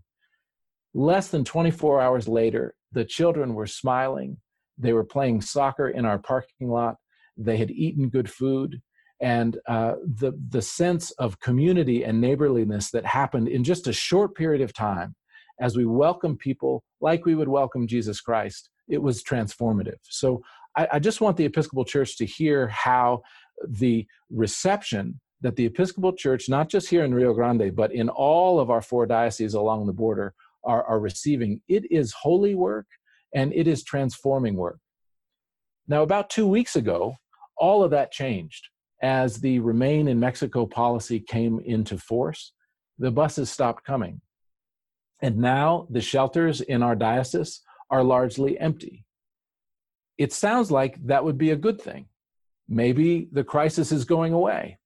Less 0.94 1.30
than 1.30 1.46
24 1.46 2.02
hours 2.02 2.28
later, 2.28 2.76
the 2.92 3.06
children 3.06 3.54
were 3.54 3.68
smiling. 3.68 4.38
They 4.78 4.92
were 4.92 5.06
playing 5.06 5.42
soccer 5.42 5.88
in 5.88 6.06
our 6.06 6.20
parking 6.20 6.70
lot. 6.70 6.98
They 7.38 7.58
had 7.58 7.72
eaten 7.72 8.10
good 8.10 8.30
food. 8.30 8.82
And 9.22 9.60
uh, 9.68 9.96
the, 10.04 10.34
the 10.50 10.62
sense 10.62 11.12
of 11.12 11.40
community 11.40 12.04
and 12.04 12.20
neighborliness 12.20 12.90
that 12.92 13.06
happened 13.06 13.48
in 13.48 13.64
just 13.64 13.88
a 13.88 13.94
short 13.94 14.36
period 14.36 14.62
of 14.62 14.74
time 14.74 15.16
as 15.60 15.78
we 15.78 15.86
welcome 15.86 16.36
people 16.36 16.84
like 17.02 17.26
we 17.26 17.36
would 17.36 17.48
welcome 17.48 17.88
Jesus 17.88 18.20
Christ, 18.20 18.70
it 18.90 19.02
was 19.02 19.24
transformative. 19.24 20.00
So 20.04 20.42
I, 20.76 20.88
I 20.94 21.00
just 21.00 21.22
want 21.22 21.38
the 21.38 21.46
Episcopal 21.46 21.86
Church 21.86 22.18
to 22.18 22.26
hear 22.26 22.68
how 22.68 23.22
the 23.68 24.08
reception 24.32 25.20
that 25.42 25.56
the 25.56 25.66
Episcopal 25.66 26.14
Church, 26.14 26.50
not 26.50 26.70
just 26.70 26.90
here 26.90 27.04
in 27.04 27.14
Rio 27.14 27.34
Grande, 27.34 27.76
but 27.76 27.94
in 27.94 28.10
all 28.10 28.60
of 28.60 28.70
our 28.70 28.82
four 28.82 29.06
dioceses 29.06 29.54
along 29.54 29.86
the 29.86 29.94
border, 29.94 30.34
are, 30.64 30.84
are 30.84 31.00
receiving. 31.00 31.62
It 31.68 31.92
is 31.92 32.14
holy 32.14 32.56
work 32.56 32.86
and 33.34 33.54
it 33.54 33.68
is 33.68 33.84
transforming 33.84 34.56
work. 34.56 34.80
Now, 35.88 36.04
about 36.04 36.30
two 36.30 36.48
weeks 36.48 36.76
ago, 36.76 37.16
all 37.58 37.84
of 37.84 37.92
that 37.92 38.12
changed 38.12 38.70
as 39.02 39.38
the 39.38 39.60
Remain 39.60 40.08
in 40.08 40.20
Mexico 40.20 40.66
policy 40.66 41.20
came 41.20 41.60
into 41.60 41.98
force. 41.98 42.54
The 43.00 43.12
buses 43.12 43.50
stopped 43.50 43.84
coming. 43.84 44.22
And 45.22 45.38
now 45.38 45.88
the 45.90 46.02
shelters 46.02 46.62
in 46.62 46.84
our 46.84 46.96
diocese 46.96 47.62
are 47.90 48.04
largely 48.04 48.60
empty. 48.60 49.06
It 50.18 50.34
sounds 50.34 50.72
like 50.72 51.04
that 51.06 51.24
would 51.24 51.38
be 51.38 51.52
a 51.52 51.56
good 51.56 51.82
thing. 51.82 52.08
Maybe 52.68 53.28
the 53.32 53.44
crisis 53.44 53.92
is 53.92 54.06
going 54.06 54.34
away. 54.34 54.80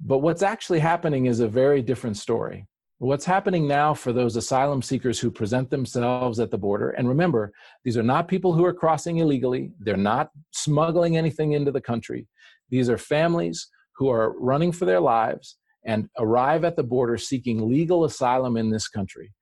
But 0.00 0.18
what's 0.18 0.42
actually 0.42 0.80
happening 0.80 1.26
is 1.26 1.40
a 1.40 1.48
very 1.48 1.82
different 1.82 2.16
story. 2.16 2.66
What's 2.98 3.24
happening 3.26 3.68
now 3.68 3.92
for 3.92 4.12
those 4.12 4.36
asylum 4.36 4.80
seekers 4.80 5.18
who 5.18 5.30
present 5.30 5.68
themselves 5.68 6.40
at 6.40 6.50
the 6.50 6.58
border, 6.58 6.90
and 6.90 7.08
remember, 7.08 7.52
these 7.84 7.96
are 7.96 8.02
not 8.02 8.26
people 8.26 8.54
who 8.54 8.64
are 8.64 8.72
crossing 8.72 9.18
illegally, 9.18 9.72
they're 9.80 9.98
not 9.98 10.30
smuggling 10.52 11.16
anything 11.16 11.52
into 11.52 11.70
the 11.70 11.80
country. 11.80 12.26
These 12.70 12.90
are 12.90 12.98
families 12.98 13.68
who 13.96 14.08
are 14.08 14.38
running 14.38 14.72
for 14.72 14.84
their 14.84 15.00
lives 15.00 15.56
and 15.84 16.08
arrive 16.18 16.64
at 16.64 16.76
the 16.76 16.82
border 16.82 17.16
seeking 17.16 17.68
legal 17.68 18.04
asylum 18.04 18.56
in 18.56 18.70
this 18.70 18.88
country. 18.88 19.32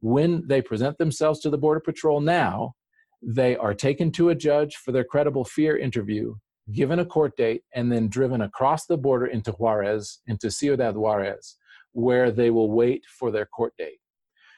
When 0.00 0.46
they 0.46 0.60
present 0.60 0.98
themselves 0.98 1.40
to 1.40 1.50
the 1.50 1.58
Border 1.58 1.80
Patrol 1.80 2.20
now, 2.20 2.74
they 3.22 3.56
are 3.56 3.72
taken 3.72 4.12
to 4.12 4.28
a 4.28 4.34
judge 4.34 4.76
for 4.76 4.92
their 4.92 5.04
credible 5.04 5.44
fear 5.44 5.78
interview, 5.78 6.34
given 6.72 6.98
a 6.98 7.06
court 7.06 7.34
date, 7.38 7.62
and 7.74 7.90
then 7.90 8.08
driven 8.08 8.42
across 8.42 8.84
the 8.84 8.98
border 8.98 9.26
into 9.26 9.52
Juarez, 9.52 10.20
into 10.26 10.50
Ciudad 10.50 10.94
Juarez 10.94 11.56
where 11.94 12.30
they 12.30 12.50
will 12.50 12.70
wait 12.70 13.04
for 13.06 13.30
their 13.30 13.46
court 13.46 13.72
date. 13.78 13.98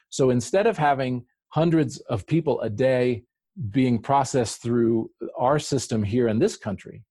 So 0.09 0.31
instead 0.31 0.67
of 0.67 0.77
having 0.77 1.25
hundreds 1.49 1.99
of 2.09 2.27
people 2.27 2.59
a 2.61 2.69
day 2.69 3.23
being 3.71 3.99
processed 3.99 4.61
through 4.61 5.09
our 5.37 5.59
system 5.59 6.03
here 6.03 6.27
in 6.27 6.39
this 6.39 6.57
country, 6.57 7.03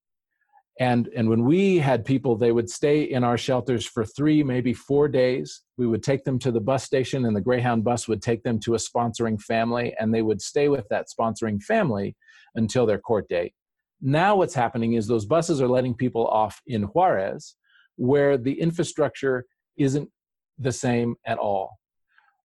and, 0.79 1.09
and 1.17 1.29
when 1.29 1.45
we 1.45 1.79
had 1.79 2.05
people, 2.05 2.37
they 2.37 2.53
would 2.53 2.69
stay 2.69 3.03
in 3.03 3.25
our 3.25 3.39
shelters 3.39 3.87
for 3.87 4.05
three, 4.05 4.43
maybe 4.43 4.75
four 4.75 5.09
days. 5.09 5.63
We 5.79 5.87
would 5.87 6.03
take 6.03 6.25
them 6.25 6.39
to 6.41 6.51
the 6.51 6.61
bus 6.61 6.85
station, 6.85 7.25
and 7.25 7.35
the 7.35 7.41
Greyhound 7.41 7.83
bus 7.83 8.07
would 8.09 8.21
take 8.21 8.43
them 8.43 8.61
to 8.61 8.75
a 8.75 8.79
sponsoring 8.79 9.41
family, 9.41 9.95
and 9.99 10.13
they 10.13 10.21
would 10.21 10.43
stay 10.43 10.69
with 10.69 10.87
that 10.91 11.07
sponsoring 11.09 11.63
family 11.63 12.15
until 12.57 12.85
their 12.85 12.99
court 12.99 13.27
date. 13.29 13.55
Now, 14.03 14.37
what's 14.37 14.55
happening 14.55 14.93
is 14.93 15.07
those 15.07 15.25
buses 15.25 15.63
are 15.63 15.69
letting 15.69 15.95
people 15.95 16.27
off 16.27 16.61
in 16.67 16.83
Juarez, 16.83 17.57
where 17.97 18.37
the 18.37 18.61
infrastructure 18.61 19.47
isn't 19.79 20.11
the 20.59 20.73
same 20.73 21.17
at 21.25 21.39
all. 21.39 21.79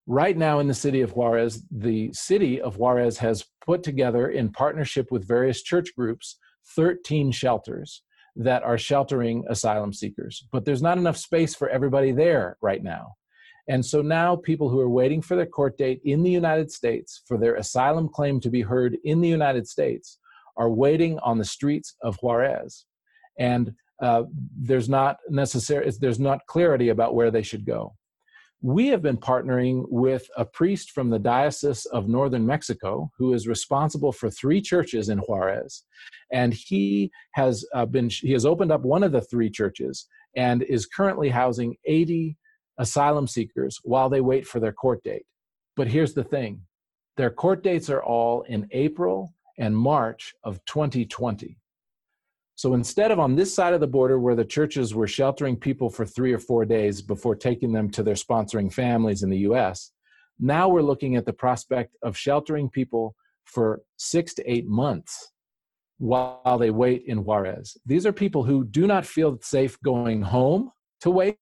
Right 0.07 0.37
now, 0.37 0.59
in 0.59 0.67
the 0.67 0.73
city 0.73 1.01
of 1.01 1.17
Juarez, 1.17 1.63
the 1.69 2.13
city 2.13 2.61
of 2.61 2.77
Juarez 2.77 3.17
has 3.17 3.45
put 3.65 3.83
together, 3.83 4.29
in 4.29 4.53
partnership 4.53 5.11
with 5.11 5.27
various 5.27 5.61
church 5.61 5.89
groups, 5.97 6.37
13 6.75 7.31
shelters 7.33 8.03
that 8.35 8.63
are 8.63 8.77
sheltering 8.77 9.43
asylum 9.49 9.93
seekers. 9.93 10.45
But 10.51 10.65
there's 10.65 10.81
not 10.81 10.97
enough 10.97 11.17
space 11.17 11.55
for 11.55 11.69
everybody 11.69 12.11
there 12.11 12.57
right 12.61 12.83
now. 12.83 13.15
And 13.67 13.85
so 13.85 14.01
now 14.01 14.35
people 14.35 14.69
who 14.69 14.79
are 14.79 14.89
waiting 14.89 15.21
for 15.21 15.35
their 15.35 15.45
court 15.45 15.77
date 15.77 16.01
in 16.03 16.23
the 16.23 16.31
United 16.31 16.71
States 16.71 17.21
for 17.27 17.37
their 17.37 17.55
asylum 17.55 18.09
claim 18.09 18.39
to 18.41 18.49
be 18.49 18.61
heard 18.61 18.97
in 19.03 19.21
the 19.21 19.29
United 19.29 19.67
States 19.67 20.17
are 20.57 20.69
waiting 20.69 21.19
on 21.19 21.37
the 21.37 21.45
streets 21.45 21.95
of 22.01 22.17
Juarez. 22.21 22.85
And 23.39 23.73
uh, 24.01 24.23
there's 24.59 24.89
not 24.89 25.17
necessary 25.29 25.89
there's 25.99 26.19
not 26.19 26.45
clarity 26.47 26.89
about 26.89 27.13
where 27.13 27.29
they 27.29 27.43
should 27.43 27.65
go 27.65 27.93
we 28.61 28.87
have 28.87 29.01
been 29.01 29.17
partnering 29.17 29.85
with 29.89 30.27
a 30.37 30.45
priest 30.45 30.91
from 30.91 31.09
the 31.09 31.17
Diocese 31.17 31.85
of 31.87 32.07
Northern 32.07 32.45
Mexico 32.45 33.11
who 33.17 33.33
is 33.33 33.47
responsible 33.47 34.11
for 34.11 34.29
three 34.29 34.61
churches 34.61 35.09
in 35.09 35.17
Juarez. 35.17 35.83
And 36.31 36.53
he 36.53 37.11
has 37.33 37.65
uh, 37.73 37.87
been, 37.87 38.09
he 38.09 38.31
has 38.33 38.45
opened 38.45 38.71
up 38.71 38.81
one 38.81 39.03
of 39.03 39.11
the 39.11 39.21
three 39.21 39.49
churches 39.49 40.07
and 40.35 40.61
is 40.63 40.85
currently 40.85 41.29
housing 41.29 41.75
80 41.85 42.37
asylum 42.77 43.27
seekers 43.27 43.79
while 43.83 44.09
they 44.09 44.21
wait 44.21 44.45
for 44.45 44.59
their 44.59 44.71
court 44.71 45.03
date. 45.03 45.25
But 45.75 45.87
here's 45.87 46.13
the 46.13 46.23
thing 46.23 46.61
their 47.17 47.31
court 47.31 47.63
dates 47.63 47.89
are 47.89 48.03
all 48.03 48.43
in 48.43 48.67
April 48.71 49.33
and 49.57 49.75
March 49.75 50.33
of 50.43 50.63
2020. 50.65 51.57
So 52.61 52.75
instead 52.75 53.09
of 53.09 53.17
on 53.17 53.35
this 53.35 53.51
side 53.51 53.73
of 53.73 53.79
the 53.79 53.87
border 53.87 54.19
where 54.19 54.35
the 54.35 54.45
churches 54.45 54.93
were 54.93 55.07
sheltering 55.07 55.57
people 55.57 55.89
for 55.89 56.05
three 56.05 56.31
or 56.31 56.37
four 56.37 56.63
days 56.63 57.01
before 57.01 57.35
taking 57.35 57.71
them 57.71 57.89
to 57.89 58.03
their 58.03 58.13
sponsoring 58.13 58.71
families 58.71 59.23
in 59.23 59.31
the 59.31 59.49
US, 59.49 59.93
now 60.39 60.69
we're 60.69 60.83
looking 60.83 61.15
at 61.15 61.25
the 61.25 61.33
prospect 61.33 61.97
of 62.03 62.15
sheltering 62.15 62.69
people 62.69 63.15
for 63.45 63.81
six 63.97 64.35
to 64.35 64.43
eight 64.47 64.67
months 64.67 65.31
while 65.97 66.59
they 66.59 66.69
wait 66.69 67.05
in 67.07 67.23
Juarez. 67.23 67.75
These 67.87 68.05
are 68.05 68.13
people 68.13 68.43
who 68.43 68.63
do 68.63 68.85
not 68.85 69.07
feel 69.07 69.39
safe 69.41 69.75
going 69.81 70.21
home 70.21 70.69
to 70.99 71.09
wait, 71.09 71.39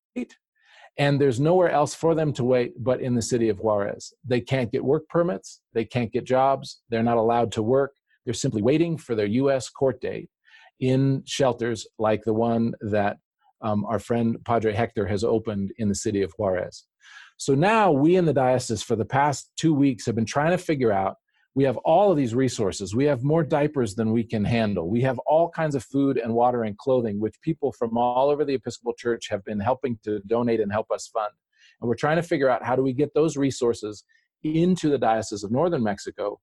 and 0.98 1.20
there's 1.20 1.42
nowhere 1.42 1.70
else 1.70 1.94
for 1.94 2.16
them 2.16 2.32
to 2.32 2.46
wait 2.46 2.82
but 2.82 3.02
in 3.02 3.14
the 3.14 3.22
city 3.22 3.50
of 3.50 3.60
Juarez. 3.60 4.14
They 4.24 4.40
can't 4.40 4.72
get 4.72 4.86
work 4.86 5.06
permits, 5.10 5.60
they 5.74 5.84
can't 5.84 6.14
get 6.14 6.24
jobs, 6.24 6.80
they're 6.88 7.04
not 7.04 7.18
allowed 7.18 7.52
to 7.54 7.62
work, 7.62 7.92
they're 8.24 8.34
simply 8.34 8.62
waiting 8.62 8.98
for 8.98 9.16
their 9.16 9.26
US 9.26 9.68
court 9.68 10.00
date 10.00 10.30
in 10.80 11.24
shelters 11.26 11.88
like 11.98 12.24
the 12.24 12.34
one 12.34 12.74
that 12.82 13.18
um, 13.62 13.86
our 13.86 14.00
friend 14.00 14.38
Padre 14.46 14.74
Hector 14.74 15.06
has 15.08 15.24
opened 15.24 15.72
in 15.78 15.90
the 15.90 15.96
city 15.96 16.22
of 16.22 16.34
Juarez. 16.38 16.86
So 17.38 17.56
now 17.56 17.92
we 17.92 18.16
in 18.16 18.26
the 18.26 18.34
diocese 18.34 18.82
for 18.82 18.96
the 18.96 19.06
past 19.06 19.52
two 19.58 19.74
weeks 19.74 20.06
have 20.06 20.16
been 20.16 20.26
trying 20.26 20.52
to 20.52 20.58
figure 20.58 20.92
out 20.92 21.16
we 21.56 21.64
have 21.64 21.78
all 21.78 22.12
of 22.12 22.18
these 22.18 22.36
resources. 22.36 22.96
We 22.96 23.06
have 23.06 23.24
more 23.24 23.44
diapers 23.44 23.96
than 23.96 24.12
we 24.12 24.24
can 24.24 24.46
handle. 24.46 24.90
We 24.90 25.02
have 25.02 25.20
all 25.20 25.50
kinds 25.50 25.76
of 25.76 25.84
food 25.84 26.18
and 26.18 26.34
water 26.34 26.64
and 26.64 26.78
clothing, 26.78 27.20
which 27.20 27.36
people 27.42 27.72
from 27.72 27.98
all 27.98 28.30
over 28.30 28.46
the 28.46 28.54
Episcopal 28.54 28.94
Church 28.94 29.28
have 29.30 29.44
been 29.44 29.60
helping 29.60 29.98
to 30.04 30.20
donate 30.28 30.60
and 30.60 30.72
help 30.72 30.92
us 30.92 31.08
fund. 31.08 31.32
And 31.82 31.90
we're 31.90 31.96
trying 31.96 32.18
to 32.18 32.24
figure 32.24 32.50
out 32.50 32.64
how 32.64 32.76
do 32.76 32.84
we 32.84 32.94
get 32.94 33.14
those 33.14 33.36
resources 33.36 34.04
into 34.44 34.90
the 34.90 34.98
Diocese 34.98 35.44
of 35.44 35.52
Northern 35.52 35.84
Mexico 35.84 36.40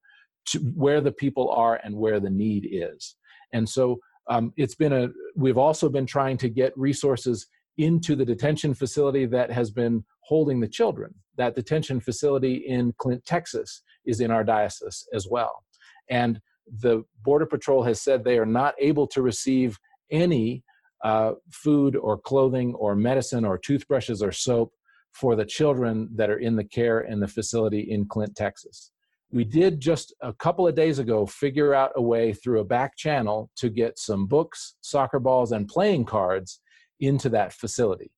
to 0.46 0.58
where 0.74 1.00
the 1.00 1.12
people 1.12 1.50
are 1.50 1.80
and 1.82 1.96
where 1.96 2.20
the 2.20 2.30
need 2.30 2.68
is. 2.70 3.16
And 3.52 3.68
so 3.68 3.98
um, 4.28 4.52
it's 4.56 4.74
been 4.74 4.92
a 4.92 5.08
we've 5.36 5.58
also 5.58 5.88
been 5.88 6.06
trying 6.06 6.36
to 6.38 6.48
get 6.48 6.76
resources 6.76 7.46
into 7.78 8.16
the 8.16 8.24
detention 8.24 8.74
facility 8.74 9.26
that 9.26 9.50
has 9.50 9.70
been 9.70 10.04
holding 10.20 10.60
the 10.60 10.68
children 10.68 11.14
that 11.36 11.54
detention 11.54 12.00
facility 12.00 12.54
in 12.66 12.92
clint 12.98 13.24
texas 13.24 13.82
is 14.04 14.20
in 14.20 14.30
our 14.30 14.44
diocese 14.44 15.06
as 15.12 15.26
well 15.28 15.64
and 16.10 16.40
the 16.80 17.04
border 17.22 17.46
patrol 17.46 17.82
has 17.82 18.00
said 18.00 18.24
they 18.24 18.38
are 18.38 18.46
not 18.46 18.74
able 18.80 19.06
to 19.06 19.22
receive 19.22 19.78
any 20.10 20.64
uh, 21.04 21.32
food 21.52 21.94
or 21.96 22.18
clothing 22.18 22.74
or 22.74 22.96
medicine 22.96 23.44
or 23.44 23.58
toothbrushes 23.58 24.22
or 24.22 24.32
soap 24.32 24.72
for 25.12 25.36
the 25.36 25.44
children 25.44 26.08
that 26.14 26.30
are 26.30 26.38
in 26.38 26.56
the 26.56 26.64
care 26.64 27.00
in 27.00 27.20
the 27.20 27.28
facility 27.28 27.80
in 27.80 28.06
Clint, 28.06 28.34
Texas. 28.36 28.90
We 29.32 29.44
did 29.44 29.80
just 29.80 30.14
a 30.22 30.32
couple 30.32 30.66
of 30.66 30.74
days 30.74 30.98
ago 30.98 31.26
figure 31.26 31.74
out 31.74 31.92
a 31.96 32.02
way 32.02 32.32
through 32.32 32.60
a 32.60 32.64
back 32.64 32.96
channel 32.96 33.50
to 33.56 33.68
get 33.68 33.98
some 33.98 34.26
books, 34.26 34.76
soccer 34.80 35.18
balls, 35.18 35.52
and 35.52 35.68
playing 35.68 36.04
cards 36.04 36.60
into 37.00 37.28
that 37.30 37.52
facility. 37.52 38.12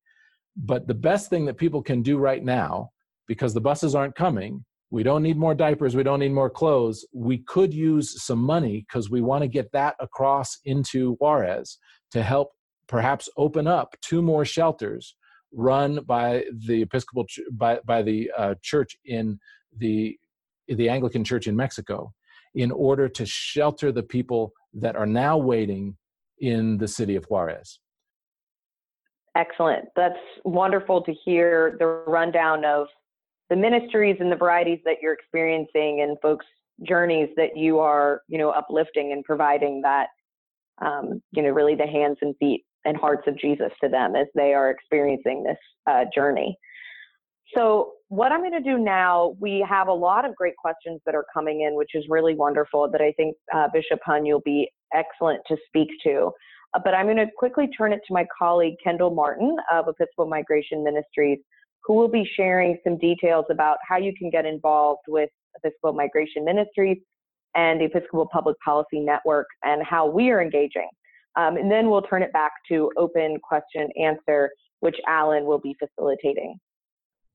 But 0.57 0.87
the 0.87 0.95
best 0.95 1.31
thing 1.31 1.47
that 1.47 1.57
people 1.57 1.83
can 1.83 2.03
do 2.03 2.19
right 2.19 2.45
now, 2.45 2.91
because 3.27 3.55
the 3.55 3.61
buses 3.61 3.95
aren't 3.95 4.17
coming, 4.17 4.65
we 4.91 5.03
don't 5.03 5.23
need 5.23 5.37
more 5.37 5.55
diapers, 5.55 5.95
we 5.95 6.03
don't 6.03 6.21
need 6.21 6.33
more 6.33 6.51
clothes. 6.51 7.07
We 7.13 7.39
could 7.39 7.75
use 7.75 8.23
some 8.23 8.39
money 8.39 8.87
because 8.89 9.11
we 9.11 9.21
want 9.21 9.43
to 9.43 9.49
get 9.49 9.71
that 9.73 9.97
across 10.01 10.59
into 10.65 11.15
Juarez 11.21 11.79
to 12.13 12.23
help 12.23 12.53
perhaps 12.87 13.29
open 13.37 13.67
up 13.67 13.95
two 14.01 14.23
more 14.23 14.45
shelters 14.45 15.15
run 15.53 16.01
by 16.07 16.45
the 16.67 16.83
Episcopal 16.83 17.27
by 17.53 17.81
by 17.85 18.03
the 18.03 18.31
uh, 18.37 18.55
church 18.63 18.97
in 19.05 19.39
the 19.77 20.19
the 20.69 20.89
Anglican 20.89 21.25
Church 21.25 21.47
in 21.47 21.57
Mexico, 21.57 22.13
in 22.55 22.71
order 22.71 23.09
to 23.09 23.27
shelter 23.27 23.93
the 23.93 24.03
people 24.03 24.53
that 24.75 24.97
are 24.97 25.07
now 25.07 25.37
waiting 25.37 25.97
in 26.41 26.79
the 26.79 26.89
city 26.89 27.17
of 27.17 27.25
Juarez. 27.27 27.81
Excellent. 29.37 29.85
That's 29.95 30.19
wonderful 30.45 31.03
to 31.03 31.13
hear 31.25 31.77
the 31.79 31.87
rundown 32.07 32.65
of 32.65 32.87
the 33.51 33.57
ministries 33.57 34.17
and 34.21 34.31
the 34.31 34.37
varieties 34.37 34.81
that 34.85 34.97
you're 35.01 35.13
experiencing 35.13 36.03
and 36.03 36.17
folks' 36.21 36.47
journeys 36.87 37.29
that 37.37 37.57
you 37.57 37.79
are, 37.79 38.23
you 38.29 38.39
know, 38.39 38.51
uplifting 38.51 39.13
and 39.13 39.25
providing 39.25 39.81
that, 39.83 40.09
um, 40.85 41.23
you 41.33 41.43
know, 41.43 41.51
really 41.51 41.75
the 41.75 41.87
hands 41.87 42.19
and 42.21 42.35
feet 42.39 42.65
and 42.85 42.97
hearts 42.97 43.27
of 43.27 43.39
Jesus 43.39 43.71
to 43.83 43.89
them 43.89 44.17
as 44.17 44.27
they 44.35 44.55
are 44.55 44.71
experiencing 44.71 45.43
this 45.43 45.59
uh, 45.89 46.05
journey. 46.15 46.57
So, 47.57 47.93
what 48.09 48.33
I'm 48.33 48.41
going 48.41 48.53
to 48.53 48.61
do 48.61 48.79
now, 48.79 49.37
we 49.39 49.65
have 49.69 49.89
a 49.89 49.93
lot 49.93 50.25
of 50.25 50.35
great 50.35 50.57
questions 50.57 51.01
that 51.05 51.15
are 51.15 51.27
coming 51.33 51.63
in, 51.63 51.75
which 51.75 51.91
is 51.95 52.05
really 52.09 52.35
wonderful 52.35 52.91
that 52.91 53.01
I 53.03 53.13
think 53.13 53.37
uh, 53.55 53.69
Bishop 53.73 54.01
Hunn, 54.05 54.25
you'll 54.25 54.41
be 54.41 54.71
excellent 54.95 55.41
to 55.49 55.57
speak 55.67 55.89
to. 56.05 56.31
Uh, 56.75 56.81
but 56.83 56.95
I'm 56.95 57.07
going 57.07 57.19
to 57.19 57.27
quickly 57.37 57.69
turn 57.77 57.93
it 57.93 58.01
to 58.09 58.15
my 58.15 58.27
colleague, 58.39 58.75
Kendall 58.83 59.15
Martin 59.15 59.57
of 59.71 59.89
Episcopal 59.89 60.27
Migration 60.27 60.83
Ministries, 60.83 61.39
who 61.85 61.95
will 61.95 62.09
be 62.09 62.29
sharing 62.35 62.79
some 62.83 62.97
details 62.97 63.45
about 63.51 63.77
how 63.87 63.99
you 63.99 64.13
can 64.19 64.31
get 64.31 64.47
involved 64.47 65.03
with 65.07 65.31
Episcopal 65.57 65.93
Migration 65.93 66.45
Ministries 66.45 66.99
and 67.55 67.81
the 67.81 67.87
Episcopal 67.87 68.29
Public 68.33 68.57
Policy 68.65 69.01
Network 69.01 69.47
and 69.65 69.83
how 69.85 70.07
we 70.07 70.31
are 70.31 70.41
engaging 70.41 70.89
um, 71.39 71.57
and 71.57 71.71
then 71.71 71.89
we'll 71.89 72.03
turn 72.03 72.23
it 72.23 72.33
back 72.33 72.53
to 72.69 72.91
open 72.97 73.39
question 73.43 73.89
answer, 74.01 74.51
which 74.81 74.97
Alan 75.07 75.45
will 75.45 75.61
be 75.61 75.77
facilitating. 75.79 76.59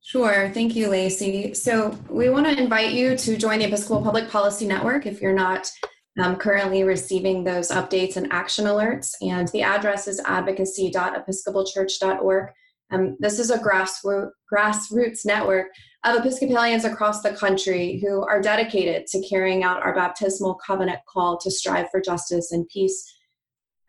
Sure. 0.05 0.51
Thank 0.53 0.75
you, 0.75 0.89
Lacey. 0.89 1.53
So 1.53 1.97
we 2.09 2.27
want 2.29 2.45
to 2.45 2.61
invite 2.61 2.91
you 2.91 3.15
to 3.17 3.37
join 3.37 3.59
the 3.59 3.65
Episcopal 3.65 4.01
Public 4.01 4.29
Policy 4.29 4.67
Network 4.67 5.05
if 5.05 5.21
you're 5.21 5.31
not 5.33 5.71
um, 6.19 6.35
currently 6.35 6.83
receiving 6.83 7.41
those 7.43 7.69
updates 7.69 8.17
and 8.17 8.27
action 8.31 8.65
alerts. 8.65 9.13
And 9.21 9.47
the 9.49 9.63
address 9.63 10.09
is 10.09 10.19
advocacy.episcopalchurch.org. 10.25 12.49
Um, 12.91 13.15
this 13.19 13.39
is 13.39 13.49
a 13.49 13.57
grassroots 13.57 14.31
grassroots 14.53 15.25
network 15.25 15.67
of 16.03 16.17
Episcopalians 16.17 16.83
across 16.83 17.21
the 17.21 17.31
country 17.31 18.03
who 18.03 18.23
are 18.23 18.41
dedicated 18.41 19.07
to 19.07 19.25
carrying 19.27 19.63
out 19.63 19.81
our 19.81 19.95
baptismal 19.95 20.55
covenant 20.55 20.99
call 21.07 21.37
to 21.39 21.49
strive 21.49 21.89
for 21.89 22.01
justice 22.01 22.51
and 22.51 22.67
peace 22.67 23.09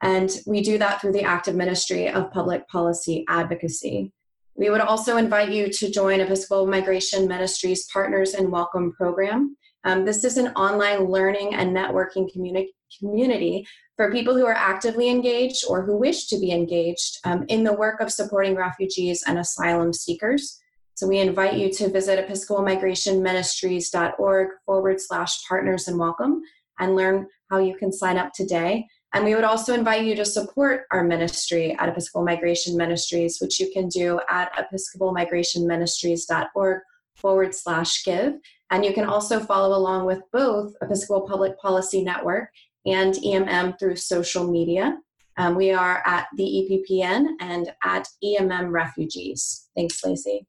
and 0.05 0.39
we 0.47 0.63
do 0.63 0.79
that 0.79 1.01
through 1.01 1.13
the 1.13 1.25
active 1.25 1.55
ministry 1.55 2.09
of 2.09 2.31
public 2.31 2.69
policy 2.69 3.25
advocacy. 3.29 4.13
We 4.57 4.71
would 4.71 4.81
also 4.81 5.17
invite 5.17 5.51
you 5.51 5.69
to 5.69 5.91
join 5.91 6.21
Episcopal 6.21 6.69
Migration 6.69 7.27
Ministries 7.27 7.89
Partners 7.93 8.35
in 8.35 8.53
Welcome 8.53 8.93
program. 8.93 9.57
Um, 9.83 10.05
this 10.05 10.23
is 10.23 10.37
an 10.37 10.55
online 10.55 11.07
learning 11.07 11.57
and 11.57 11.77
networking 11.77 12.33
communi- 12.33 12.69
community 12.97 13.67
for 13.97 14.13
people 14.13 14.35
who 14.35 14.47
are 14.47 14.55
actively 14.55 15.09
engaged 15.09 15.65
or 15.69 15.83
who 15.83 15.97
wish 15.97 16.29
to 16.29 16.39
be 16.39 16.53
engaged 16.53 17.19
um, 17.25 17.45
in 17.49 17.65
the 17.65 17.73
work 17.73 18.01
of 18.01 18.13
supporting 18.13 18.55
refugees 18.55 19.25
and 19.27 19.41
asylum 19.41 19.93
seekers. 19.93 20.61
So 20.95 21.09
we 21.09 21.19
invite 21.19 21.55
you 21.55 21.73
to 21.73 21.91
visit 21.91 22.25
episcopalmigrationministries.org 22.25 24.49
forward 24.65 25.01
slash 25.01 25.45
partners 25.49 25.89
and 25.89 25.99
welcome 25.99 26.43
and 26.79 26.95
learn 26.95 27.27
how 27.51 27.59
you 27.59 27.77
can 27.77 27.91
sign 27.93 28.19
up 28.19 28.33
today. 28.33 28.87
And 29.15 29.25
we 29.25 29.35
would 29.37 29.45
also 29.45 29.73
invite 29.73 30.05
you 30.05 30.17
to 30.17 30.25
support 30.25 30.87
our 30.91 31.05
ministry 31.05 31.77
at 31.79 31.89
Episcopal 31.89 32.25
Migration 32.25 32.77
Ministries, 32.77 33.39
which 33.41 33.61
you 33.61 33.71
can 33.73 33.87
do 33.89 34.19
at 34.29 34.53
episcopalmigrationministries.org 34.57 36.81
forward 37.15 37.55
slash 37.55 38.03
give. 38.03 38.35
And 38.73 38.85
you 38.85 38.93
can 38.93 39.05
also 39.05 39.39
follow 39.39 39.79
along 39.79 40.07
with 40.07 40.21
both 40.33 40.75
Episcopal 40.83 41.29
Public 41.29 41.57
Policy 41.61 42.03
Network 42.03 42.49
and 42.87 43.15
EMM 43.15 43.79
through 43.79 43.95
social 43.97 44.51
media. 44.51 44.99
Um, 45.37 45.55
we 45.55 45.71
are 45.71 46.03
at 46.05 46.27
the 46.37 46.43
EPPN 46.43 47.35
and 47.41 47.71
at 47.85 48.09
EMM 48.23 48.73
Refugees. 48.73 49.69
Thanks, 49.77 50.05
Lacey. 50.05 50.45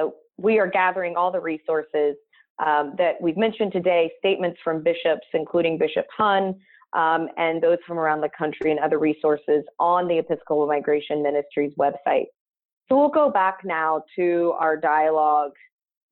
So 0.00 0.14
we 0.38 0.58
are 0.58 0.66
gathering 0.66 1.16
all 1.16 1.30
the 1.30 1.40
resources 1.40 2.16
um, 2.64 2.94
that 2.98 3.20
we've 3.20 3.36
mentioned 3.36 3.72
today, 3.72 4.10
statements 4.18 4.58
from 4.62 4.82
bishops, 4.82 5.26
including 5.34 5.76
Bishop 5.76 6.06
Hunn, 6.16 6.58
um, 6.94 7.28
and 7.36 7.62
those 7.62 7.78
from 7.86 7.98
around 7.98 8.20
the 8.20 8.30
country 8.36 8.70
and 8.70 8.80
other 8.80 8.98
resources 8.98 9.64
on 9.78 10.08
the 10.08 10.18
Episcopal 10.18 10.66
Migration 10.66 11.22
Ministries 11.22 11.72
website. 11.78 12.26
So 12.88 12.98
we'll 12.98 13.08
go 13.08 13.30
back 13.30 13.58
now 13.64 14.02
to 14.16 14.54
our 14.58 14.76
dialogue 14.76 15.52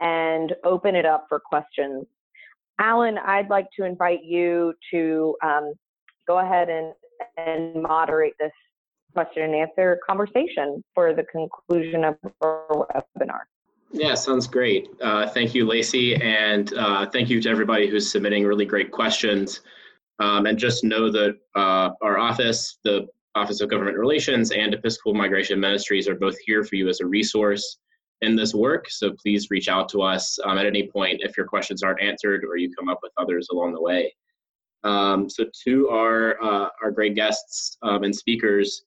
and 0.01 0.53
open 0.65 0.97
it 0.97 1.07
up 1.07 1.27
for 1.29 1.39
questions. 1.39 2.07
Alan, 2.81 3.19
I'd 3.19 3.51
like 3.51 3.67
to 3.79 3.85
invite 3.85 4.25
you 4.25 4.75
to 4.91 5.37
um, 5.45 5.75
go 6.27 6.39
ahead 6.39 6.69
and, 6.69 6.93
and 7.37 7.83
moderate 7.83 8.35
this 8.41 8.51
question 9.15 9.43
and 9.45 9.55
answer 9.55 10.01
conversation 10.09 10.83
for 10.95 11.15
the 11.15 11.25
conclusion 11.25 12.05
of 12.05 12.17
our 12.41 12.67
webinar. 12.71 13.41
Yeah, 13.93 14.15
sounds 14.15 14.47
great. 14.47 14.89
Uh, 15.03 15.29
thank 15.29 15.55
you, 15.55 15.67
Lacey, 15.67 16.17
and 16.17 16.73
uh, 16.75 17.07
thank 17.11 17.29
you 17.29 17.43
to 17.43 17.51
everybody 17.51 17.89
who's 17.89 18.11
submitting 18.11 18.45
really 18.47 18.65
great 18.65 18.91
questions. 18.91 19.61
Um, 20.23 20.47
and 20.47 20.57
just 20.57 20.85
know 20.85 21.11
that 21.11 21.35
uh, 21.57 21.91
our 22.01 22.17
office, 22.17 22.79
the 22.85 23.09
Office 23.35 23.61
of 23.61 23.69
Government 23.69 23.99
Relations, 23.99 24.53
and 24.53 24.73
Episcopal 24.73 25.15
Migration 25.15 25.59
Ministries 25.59 26.07
are 26.07 26.15
both 26.15 26.39
here 26.47 26.63
for 26.63 26.77
you 26.77 26.89
as 26.89 27.01
a 27.01 27.07
resource 27.07 27.79
in 28.21 28.37
this 28.37 28.55
work. 28.55 28.89
So 28.89 29.15
please 29.21 29.51
reach 29.51 29.69
out 29.69 29.89
to 29.89 30.03
us 30.03 30.39
um, 30.45 30.59
at 30.59 30.67
any 30.67 30.87
point 30.87 31.23
if 31.25 31.37
your 31.37 31.47
questions 31.47 31.83
aren't 31.83 32.01
answered 32.01 32.45
or 32.45 32.57
you 32.57 32.73
come 32.73 32.89
up 32.89 33.01
with 33.03 33.11
others 33.19 33.49
along 33.51 33.73
the 33.73 33.83
way. 33.83 34.15
Um, 34.85 35.29
so 35.29 35.45
to 35.65 35.89
our 35.89 36.41
uh, 36.41 36.69
our 36.83 36.93
great 36.93 37.17
guests 37.17 37.77
um, 37.83 38.05
and 38.05 38.15
speakers, 38.15 38.85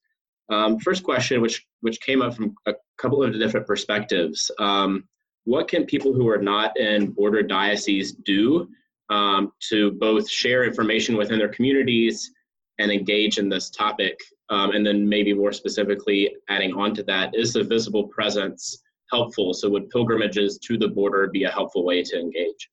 um, 0.48 0.78
first 0.78 1.02
question, 1.02 1.42
which 1.42 1.66
which 1.82 2.00
came 2.00 2.22
up 2.22 2.34
from 2.34 2.54
a 2.66 2.72
couple 2.96 3.22
of 3.22 3.38
different 3.38 3.66
perspectives. 3.66 4.50
Um, 4.58 5.04
what 5.44 5.68
can 5.68 5.84
people 5.84 6.14
who 6.14 6.28
are 6.28 6.42
not 6.42 6.78
in 6.78 7.12
border 7.12 7.42
dioceses 7.42 8.12
do 8.12 8.68
um, 9.10 9.52
to 9.68 9.92
both 9.92 10.28
share 10.28 10.64
information 10.64 11.16
within 11.16 11.38
their 11.38 11.48
communities 11.48 12.32
and 12.78 12.90
engage 12.90 13.38
in 13.38 13.48
this 13.48 13.70
topic. 13.70 14.18
Um, 14.50 14.72
and 14.72 14.86
then 14.86 15.08
maybe 15.08 15.32
more 15.34 15.52
specifically, 15.52 16.34
adding 16.48 16.72
on 16.74 16.94
to 16.94 17.02
that, 17.04 17.34
is 17.34 17.52
the 17.52 17.64
visible 17.64 18.08
presence 18.08 18.82
helpful? 19.10 19.54
So 19.54 19.68
would 19.70 19.90
pilgrimages 19.90 20.58
to 20.58 20.76
the 20.76 20.88
border 20.88 21.28
be 21.28 21.44
a 21.44 21.50
helpful 21.50 21.84
way 21.84 22.02
to 22.02 22.18
engage? 22.18 22.70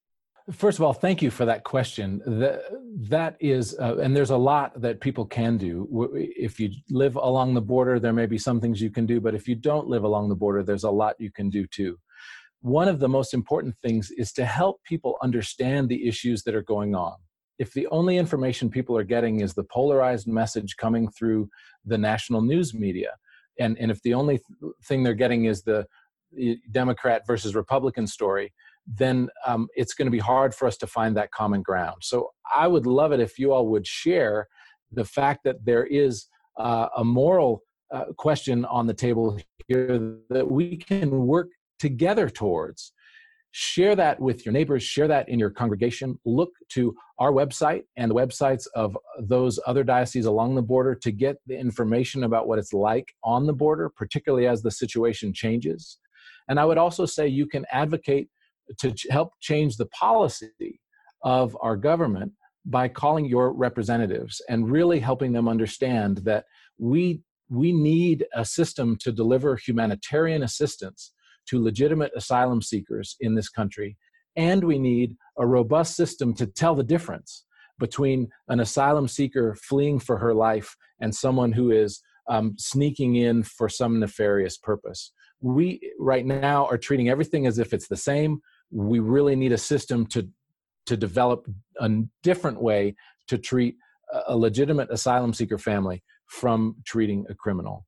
First 0.51 0.77
of 0.77 0.84
all, 0.84 0.91
thank 0.91 1.21
you 1.21 1.31
for 1.31 1.45
that 1.45 1.63
question. 1.63 2.21
That, 2.25 3.38
is, 3.39 3.77
uh, 3.79 3.97
and 3.99 4.13
there's 4.13 4.31
a 4.31 4.38
lot 4.38 4.79
that 4.81 4.99
people 4.99 5.25
can 5.25 5.57
do. 5.57 6.11
If 6.13 6.59
you 6.59 6.69
live 6.89 7.15
along 7.15 7.53
the 7.53 7.61
border, 7.61 7.97
there 7.97 8.11
may 8.11 8.25
be 8.25 8.38
some 8.38 8.59
things 8.59 8.81
you 8.81 8.89
can 8.89 9.05
do, 9.05 9.21
but 9.21 9.36
if 9.36 9.47
you 9.47 9.55
don't 9.55 9.88
live 9.88 10.03
along 10.03 10.27
the 10.27 10.36
border, 10.36 10.61
there's 10.61 10.84
a 10.84 10.91
lot 10.91 11.15
you 11.17 11.31
can 11.31 11.49
do 11.49 11.65
too 11.65 11.97
one 12.64 12.88
of 12.88 12.99
the 12.99 13.09
most 13.09 13.34
important 13.34 13.76
things 13.84 14.09
is 14.11 14.32
to 14.32 14.45
help 14.45 14.82
people 14.86 15.18
understand 15.22 15.89
the 15.89 16.07
issues 16.07 16.43
that 16.43 16.55
are 16.55 16.64
going 16.64 16.95
on. 16.95 17.16
If 17.59 17.74
the 17.74 17.88
only 17.88 18.18
information 18.18 18.70
people 18.70 18.97
are 18.97 19.03
getting 19.03 19.41
is 19.41 19.53
the 19.53 19.66
polarized 19.66 20.28
message 20.28 20.78
coming 20.78 21.09
through 21.11 21.49
the 21.86 21.97
national 21.97 22.41
news 22.41 22.74
media, 22.74 23.11
and, 23.59 23.78
and 23.80 23.91
if 23.91 24.01
the 24.03 24.14
only 24.14 24.38
th- 24.38 24.74
thing 24.86 25.03
they're 25.03 25.14
getting 25.14 25.43
is 25.43 25.64
the 25.64 25.86
Democrat 26.72 27.24
versus 27.28 27.53
Republican 27.53 28.07
story, 28.07 28.53
then 28.88 29.28
um, 29.45 29.68
it's 29.76 29.93
going 29.93 30.07
to 30.07 30.11
be 30.11 30.20
hard 30.20 30.55
for 30.55 30.66
us 30.66 30.78
to 30.78 30.88
find 30.88 31.18
that 31.18 31.32
common 31.32 31.61
ground. 31.61 31.97
So 32.01 32.30
I 32.55 32.68
would 32.68 32.86
love 32.86 33.11
it 33.11 33.20
if 33.20 33.38
you 33.38 33.51
all 33.51 33.68
would 33.68 33.86
share 33.86 34.47
the 34.89 35.05
fact 35.05 35.41
that 35.43 35.66
there 35.66 35.86
is 35.86 36.28
uh, 36.57 36.88
a 36.95 37.03
moral 37.03 37.61
uh, 37.93 38.05
question 38.18 38.64
on 38.66 38.88
the 38.88 38.93
table 38.93 39.38
here 39.68 40.16
that 40.30 40.49
we 40.49 40.78
can 40.78 41.28
work 41.28 41.49
together 41.84 42.29
towards. 42.29 42.93
Share 43.51 43.93
that 43.97 44.17
with 44.17 44.45
your 44.45 44.53
neighbors, 44.53 44.84
share 44.84 45.09
that 45.09 45.27
in 45.27 45.38
your 45.38 45.49
congregation. 45.49 46.17
Look 46.23 46.51
to 46.69 46.95
our 47.19 47.34
website 47.34 47.84
and 47.97 48.09
the 48.09 48.15
websites 48.15 48.65
of 48.73 48.97
those 49.19 49.59
other 49.67 49.84
dioceses 49.84 50.25
along 50.25 50.55
the 50.55 50.61
border 50.61 50.95
to 50.95 51.11
get 51.11 51.36
the 51.45 51.59
information 51.59 52.23
about 52.23 52.47
what 52.47 52.57
it's 52.57 52.71
like 52.71 53.13
on 53.21 53.45
the 53.45 53.53
border, 53.53 53.89
particularly 53.89 54.47
as 54.47 54.61
the 54.61 54.71
situation 54.71 55.34
changes. 55.34 55.99
And 56.47 56.57
I 56.57 56.63
would 56.63 56.77
also 56.77 57.05
say 57.05 57.27
you 57.27 57.47
can 57.47 57.65
advocate 57.69 58.29
to 58.79 58.95
help 59.09 59.34
change 59.41 59.75
the 59.75 59.88
policy 59.88 60.79
of 61.21 61.57
our 61.59 61.75
government 61.75 62.31
by 62.65 62.88
calling 62.88 63.25
your 63.25 63.51
representatives 63.51 64.41
and 64.47 64.71
really 64.71 65.01
helping 65.01 65.34
them 65.34 65.49
understand 65.49 66.19
that 66.19 66.45
we 66.79 67.21
we 67.49 67.71
need 67.71 68.25
a 68.34 68.45
system 68.45 68.95
to 68.95 69.11
deliver 69.11 69.57
humanitarian 69.57 70.43
assistance 70.43 71.11
to 71.47 71.61
legitimate 71.61 72.11
asylum 72.15 72.61
seekers 72.61 73.15
in 73.19 73.35
this 73.35 73.49
country 73.49 73.97
and 74.35 74.63
we 74.63 74.79
need 74.79 75.15
a 75.37 75.45
robust 75.45 75.95
system 75.95 76.33
to 76.33 76.47
tell 76.47 76.75
the 76.75 76.83
difference 76.83 77.45
between 77.79 78.29
an 78.47 78.59
asylum 78.59 79.07
seeker 79.07 79.55
fleeing 79.55 79.99
for 79.99 80.17
her 80.17 80.33
life 80.33 80.75
and 80.99 81.13
someone 81.13 81.51
who 81.51 81.71
is 81.71 82.01
um, 82.29 82.55
sneaking 82.57 83.15
in 83.15 83.43
for 83.43 83.67
some 83.67 83.99
nefarious 83.99 84.57
purpose. 84.57 85.11
We 85.41 85.91
right 85.99 86.25
now 86.25 86.65
are 86.67 86.77
treating 86.77 87.09
everything 87.09 87.47
as 87.47 87.59
if 87.59 87.73
it's 87.73 87.87
the 87.87 87.97
same. 87.97 88.39
We 88.71 88.99
really 88.99 89.35
need 89.35 89.51
a 89.51 89.57
system 89.57 90.05
to 90.07 90.27
to 90.85 90.97
develop 90.97 91.47
a 91.79 91.89
different 92.23 92.61
way 92.61 92.93
to 93.27 93.37
treat 93.37 93.77
a 94.27 94.35
legitimate 94.35 94.91
asylum 94.91 95.33
seeker 95.33 95.57
family 95.57 96.03
from 96.27 96.75
treating 96.85 97.25
a 97.29 97.35
criminal. 97.35 97.85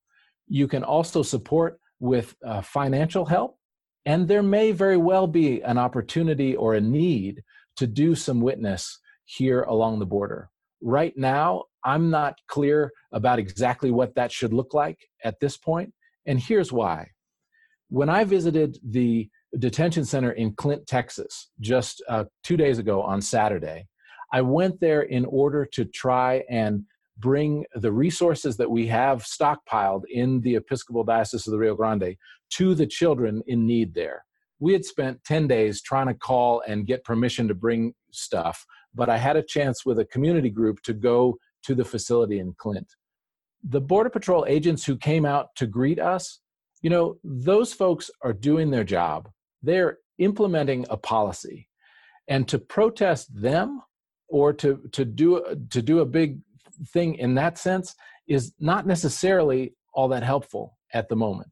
You 0.47 0.65
can 0.67 0.81
also 0.81 1.21
support 1.21 1.77
with 1.99 2.35
uh, 2.45 2.61
financial 2.61 3.25
help, 3.25 3.57
and 4.05 4.27
there 4.27 4.43
may 4.43 4.71
very 4.71 4.97
well 4.97 5.27
be 5.27 5.61
an 5.61 5.77
opportunity 5.77 6.55
or 6.55 6.75
a 6.75 6.81
need 6.81 7.41
to 7.77 7.87
do 7.87 8.15
some 8.15 8.41
witness 8.41 8.99
here 9.25 9.63
along 9.63 9.99
the 9.99 10.05
border. 10.05 10.49
Right 10.81 11.13
now, 11.17 11.63
I'm 11.83 12.09
not 12.09 12.35
clear 12.47 12.91
about 13.11 13.39
exactly 13.39 13.91
what 13.91 14.15
that 14.15 14.31
should 14.31 14.53
look 14.53 14.73
like 14.73 14.99
at 15.23 15.39
this 15.39 15.57
point, 15.57 15.93
and 16.25 16.39
here's 16.39 16.71
why. 16.71 17.07
When 17.89 18.09
I 18.09 18.23
visited 18.23 18.77
the 18.83 19.29
detention 19.57 20.05
center 20.05 20.31
in 20.31 20.53
Clint, 20.55 20.85
Texas, 20.87 21.49
just 21.59 22.03
uh, 22.09 22.25
two 22.43 22.57
days 22.57 22.77
ago 22.79 23.01
on 23.01 23.21
Saturday, 23.21 23.87
I 24.33 24.41
went 24.41 24.79
there 24.79 25.03
in 25.03 25.25
order 25.25 25.65
to 25.73 25.85
try 25.85 26.43
and 26.49 26.83
bring 27.17 27.65
the 27.73 27.91
resources 27.91 28.57
that 28.57 28.69
we 28.69 28.87
have 28.87 29.23
stockpiled 29.23 30.03
in 30.09 30.41
the 30.41 30.55
Episcopal 30.55 31.03
Diocese 31.03 31.47
of 31.47 31.51
the 31.51 31.57
Rio 31.57 31.75
Grande 31.75 32.15
to 32.51 32.75
the 32.75 32.87
children 32.87 33.41
in 33.47 33.65
need 33.65 33.93
there. 33.93 34.25
We 34.59 34.73
had 34.73 34.85
spent 34.85 35.23
10 35.25 35.47
days 35.47 35.81
trying 35.81 36.07
to 36.07 36.13
call 36.13 36.61
and 36.67 36.87
get 36.87 37.03
permission 37.03 37.47
to 37.47 37.53
bring 37.53 37.93
stuff, 38.11 38.65
but 38.93 39.09
I 39.09 39.17
had 39.17 39.35
a 39.35 39.43
chance 39.43 39.85
with 39.85 39.99
a 39.99 40.05
community 40.05 40.49
group 40.49 40.81
to 40.83 40.93
go 40.93 41.37
to 41.63 41.75
the 41.75 41.85
facility 41.85 42.39
in 42.39 42.53
Clint. 42.57 42.87
The 43.63 43.81
Border 43.81 44.09
Patrol 44.09 44.45
agents 44.47 44.85
who 44.85 44.97
came 44.97 45.25
out 45.25 45.55
to 45.55 45.67
greet 45.67 45.99
us, 45.99 46.39
you 46.81 46.89
know, 46.89 47.17
those 47.23 47.73
folks 47.73 48.11
are 48.21 48.33
doing 48.33 48.69
their 48.69 48.83
job. 48.83 49.29
They're 49.63 49.97
implementing 50.19 50.85
a 50.89 50.97
policy. 50.97 51.67
And 52.27 52.47
to 52.47 52.59
protest 52.59 53.29
them 53.33 53.81
or 54.29 54.53
to, 54.53 54.81
to, 54.93 55.05
do, 55.05 55.43
to 55.71 55.81
do 55.81 55.99
a 55.99 56.05
big 56.05 56.39
thing 56.93 57.15
in 57.15 57.35
that 57.35 57.57
sense 57.57 57.95
is 58.27 58.53
not 58.59 58.87
necessarily 58.87 59.73
all 59.93 60.07
that 60.09 60.23
helpful 60.23 60.77
at 60.93 61.09
the 61.09 61.15
moment. 61.15 61.51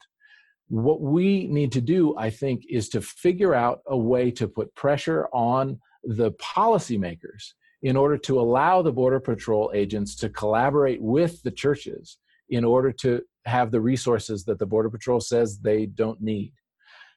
What 0.67 1.01
we 1.01 1.47
need 1.47 1.71
to 1.73 1.81
do, 1.81 2.15
I 2.17 2.29
think, 2.29 2.63
is 2.69 2.89
to 2.89 3.01
figure 3.01 3.53
out 3.53 3.81
a 3.87 3.97
way 3.97 4.31
to 4.31 4.47
put 4.47 4.73
pressure 4.75 5.27
on 5.33 5.79
the 6.03 6.31
policymakers 6.33 7.53
in 7.83 7.97
order 7.97 8.17
to 8.17 8.39
allow 8.39 8.81
the 8.81 8.91
Border 8.91 9.19
Patrol 9.19 9.71
agents 9.73 10.15
to 10.15 10.29
collaborate 10.29 11.01
with 11.01 11.41
the 11.43 11.51
churches 11.51 12.17
in 12.49 12.63
order 12.63 12.91
to 12.91 13.21
have 13.45 13.71
the 13.71 13.81
resources 13.81 14.45
that 14.45 14.57
the 14.57 14.65
Border 14.65 14.89
Patrol 14.89 15.19
says 15.19 15.59
they 15.59 15.85
don't 15.85 16.21
need. 16.21 16.53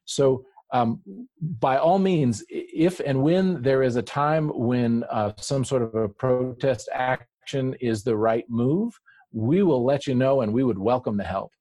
So, 0.05 0.45
um, 0.73 1.01
by 1.41 1.77
all 1.79 2.01
means, 2.01 2.45
if 2.49 3.01
and 3.01 3.23
when 3.23 3.63
there 3.63 3.85
is 3.85 3.95
a 3.95 4.03
time 4.03 4.49
when 4.49 5.05
uh, 5.05 5.33
some 5.37 5.65
sort 5.65 5.83
of 5.83 5.95
a 5.95 6.09
protest 6.09 6.89
is 7.55 8.03
the 8.03 8.17
right 8.17 8.45
move, 8.49 8.99
we 9.33 9.63
will 9.63 9.85
let 9.85 10.07
you 10.07 10.15
know 10.15 10.41
and 10.41 10.53
we 10.53 10.65
would 10.65 10.79
welcome 10.79 11.17
the 11.17 11.25
help. 11.25 11.53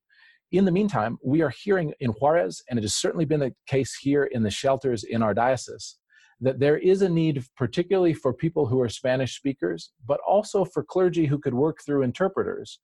In 0.51 0.65
the 0.65 0.71
meantime, 0.71 1.17
we 1.23 1.41
are 1.41 1.49
hearing 1.49 1.93
in 1.99 2.11
Juarez, 2.11 2.61
and 2.69 2.79
it 2.79 2.83
has 2.83 2.95
certainly 2.95 3.25
been 3.25 3.39
the 3.39 3.53
case 3.67 3.95
here 3.95 4.25
in 4.25 4.43
the 4.43 4.49
shelters 4.49 5.03
in 5.03 5.21
our 5.21 5.33
diocese, 5.33 5.97
that 6.39 6.59
there 6.59 6.77
is 6.77 7.01
a 7.01 7.09
need, 7.09 7.43
particularly 7.57 8.13
for 8.13 8.33
people 8.33 8.65
who 8.65 8.79
are 8.79 8.89
Spanish 8.89 9.35
speakers, 9.35 9.91
but 10.05 10.19
also 10.27 10.63
for 10.63 10.83
clergy 10.83 11.25
who 11.25 11.39
could 11.39 11.53
work 11.53 11.79
through 11.85 12.03
interpreters 12.03 12.79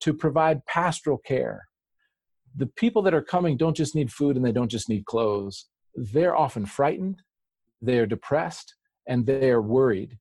to 0.00 0.12
provide 0.12 0.66
pastoral 0.66 1.18
care. 1.18 1.68
The 2.56 2.66
people 2.66 3.02
that 3.02 3.14
are 3.14 3.22
coming 3.22 3.56
don't 3.56 3.76
just 3.76 3.94
need 3.94 4.12
food 4.12 4.36
and 4.36 4.44
they 4.44 4.52
don't 4.52 4.70
just 4.70 4.88
need 4.88 5.06
clothes. 5.06 5.66
They're 5.94 6.36
often 6.36 6.66
frightened, 6.66 7.22
they're 7.80 8.06
depressed, 8.06 8.74
and 9.06 9.24
they're 9.24 9.62
worried. 9.62 10.18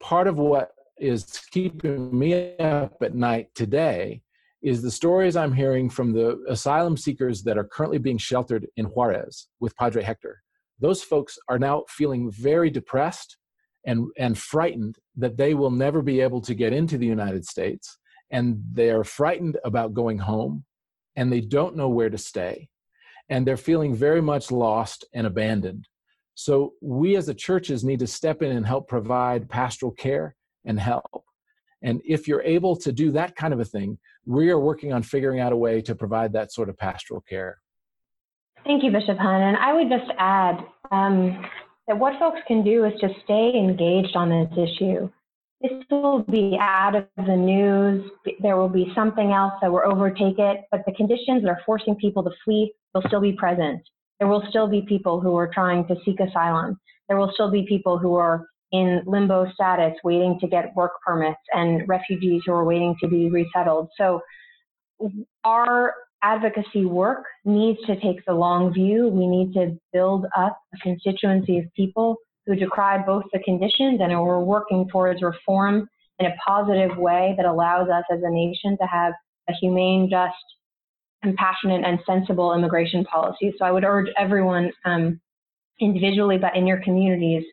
Part 0.00 0.26
of 0.26 0.36
what 0.36 0.70
is 0.98 1.24
keeping 1.50 2.16
me 2.16 2.56
up 2.58 2.96
at 3.02 3.14
night 3.14 3.48
today 3.54 4.22
is 4.62 4.82
the 4.82 4.90
stories 4.90 5.36
I'm 5.36 5.52
hearing 5.52 5.90
from 5.90 6.12
the 6.12 6.42
asylum 6.48 6.96
seekers 6.96 7.42
that 7.42 7.58
are 7.58 7.64
currently 7.64 7.98
being 7.98 8.18
sheltered 8.18 8.66
in 8.76 8.86
Juarez 8.86 9.48
with 9.60 9.76
Padre 9.76 10.02
Hector 10.02 10.42
those 10.78 11.02
folks 11.02 11.38
are 11.48 11.58
now 11.58 11.84
feeling 11.88 12.30
very 12.30 12.70
depressed 12.70 13.36
and, 13.86 14.08
and 14.18 14.36
frightened 14.36 14.96
that 15.16 15.36
they 15.36 15.54
will 15.54 15.70
never 15.70 16.02
be 16.02 16.20
able 16.20 16.40
to 16.42 16.54
get 16.54 16.72
into 16.72 16.98
the 16.98 17.06
United 17.06 17.46
States. 17.46 17.98
And 18.30 18.62
they 18.72 18.90
are 18.90 19.04
frightened 19.04 19.58
about 19.64 19.94
going 19.94 20.18
home 20.18 20.64
and 21.14 21.32
they 21.32 21.40
don't 21.40 21.76
know 21.76 21.88
where 21.88 22.10
to 22.10 22.18
stay. 22.18 22.68
And 23.28 23.46
they're 23.46 23.56
feeling 23.56 23.94
very 23.94 24.20
much 24.20 24.50
lost 24.50 25.04
and 25.14 25.26
abandoned. 25.26 25.88
So 26.34 26.74
we 26.82 27.16
as 27.16 27.26
the 27.26 27.34
churches 27.34 27.84
need 27.84 28.00
to 28.00 28.06
step 28.06 28.42
in 28.42 28.52
and 28.52 28.66
help 28.66 28.88
provide 28.88 29.48
pastoral 29.48 29.92
care 29.92 30.35
and 30.66 30.78
help. 30.78 31.24
And 31.82 32.00
if 32.04 32.26
you're 32.26 32.42
able 32.42 32.76
to 32.76 32.92
do 32.92 33.12
that 33.12 33.36
kind 33.36 33.52
of 33.52 33.60
a 33.60 33.64
thing, 33.64 33.98
we 34.24 34.50
are 34.50 34.58
working 34.58 34.92
on 34.92 35.02
figuring 35.02 35.40
out 35.40 35.52
a 35.52 35.56
way 35.56 35.80
to 35.82 35.94
provide 35.94 36.32
that 36.32 36.52
sort 36.52 36.68
of 36.68 36.76
pastoral 36.76 37.20
care. 37.20 37.58
Thank 38.64 38.82
you, 38.82 38.90
Bishop 38.90 39.18
Hunn. 39.18 39.42
And 39.42 39.56
I 39.56 39.72
would 39.72 39.88
just 39.88 40.10
add 40.18 40.58
um, 40.90 41.46
that 41.86 41.96
what 41.96 42.18
folks 42.18 42.40
can 42.48 42.64
do 42.64 42.84
is 42.84 42.92
to 43.00 43.08
stay 43.24 43.52
engaged 43.56 44.16
on 44.16 44.28
this 44.28 44.52
issue. 44.52 45.08
This 45.60 45.72
will 45.90 46.22
be 46.24 46.56
out 46.60 46.94
of 46.94 47.06
the 47.16 47.36
news. 47.36 48.10
There 48.40 48.56
will 48.56 48.68
be 48.68 48.92
something 48.94 49.32
else 49.32 49.54
that 49.62 49.70
will 49.70 49.82
overtake 49.84 50.38
it, 50.38 50.64
but 50.70 50.82
the 50.86 50.92
conditions 50.92 51.42
that 51.42 51.48
are 51.48 51.60
forcing 51.64 51.94
people 51.94 52.22
to 52.24 52.30
flee 52.44 52.72
will 52.94 53.02
still 53.06 53.20
be 53.20 53.32
present. 53.32 53.80
There 54.18 54.28
will 54.28 54.42
still 54.48 54.66
be 54.66 54.82
people 54.82 55.20
who 55.20 55.36
are 55.36 55.48
trying 55.52 55.86
to 55.88 55.96
seek 56.04 56.20
asylum. 56.20 56.78
There 57.08 57.16
will 57.16 57.30
still 57.34 57.50
be 57.50 57.64
people 57.66 57.98
who 57.98 58.14
are 58.16 58.46
in 58.72 59.02
limbo 59.06 59.50
status 59.52 59.94
waiting 60.02 60.38
to 60.40 60.48
get 60.48 60.74
work 60.74 60.92
permits 61.06 61.40
and 61.52 61.88
refugees 61.88 62.42
who 62.44 62.52
are 62.52 62.64
waiting 62.64 62.94
to 63.00 63.08
be 63.08 63.30
resettled. 63.30 63.88
So 63.96 64.20
our 65.44 65.94
advocacy 66.22 66.84
work 66.84 67.24
needs 67.44 67.78
to 67.86 67.98
take 68.00 68.24
the 68.26 68.32
long 68.32 68.72
view. 68.72 69.08
We 69.08 69.26
need 69.26 69.52
to 69.54 69.78
build 69.92 70.26
up 70.36 70.58
a 70.74 70.78
constituency 70.78 71.58
of 71.58 71.66
people 71.74 72.16
who 72.46 72.56
decry 72.56 72.98
both 72.98 73.24
the 73.32 73.40
conditions 73.40 74.00
and 74.00 74.12
we're 74.20 74.40
working 74.40 74.88
towards 74.88 75.22
reform 75.22 75.88
in 76.18 76.26
a 76.26 76.34
positive 76.46 76.96
way 76.96 77.34
that 77.36 77.46
allows 77.46 77.88
us 77.88 78.04
as 78.10 78.20
a 78.22 78.30
nation 78.30 78.76
to 78.80 78.86
have 78.86 79.12
a 79.48 79.52
humane, 79.60 80.08
just, 80.10 80.34
compassionate, 81.22 81.84
and 81.84 81.98
sensible 82.06 82.54
immigration 82.54 83.04
policy. 83.04 83.52
So 83.58 83.64
I 83.64 83.70
would 83.70 83.84
urge 83.84 84.08
everyone 84.18 84.72
um, 84.84 85.20
individually, 85.80 86.38
but 86.38 86.56
in 86.56 86.66
your 86.66 86.80
communities, 86.82 87.44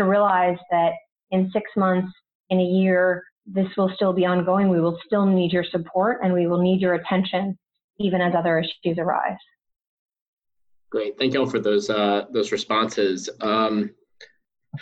to 0.00 0.08
realize 0.08 0.56
that 0.70 0.92
in 1.30 1.50
six 1.52 1.70
months, 1.76 2.10
in 2.48 2.58
a 2.58 2.64
year, 2.64 3.22
this 3.46 3.68
will 3.76 3.90
still 3.94 4.12
be 4.12 4.24
ongoing. 4.24 4.68
We 4.68 4.80
will 4.80 4.98
still 5.06 5.26
need 5.26 5.52
your 5.52 5.64
support 5.64 6.20
and 6.22 6.32
we 6.32 6.46
will 6.46 6.60
need 6.60 6.80
your 6.80 6.94
attention 6.94 7.58
even 7.98 8.20
as 8.20 8.34
other 8.34 8.58
issues 8.58 8.98
arise. 8.98 9.36
Great, 10.90 11.18
thank 11.18 11.34
you 11.34 11.40
all 11.40 11.46
for 11.46 11.60
those 11.60 11.88
uh, 11.90 12.24
those 12.32 12.50
responses. 12.50 13.28
Um, 13.40 13.90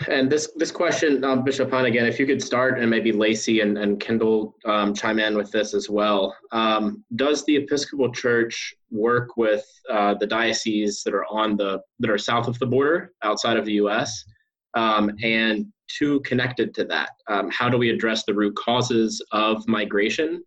and 0.09 0.31
this 0.31 0.51
this 0.57 0.71
question, 0.71 1.25
um, 1.25 1.45
Bishop 1.45 1.71
Hunn, 1.71 1.87
again, 1.87 2.07
if 2.07 2.19
you 2.19 2.27
could 2.27 2.43
start, 2.43 2.79
and 2.79 2.89
maybe 2.89 3.12
Lacey 3.12 3.61
and, 3.61 3.77
and 3.77 3.99
Kendall 4.01 4.55
um, 4.64 4.95
chime 4.95 5.19
in 5.19 5.37
with 5.37 5.51
this 5.51 5.75
as 5.75 5.91
well. 5.91 6.35
Um, 6.53 7.05
does 7.16 7.45
the 7.45 7.57
Episcopal 7.57 8.12
Church 8.12 8.75
work 8.91 9.37
with 9.37 9.66
uh, 9.91 10.14
the 10.14 10.27
dioceses 10.27 11.03
that 11.05 11.14
are 11.14 11.27
on 11.27 11.57
the 11.57 11.81
that 12.01 12.11
are 12.11 12.19
south 12.19 12.49
of 12.49 12.59
the 12.59 12.66
border, 12.66 13.12
outside 13.23 13.57
of 13.57 13.66
the 13.66 13.73
U.S., 13.73 14.25
um, 14.79 15.11
and 15.22 15.66
two 15.89 16.20
connected 16.20 16.72
to 16.74 16.85
that, 16.85 17.11
um, 17.26 17.51
how 17.51 17.68
do 17.68 17.76
we 17.76 17.91
address 17.91 18.24
the 18.24 18.35
root 18.35 18.55
causes 18.55 19.20
of 19.33 19.66
migration 19.66 20.45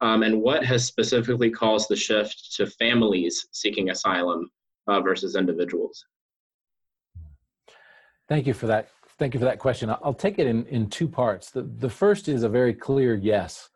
um, 0.00 0.22
and 0.22 0.40
what 0.40 0.64
has 0.64 0.86
specifically 0.86 1.50
caused 1.50 1.88
the 1.90 1.96
shift 1.96 2.54
to 2.56 2.66
families 2.66 3.46
seeking 3.52 3.90
asylum 3.90 4.50
uh, 4.86 5.00
versus 5.00 5.36
individuals? 5.36 6.04
Thank 8.26 8.46
you 8.46 8.54
for 8.54 8.66
that. 8.68 8.88
Thank 9.18 9.34
you 9.34 9.40
for 9.40 9.44
that 9.44 9.58
question. 9.58 9.90
I'll 9.90 10.14
take 10.14 10.38
it 10.38 10.46
in, 10.46 10.64
in 10.66 10.88
two 10.88 11.06
parts. 11.06 11.50
The, 11.50 11.62
the 11.62 11.90
first 11.90 12.28
is 12.28 12.42
a 12.42 12.48
very 12.48 12.74
clear 12.74 13.14
yes. 13.14 13.68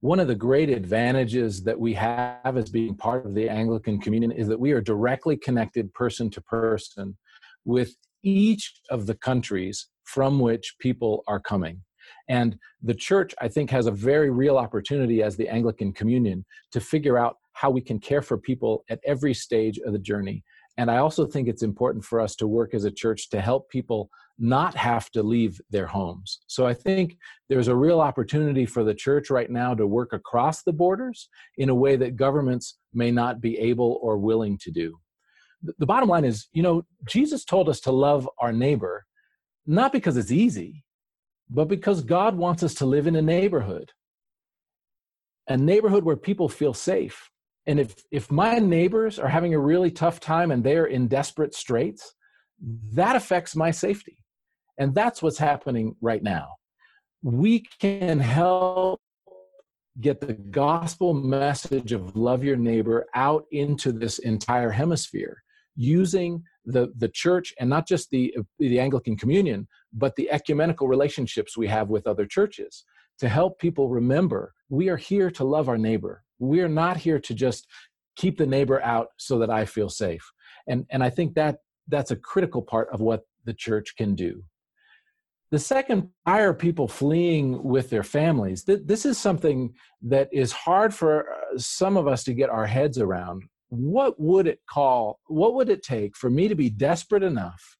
one 0.00 0.18
of 0.18 0.28
the 0.28 0.34
great 0.34 0.70
advantages 0.70 1.62
that 1.62 1.78
we 1.78 1.92
have 1.94 2.56
as 2.56 2.70
being 2.70 2.96
part 2.96 3.26
of 3.26 3.34
the 3.34 3.48
Anglican 3.48 4.00
Communion 4.00 4.32
is 4.32 4.48
that 4.48 4.58
we 4.58 4.72
are 4.72 4.80
directly 4.80 5.36
connected 5.36 5.92
person 5.92 6.30
to 6.30 6.40
person 6.40 7.16
with 7.64 7.94
each 8.22 8.74
of 8.90 9.06
the 9.06 9.14
countries 9.14 9.88
from 10.04 10.38
which 10.38 10.74
people 10.78 11.22
are 11.26 11.40
coming. 11.40 11.82
And 12.28 12.56
the 12.82 12.94
church, 12.94 13.34
I 13.40 13.48
think, 13.48 13.70
has 13.70 13.86
a 13.86 13.92
very 13.92 14.30
real 14.30 14.58
opportunity 14.58 15.22
as 15.22 15.36
the 15.36 15.48
Anglican 15.48 15.92
Communion 15.92 16.44
to 16.72 16.80
figure 16.80 17.18
out 17.18 17.36
how 17.52 17.70
we 17.70 17.80
can 17.80 17.98
care 17.98 18.22
for 18.22 18.38
people 18.38 18.84
at 18.88 19.00
every 19.04 19.34
stage 19.34 19.78
of 19.78 19.92
the 19.92 19.98
journey. 19.98 20.42
And 20.78 20.90
I 20.90 20.98
also 20.98 21.26
think 21.26 21.48
it's 21.48 21.62
important 21.62 22.04
for 22.04 22.20
us 22.20 22.34
to 22.36 22.46
work 22.46 22.74
as 22.74 22.84
a 22.84 22.90
church 22.90 23.28
to 23.30 23.40
help 23.40 23.68
people 23.68 24.08
not 24.38 24.74
have 24.74 25.10
to 25.10 25.22
leave 25.22 25.60
their 25.70 25.86
homes. 25.86 26.40
So 26.46 26.66
I 26.66 26.72
think 26.72 27.18
there's 27.48 27.68
a 27.68 27.76
real 27.76 28.00
opportunity 28.00 28.64
for 28.64 28.82
the 28.82 28.94
church 28.94 29.28
right 29.28 29.50
now 29.50 29.74
to 29.74 29.86
work 29.86 30.12
across 30.12 30.62
the 30.62 30.72
borders 30.72 31.28
in 31.58 31.68
a 31.68 31.74
way 31.74 31.96
that 31.96 32.16
governments 32.16 32.78
may 32.94 33.10
not 33.10 33.40
be 33.40 33.58
able 33.58 33.98
or 34.02 34.16
willing 34.16 34.58
to 34.62 34.70
do. 34.70 34.98
The 35.78 35.86
bottom 35.86 36.08
line 36.08 36.24
is, 36.24 36.48
you 36.52 36.62
know, 36.62 36.84
Jesus 37.08 37.44
told 37.44 37.68
us 37.68 37.80
to 37.80 37.92
love 37.92 38.28
our 38.38 38.52
neighbor, 38.52 39.04
not 39.66 39.92
because 39.92 40.16
it's 40.16 40.32
easy, 40.32 40.84
but 41.48 41.68
because 41.68 42.02
God 42.02 42.36
wants 42.36 42.62
us 42.62 42.74
to 42.74 42.86
live 42.86 43.06
in 43.06 43.16
a 43.16 43.22
neighborhood, 43.22 43.92
a 45.48 45.56
neighborhood 45.56 46.04
where 46.04 46.16
people 46.16 46.48
feel 46.48 46.74
safe. 46.74 47.30
And 47.66 47.78
if, 47.78 47.94
if 48.10 48.30
my 48.30 48.58
neighbors 48.58 49.18
are 49.18 49.28
having 49.28 49.54
a 49.54 49.58
really 49.58 49.90
tough 49.90 50.18
time 50.18 50.50
and 50.50 50.64
they're 50.64 50.86
in 50.86 51.06
desperate 51.06 51.54
straits, 51.54 52.14
that 52.92 53.14
affects 53.14 53.54
my 53.54 53.70
safety. 53.70 54.18
And 54.78 54.94
that's 54.94 55.22
what's 55.22 55.38
happening 55.38 55.94
right 56.00 56.22
now. 56.22 56.56
We 57.22 57.64
can 57.80 58.18
help 58.18 59.00
get 60.00 60.20
the 60.20 60.32
gospel 60.32 61.12
message 61.12 61.92
of 61.92 62.16
love 62.16 62.42
your 62.42 62.56
neighbor 62.56 63.06
out 63.14 63.44
into 63.52 63.92
this 63.92 64.18
entire 64.20 64.70
hemisphere 64.70 65.42
using 65.76 66.42
the, 66.64 66.92
the 66.96 67.08
church 67.08 67.54
and 67.58 67.68
not 67.68 67.86
just 67.86 68.10
the, 68.10 68.34
the 68.58 68.78
Anglican 68.78 69.16
Communion, 69.16 69.66
but 69.92 70.14
the 70.16 70.30
ecumenical 70.30 70.88
relationships 70.88 71.56
we 71.56 71.66
have 71.68 71.88
with 71.88 72.06
other 72.06 72.26
churches 72.26 72.84
to 73.18 73.28
help 73.28 73.58
people 73.58 73.88
remember 73.88 74.54
we 74.68 74.88
are 74.88 74.96
here 74.96 75.30
to 75.30 75.44
love 75.44 75.68
our 75.68 75.78
neighbor. 75.78 76.24
We 76.38 76.60
are 76.60 76.68
not 76.68 76.96
here 76.96 77.20
to 77.20 77.34
just 77.34 77.66
keep 78.16 78.38
the 78.38 78.46
neighbor 78.46 78.82
out 78.82 79.08
so 79.16 79.38
that 79.38 79.50
I 79.50 79.64
feel 79.64 79.88
safe. 79.88 80.30
And, 80.66 80.86
and 80.90 81.02
I 81.02 81.10
think 81.10 81.34
that 81.34 81.58
that's 81.88 82.10
a 82.10 82.16
critical 82.16 82.62
part 82.62 82.88
of 82.92 83.00
what 83.00 83.22
the 83.44 83.54
church 83.54 83.96
can 83.96 84.14
do. 84.14 84.44
The 85.50 85.58
second, 85.58 86.08
why 86.24 86.40
are 86.40 86.54
people 86.54 86.88
fleeing 86.88 87.62
with 87.62 87.90
their 87.90 88.02
families? 88.02 88.64
This 88.64 89.04
is 89.04 89.18
something 89.18 89.74
that 90.00 90.30
is 90.32 90.50
hard 90.50 90.94
for 90.94 91.30
uh, 91.30 91.58
some 91.58 91.98
of 91.98 92.08
us 92.08 92.24
to 92.24 92.32
get 92.32 92.48
our 92.48 92.66
heads 92.66 92.98
around. 92.98 93.42
What 93.74 94.20
would 94.20 94.46
it 94.46 94.60
call, 94.68 95.18
what 95.28 95.54
would 95.54 95.70
it 95.70 95.82
take 95.82 96.14
for 96.14 96.28
me 96.28 96.46
to 96.46 96.54
be 96.54 96.68
desperate 96.68 97.22
enough 97.22 97.78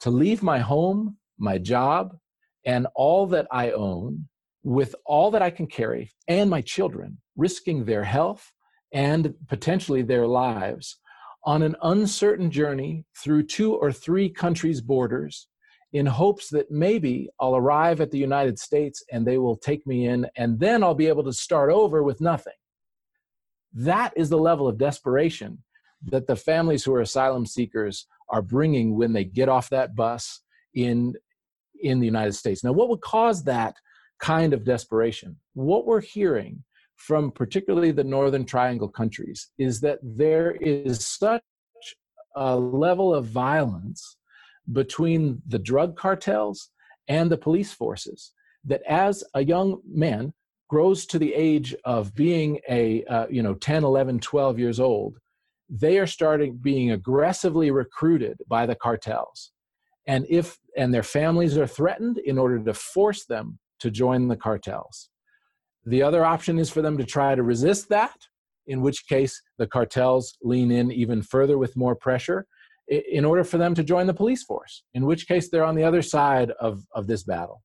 to 0.00 0.10
leave 0.10 0.42
my 0.42 0.58
home, 0.58 1.16
my 1.38 1.56
job, 1.56 2.18
and 2.66 2.86
all 2.94 3.26
that 3.28 3.46
I 3.50 3.70
own 3.70 4.28
with 4.62 4.94
all 5.06 5.30
that 5.30 5.40
I 5.40 5.48
can 5.48 5.68
carry 5.68 6.12
and 6.28 6.50
my 6.50 6.60
children, 6.60 7.16
risking 7.34 7.86
their 7.86 8.04
health 8.04 8.52
and 8.92 9.32
potentially 9.48 10.02
their 10.02 10.26
lives 10.26 10.98
on 11.44 11.62
an 11.62 11.76
uncertain 11.82 12.50
journey 12.50 13.06
through 13.16 13.44
two 13.44 13.74
or 13.74 13.92
three 13.92 14.28
countries' 14.28 14.82
borders 14.82 15.48
in 15.94 16.04
hopes 16.04 16.50
that 16.50 16.70
maybe 16.70 17.30
I'll 17.40 17.56
arrive 17.56 18.02
at 18.02 18.10
the 18.10 18.18
United 18.18 18.58
States 18.58 19.02
and 19.10 19.26
they 19.26 19.38
will 19.38 19.56
take 19.56 19.86
me 19.86 20.08
in, 20.08 20.26
and 20.36 20.60
then 20.60 20.82
I'll 20.82 20.94
be 20.94 21.08
able 21.08 21.24
to 21.24 21.32
start 21.32 21.72
over 21.72 22.02
with 22.02 22.20
nothing. 22.20 22.52
That 23.76 24.14
is 24.16 24.30
the 24.30 24.38
level 24.38 24.66
of 24.66 24.78
desperation 24.78 25.62
that 26.06 26.26
the 26.26 26.36
families 26.36 26.82
who 26.82 26.94
are 26.94 27.02
asylum 27.02 27.44
seekers 27.44 28.06
are 28.30 28.42
bringing 28.42 28.96
when 28.96 29.12
they 29.12 29.24
get 29.24 29.50
off 29.50 29.68
that 29.70 29.94
bus 29.94 30.40
in, 30.74 31.14
in 31.82 32.00
the 32.00 32.06
United 32.06 32.32
States. 32.32 32.64
Now, 32.64 32.72
what 32.72 32.88
would 32.88 33.02
cause 33.02 33.44
that 33.44 33.76
kind 34.18 34.54
of 34.54 34.64
desperation? 34.64 35.36
What 35.52 35.86
we're 35.86 36.00
hearing 36.00 36.64
from 36.96 37.30
particularly 37.30 37.90
the 37.90 38.02
Northern 38.02 38.46
Triangle 38.46 38.88
countries 38.88 39.50
is 39.58 39.80
that 39.82 39.98
there 40.02 40.52
is 40.52 41.04
such 41.04 41.42
a 42.34 42.56
level 42.56 43.14
of 43.14 43.26
violence 43.26 44.16
between 44.72 45.42
the 45.46 45.58
drug 45.58 45.96
cartels 45.96 46.70
and 47.08 47.30
the 47.30 47.36
police 47.36 47.72
forces 47.72 48.32
that 48.64 48.82
as 48.88 49.22
a 49.34 49.44
young 49.44 49.80
man 49.86 50.32
grows 50.68 51.06
to 51.06 51.18
the 51.18 51.32
age 51.34 51.74
of 51.84 52.14
being 52.14 52.60
a 52.68 53.04
uh, 53.04 53.26
you 53.28 53.42
know 53.42 53.54
10 53.54 53.84
11 53.84 54.20
12 54.20 54.58
years 54.58 54.80
old 54.80 55.18
they 55.68 55.98
are 55.98 56.06
starting 56.06 56.56
being 56.56 56.92
aggressively 56.92 57.70
recruited 57.70 58.38
by 58.48 58.66
the 58.66 58.74
cartels 58.74 59.52
and 60.06 60.26
if 60.28 60.58
and 60.76 60.92
their 60.92 61.02
families 61.02 61.56
are 61.56 61.66
threatened 61.66 62.18
in 62.18 62.38
order 62.38 62.58
to 62.58 62.74
force 62.74 63.24
them 63.26 63.58
to 63.80 63.90
join 63.90 64.28
the 64.28 64.36
cartels 64.36 65.10
the 65.86 66.02
other 66.02 66.24
option 66.24 66.58
is 66.58 66.68
for 66.68 66.82
them 66.82 66.98
to 66.98 67.04
try 67.04 67.36
to 67.36 67.42
resist 67.44 67.88
that, 67.90 68.16
in 68.66 68.80
which 68.80 69.06
case 69.08 69.40
the 69.56 69.68
cartels 69.68 70.36
lean 70.42 70.72
in 70.72 70.90
even 70.90 71.22
further 71.22 71.56
with 71.58 71.76
more 71.76 71.94
pressure 71.94 72.46
in 72.88 73.24
order 73.24 73.44
for 73.44 73.58
them 73.58 73.74
to 73.74 73.84
join 73.84 74.06
the 74.06 74.14
police 74.14 74.42
force, 74.42 74.82
in 74.94 75.06
which 75.06 75.28
case 75.28 75.48
they're 75.48 75.64
on 75.64 75.76
the 75.76 75.84
other 75.84 76.02
side 76.02 76.50
of, 76.60 76.84
of 76.92 77.06
this 77.06 77.22
battle. 77.22 77.62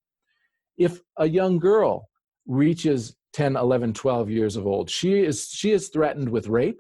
If 0.78 1.00
a 1.18 1.28
young 1.28 1.58
girl 1.58 2.10
reaches 2.52 3.16
10, 3.34 3.56
11, 3.56 3.94
12 3.94 4.30
years 4.30 4.56
of 4.58 4.68
old, 4.68 4.90
she 4.90 5.24
is, 5.24 5.48
she 5.48 5.72
is 5.72 5.88
threatened 5.88 6.30
with 6.30 6.48
rape 6.48 6.80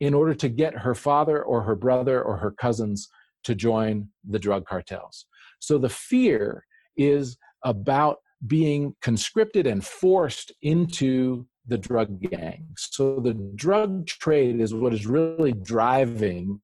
in 0.00 0.12
order 0.12 0.34
to 0.34 0.48
get 0.48 0.76
her 0.76 0.94
father 0.94 1.42
or 1.42 1.62
her 1.62 1.74
brother 1.74 2.22
or 2.22 2.36
her 2.36 2.50
cousins 2.50 3.08
to 3.44 3.54
join 3.54 4.08
the 4.28 4.38
drug 4.38 4.66
cartels. 4.66 5.24
So 5.58 5.78
the 5.78 5.88
fear 5.88 6.66
is 6.98 7.38
about 7.64 8.18
being 8.46 8.94
conscripted 9.00 9.66
and 9.66 9.84
forced 9.84 10.52
into 10.60 11.46
the 11.66 11.78
drug 11.78 12.20
gangs. 12.20 12.88
So 12.90 13.18
the 13.18 13.32
drug 13.54 14.06
trade 14.06 14.60
is 14.60 14.74
what 14.74 14.92
is 14.92 15.06
really 15.06 15.52
driving 15.52 16.60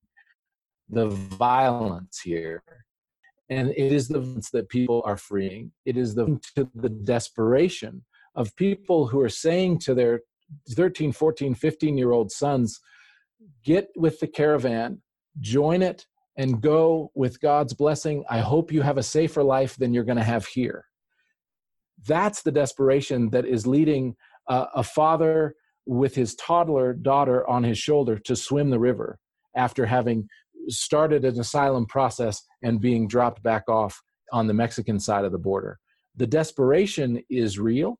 the 0.90 1.06
violence 1.08 2.20
here. 2.22 2.62
And 3.48 3.70
it 3.70 3.92
is 3.92 4.08
the 4.08 4.20
violence 4.20 4.50
that 4.50 4.68
people 4.68 5.02
are 5.06 5.16
freeing. 5.16 5.72
It 5.86 5.96
is 5.96 6.14
the, 6.14 6.38
to 6.56 6.68
the 6.74 6.90
desperation 6.90 8.04
of 8.34 8.54
people 8.56 9.06
who 9.06 9.20
are 9.20 9.28
saying 9.28 9.78
to 9.80 9.94
their 9.94 10.20
13, 10.70 11.12
14, 11.12 11.54
15 11.54 11.98
year 11.98 12.12
old 12.12 12.30
sons, 12.30 12.80
get 13.64 13.88
with 13.96 14.20
the 14.20 14.26
caravan, 14.26 15.00
join 15.40 15.82
it, 15.82 16.06
and 16.36 16.60
go 16.60 17.10
with 17.14 17.40
God's 17.40 17.74
blessing. 17.74 18.24
I 18.30 18.38
hope 18.38 18.72
you 18.72 18.82
have 18.82 18.98
a 18.98 19.02
safer 19.02 19.42
life 19.42 19.76
than 19.76 19.92
you're 19.92 20.04
going 20.04 20.18
to 20.18 20.24
have 20.24 20.46
here. 20.46 20.84
That's 22.06 22.42
the 22.42 22.52
desperation 22.52 23.30
that 23.30 23.46
is 23.46 23.66
leading 23.66 24.16
a 24.48 24.82
father 24.82 25.54
with 25.86 26.14
his 26.14 26.34
toddler 26.34 26.94
daughter 26.94 27.48
on 27.48 27.62
his 27.62 27.78
shoulder 27.78 28.18
to 28.18 28.34
swim 28.34 28.70
the 28.70 28.78
river 28.78 29.18
after 29.56 29.86
having 29.86 30.28
started 30.68 31.24
an 31.24 31.38
asylum 31.38 31.86
process 31.86 32.42
and 32.62 32.80
being 32.80 33.06
dropped 33.06 33.42
back 33.42 33.68
off 33.68 34.00
on 34.32 34.46
the 34.46 34.54
Mexican 34.54 34.98
side 34.98 35.24
of 35.24 35.32
the 35.32 35.38
border. 35.38 35.78
The 36.16 36.26
desperation 36.26 37.22
is 37.30 37.58
real, 37.58 37.98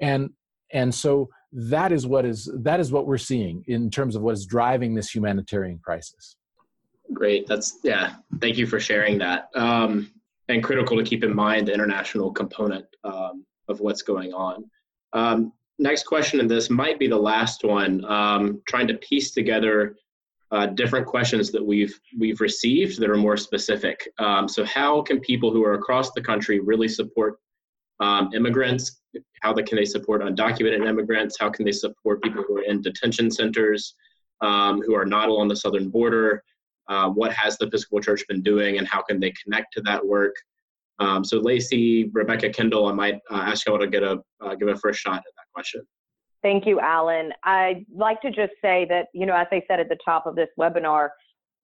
and 0.00 0.30
and 0.72 0.94
so 0.94 1.28
that 1.52 1.92
is 1.92 2.06
what 2.06 2.24
is 2.24 2.50
that 2.62 2.80
is 2.80 2.92
what 2.92 3.06
we're 3.06 3.18
seeing 3.18 3.64
in 3.66 3.90
terms 3.90 4.16
of 4.16 4.22
what 4.22 4.32
is 4.32 4.46
driving 4.46 4.94
this 4.94 5.14
humanitarian 5.14 5.78
crisis. 5.78 6.36
Great, 7.12 7.46
that's 7.46 7.78
yeah. 7.84 8.16
Thank 8.40 8.58
you 8.58 8.66
for 8.66 8.80
sharing 8.80 9.18
that. 9.18 9.48
Um, 9.54 10.10
and 10.48 10.62
critical 10.62 10.96
to 10.96 11.02
keep 11.02 11.24
in 11.24 11.34
mind 11.34 11.68
the 11.68 11.72
international 11.72 12.32
component 12.32 12.86
um, 13.04 13.44
of 13.68 13.80
what's 13.80 14.02
going 14.02 14.32
on. 14.32 14.64
Um, 15.12 15.52
next 15.78 16.04
question, 16.04 16.40
and 16.40 16.50
this 16.50 16.70
might 16.70 16.98
be 16.98 17.08
the 17.08 17.16
last 17.16 17.64
one, 17.64 18.04
um, 18.04 18.62
trying 18.68 18.86
to 18.88 18.94
piece 18.94 19.32
together 19.32 19.96
uh, 20.52 20.66
different 20.66 21.06
questions 21.06 21.50
that 21.50 21.64
we've 21.64 21.98
we've 22.18 22.40
received 22.40 23.00
that 23.00 23.10
are 23.10 23.16
more 23.16 23.36
specific. 23.36 24.08
Um, 24.18 24.48
so, 24.48 24.64
how 24.64 25.02
can 25.02 25.20
people 25.20 25.50
who 25.50 25.64
are 25.64 25.74
across 25.74 26.12
the 26.12 26.20
country 26.20 26.60
really 26.60 26.88
support 26.88 27.38
um, 28.00 28.30
immigrants? 28.34 29.00
How 29.42 29.54
can 29.54 29.76
they 29.76 29.84
support 29.84 30.22
undocumented 30.22 30.86
immigrants? 30.86 31.36
How 31.38 31.50
can 31.50 31.64
they 31.64 31.72
support 31.72 32.22
people 32.22 32.44
who 32.46 32.58
are 32.58 32.62
in 32.62 32.82
detention 32.82 33.30
centers, 33.30 33.94
um, 34.40 34.82
who 34.82 34.94
are 34.94 35.06
not 35.06 35.28
along 35.28 35.48
the 35.48 35.56
southern 35.56 35.88
border? 35.88 36.42
Uh, 36.88 37.08
what 37.10 37.32
has 37.32 37.58
the 37.58 37.66
Episcopal 37.66 38.00
Church 38.00 38.24
been 38.28 38.42
doing, 38.42 38.78
and 38.78 38.86
how 38.86 39.02
can 39.02 39.18
they 39.18 39.32
connect 39.42 39.72
to 39.74 39.80
that 39.82 40.04
work? 40.04 40.34
Um, 40.98 41.24
so, 41.24 41.38
Lacey, 41.38 42.10
Rebecca, 42.12 42.48
Kendall, 42.50 42.86
I 42.86 42.92
might 42.92 43.16
uh, 43.30 43.44
ask 43.46 43.66
y'all 43.66 43.78
to 43.78 43.86
get 43.86 44.02
a 44.02 44.18
uh, 44.40 44.54
give 44.54 44.68
a 44.68 44.76
first 44.76 45.00
shot 45.00 45.16
at 45.16 45.22
that 45.36 45.46
question. 45.52 45.82
Thank 46.42 46.64
you, 46.64 46.78
Alan. 46.80 47.32
I'd 47.42 47.84
like 47.92 48.20
to 48.22 48.30
just 48.30 48.52
say 48.62 48.86
that, 48.88 49.06
you 49.12 49.26
know, 49.26 49.34
as 49.34 49.48
I 49.50 49.62
said 49.66 49.80
at 49.80 49.88
the 49.88 49.98
top 50.04 50.26
of 50.26 50.36
this 50.36 50.48
webinar, 50.58 51.08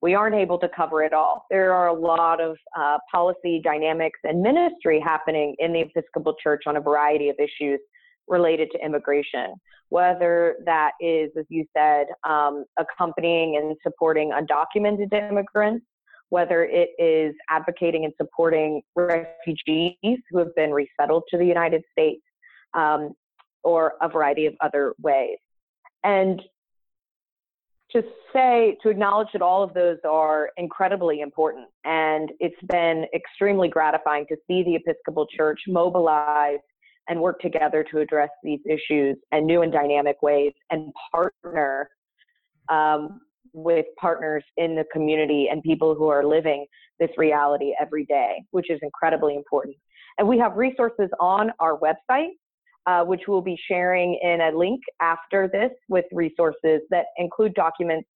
we 0.02 0.14
aren't 0.14 0.34
able 0.34 0.58
to 0.58 0.68
cover 0.68 1.02
it 1.04 1.12
all. 1.12 1.46
There 1.48 1.72
are 1.72 1.86
a 1.86 1.94
lot 1.94 2.40
of 2.40 2.56
uh, 2.76 2.98
policy 3.10 3.60
dynamics 3.62 4.18
and 4.24 4.42
ministry 4.42 5.00
happening 5.00 5.54
in 5.60 5.72
the 5.72 5.80
Episcopal 5.80 6.34
Church 6.42 6.64
on 6.66 6.76
a 6.76 6.80
variety 6.80 7.28
of 7.28 7.36
issues 7.38 7.78
related 8.26 8.68
to 8.72 8.84
immigration, 8.84 9.54
whether 9.90 10.56
that 10.66 10.92
is, 11.00 11.30
as 11.38 11.44
you 11.48 11.64
said, 11.76 12.06
um, 12.28 12.64
accompanying 12.78 13.56
and 13.56 13.76
supporting 13.82 14.32
undocumented 14.32 15.12
immigrants, 15.12 15.86
whether 16.30 16.64
it 16.64 16.90
is 16.98 17.34
advocating 17.48 18.04
and 18.04 18.12
supporting 18.20 18.82
refugees 18.96 19.94
who 20.02 20.38
have 20.38 20.54
been 20.56 20.72
resettled 20.72 21.22
to 21.30 21.38
the 21.38 21.46
United 21.46 21.82
States, 21.92 22.22
um, 22.74 23.12
or 23.62 23.94
a 24.00 24.08
variety 24.08 24.46
of 24.46 24.54
other 24.60 24.94
ways. 25.00 25.36
And 26.02 26.42
to 27.92 28.02
say, 28.32 28.76
to 28.82 28.88
acknowledge 28.88 29.28
that 29.32 29.42
all 29.42 29.62
of 29.62 29.74
those 29.74 29.98
are 30.08 30.50
incredibly 30.56 31.20
important. 31.20 31.66
And 31.84 32.30
it's 32.40 32.60
been 32.68 33.06
extremely 33.14 33.68
gratifying 33.68 34.26
to 34.28 34.36
see 34.46 34.62
the 34.62 34.76
Episcopal 34.76 35.26
Church 35.26 35.60
mobilize 35.68 36.60
and 37.08 37.20
work 37.20 37.40
together 37.40 37.84
to 37.90 37.98
address 37.98 38.30
these 38.42 38.60
issues 38.64 39.16
in 39.32 39.46
new 39.46 39.62
and 39.62 39.72
dynamic 39.72 40.22
ways 40.22 40.52
and 40.70 40.92
partner 41.12 41.90
um, 42.68 43.20
with 43.52 43.86
partners 44.00 44.44
in 44.56 44.74
the 44.74 44.84
community 44.92 45.48
and 45.50 45.62
people 45.62 45.94
who 45.94 46.08
are 46.08 46.24
living 46.24 46.64
this 46.98 47.10
reality 47.18 47.74
every 47.80 48.04
day, 48.06 48.42
which 48.52 48.70
is 48.70 48.78
incredibly 48.82 49.34
important. 49.36 49.76
And 50.18 50.28
we 50.28 50.38
have 50.38 50.56
resources 50.56 51.10
on 51.20 51.50
our 51.58 51.78
website, 51.78 52.30
uh, 52.86 53.04
which 53.04 53.22
we'll 53.28 53.42
be 53.42 53.58
sharing 53.68 54.18
in 54.22 54.40
a 54.40 54.56
link 54.56 54.80
after 55.00 55.48
this 55.52 55.70
with 55.88 56.04
resources 56.12 56.80
that 56.90 57.06
include 57.16 57.54
documents 57.54 58.08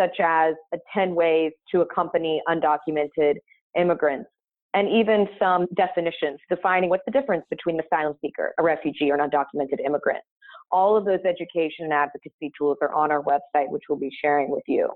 such 0.00 0.16
as 0.20 0.54
10 0.94 1.14
ways 1.14 1.52
to 1.70 1.82
accompany 1.82 2.40
undocumented 2.48 3.34
immigrants 3.76 4.28
and 4.74 4.88
even 4.88 5.28
some 5.38 5.66
definitions 5.74 6.38
defining 6.48 6.90
what's 6.90 7.02
the 7.06 7.12
difference 7.12 7.44
between 7.50 7.78
an 7.78 7.84
asylum 7.84 8.14
seeker, 8.20 8.54
a 8.58 8.62
refugee, 8.62 9.10
or 9.10 9.16
an 9.16 9.28
undocumented 9.28 9.84
immigrant. 9.84 10.22
All 10.70 10.96
of 10.96 11.04
those 11.04 11.18
education 11.24 11.84
and 11.84 11.92
advocacy 11.92 12.52
tools 12.56 12.78
are 12.80 12.92
on 12.94 13.10
our 13.10 13.22
website, 13.22 13.68
which 13.68 13.82
we'll 13.88 13.98
be 13.98 14.10
sharing 14.22 14.50
with 14.50 14.62
you. 14.68 14.88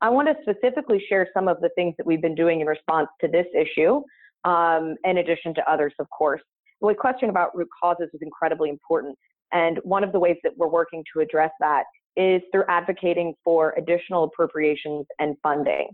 I 0.00 0.08
want 0.10 0.28
to 0.28 0.34
specifically 0.42 1.02
share 1.08 1.28
some 1.32 1.46
of 1.46 1.60
the 1.60 1.70
things 1.76 1.94
that 1.98 2.06
we've 2.06 2.20
been 2.20 2.34
doing 2.34 2.60
in 2.60 2.66
response 2.66 3.08
to 3.20 3.28
this 3.28 3.46
issue, 3.54 4.02
um, 4.44 4.96
in 5.04 5.18
addition 5.18 5.54
to 5.54 5.70
others, 5.70 5.94
of 6.00 6.10
course. 6.10 6.42
The 6.88 6.94
question 6.94 7.30
about 7.30 7.56
root 7.56 7.68
causes 7.82 8.08
is 8.12 8.20
incredibly 8.22 8.70
important. 8.70 9.16
And 9.52 9.78
one 9.84 10.04
of 10.04 10.12
the 10.12 10.18
ways 10.18 10.36
that 10.42 10.52
we're 10.56 10.68
working 10.68 11.04
to 11.14 11.20
address 11.20 11.50
that 11.60 11.84
is 12.16 12.42
through 12.52 12.64
advocating 12.68 13.34
for 13.42 13.74
additional 13.76 14.24
appropriations 14.24 15.06
and 15.18 15.36
funding 15.42 15.88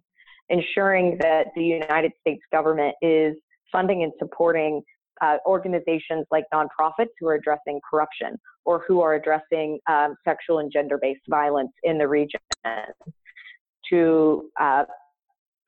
ensuring 0.50 1.16
that 1.20 1.46
the 1.56 1.62
United 1.62 2.12
States 2.20 2.42
government 2.52 2.94
is 3.00 3.36
funding 3.72 4.02
and 4.02 4.12
supporting 4.18 4.82
uh, 5.22 5.36
organizations 5.46 6.26
like 6.30 6.44
nonprofits 6.52 7.10
who 7.18 7.28
are 7.28 7.34
addressing 7.34 7.80
corruption 7.88 8.36
or 8.64 8.82
who 8.86 9.00
are 9.00 9.14
addressing 9.14 9.78
um, 9.88 10.14
sexual 10.24 10.58
and 10.58 10.72
gender 10.72 10.98
based 11.00 11.20
violence 11.28 11.72
in 11.84 11.98
the 11.98 12.06
region 12.06 12.40
to 13.88 14.50
uh, 14.60 14.84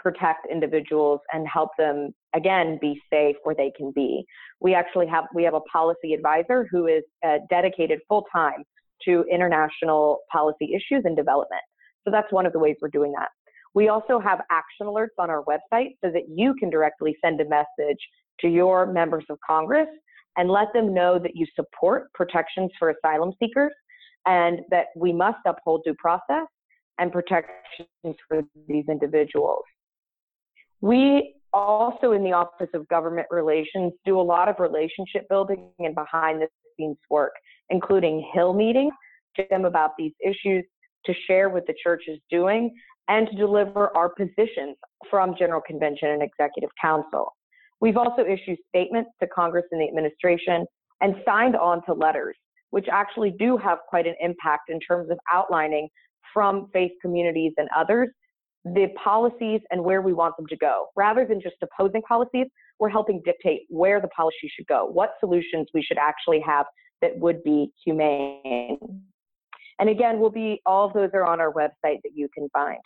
protect 0.02 0.46
individuals 0.50 1.20
and 1.32 1.46
help 1.46 1.70
them 1.78 2.10
again 2.34 2.78
be 2.80 3.00
safe 3.10 3.36
where 3.44 3.54
they 3.54 3.72
can 3.76 3.92
be. 3.94 4.24
We 4.60 4.74
actually 4.74 5.06
have 5.06 5.24
we 5.34 5.44
have 5.44 5.54
a 5.54 5.60
policy 5.60 6.12
advisor 6.12 6.66
who 6.70 6.86
is 6.86 7.02
uh, 7.24 7.38
dedicated 7.48 8.00
full 8.08 8.26
time 8.34 8.64
to 9.04 9.24
international 9.30 10.18
policy 10.30 10.74
issues 10.74 11.02
and 11.04 11.16
development. 11.16 11.62
So 12.04 12.10
that's 12.10 12.32
one 12.32 12.46
of 12.46 12.52
the 12.52 12.58
ways 12.58 12.76
we're 12.80 12.88
doing 12.88 13.12
that. 13.12 13.28
We 13.74 13.88
also 13.88 14.18
have 14.18 14.40
action 14.50 14.86
alerts 14.86 15.16
on 15.18 15.30
our 15.30 15.44
website 15.44 15.96
so 16.04 16.10
that 16.10 16.24
you 16.28 16.54
can 16.54 16.68
directly 16.68 17.16
send 17.24 17.40
a 17.40 17.48
message 17.48 17.98
to 18.40 18.48
your 18.48 18.86
members 18.86 19.24
of 19.30 19.38
Congress 19.46 19.88
and 20.36 20.50
let 20.50 20.72
them 20.72 20.92
know 20.92 21.18
that 21.18 21.32
you 21.34 21.46
support 21.54 22.12
protections 22.12 22.70
for 22.78 22.90
asylum 22.90 23.32
seekers 23.38 23.72
and 24.26 24.60
that 24.70 24.86
we 24.96 25.12
must 25.12 25.38
uphold 25.46 25.82
due 25.84 25.94
process 25.94 26.46
and 26.98 27.12
protections 27.12 28.16
for 28.28 28.42
these 28.68 28.84
individuals. 28.88 29.62
We 30.82 31.36
also, 31.52 32.12
in 32.12 32.24
the 32.24 32.32
Office 32.32 32.68
of 32.74 32.86
Government 32.88 33.28
Relations, 33.30 33.92
do 34.04 34.20
a 34.20 34.22
lot 34.22 34.48
of 34.48 34.56
relationship 34.58 35.28
building 35.28 35.70
and 35.78 35.94
behind 35.94 36.42
the 36.42 36.48
scenes 36.76 36.98
work, 37.08 37.32
including 37.70 38.28
Hill 38.34 38.52
meetings 38.52 38.92
to 39.36 39.44
them 39.48 39.64
about 39.64 39.92
these 39.96 40.12
issues, 40.20 40.64
to 41.06 41.14
share 41.26 41.48
what 41.48 41.66
the 41.66 41.74
church 41.82 42.02
is 42.08 42.18
doing, 42.30 42.74
and 43.08 43.28
to 43.28 43.36
deliver 43.36 43.96
our 43.96 44.08
positions 44.08 44.76
from 45.08 45.36
General 45.38 45.60
Convention 45.60 46.08
and 46.08 46.22
Executive 46.22 46.70
Council. 46.80 47.32
We've 47.80 47.96
also 47.96 48.24
issued 48.24 48.58
statements 48.68 49.10
to 49.20 49.28
Congress 49.28 49.64
and 49.70 49.80
the 49.80 49.86
administration 49.86 50.66
and 51.00 51.14
signed 51.24 51.56
on 51.56 51.84
to 51.86 51.92
letters, 51.92 52.36
which 52.70 52.86
actually 52.90 53.34
do 53.38 53.56
have 53.56 53.78
quite 53.88 54.06
an 54.06 54.14
impact 54.20 54.68
in 54.68 54.80
terms 54.80 55.10
of 55.10 55.18
outlining 55.32 55.88
from 56.32 56.68
faith 56.72 56.92
communities 57.00 57.52
and 57.56 57.68
others 57.76 58.08
the 58.64 58.88
policies 59.02 59.60
and 59.70 59.82
where 59.82 60.02
we 60.02 60.12
want 60.12 60.36
them 60.36 60.46
to 60.46 60.56
go. 60.56 60.86
Rather 60.96 61.24
than 61.24 61.40
just 61.40 61.56
opposing 61.62 62.02
policies, 62.02 62.46
we're 62.78 62.88
helping 62.88 63.20
dictate 63.24 63.62
where 63.68 64.00
the 64.00 64.08
policy 64.08 64.50
should 64.54 64.66
go, 64.66 64.86
what 64.86 65.14
solutions 65.20 65.68
we 65.74 65.82
should 65.82 65.98
actually 65.98 66.40
have 66.40 66.66
that 67.00 67.18
would 67.18 67.42
be 67.42 67.72
humane. 67.84 68.78
And 69.78 69.88
again, 69.88 70.20
we'll 70.20 70.30
be 70.30 70.60
all 70.64 70.86
of 70.86 70.92
those 70.92 71.10
are 71.12 71.24
on 71.24 71.40
our 71.40 71.52
website 71.52 71.98
that 72.04 72.12
you 72.14 72.28
can 72.34 72.48
find. 72.52 72.78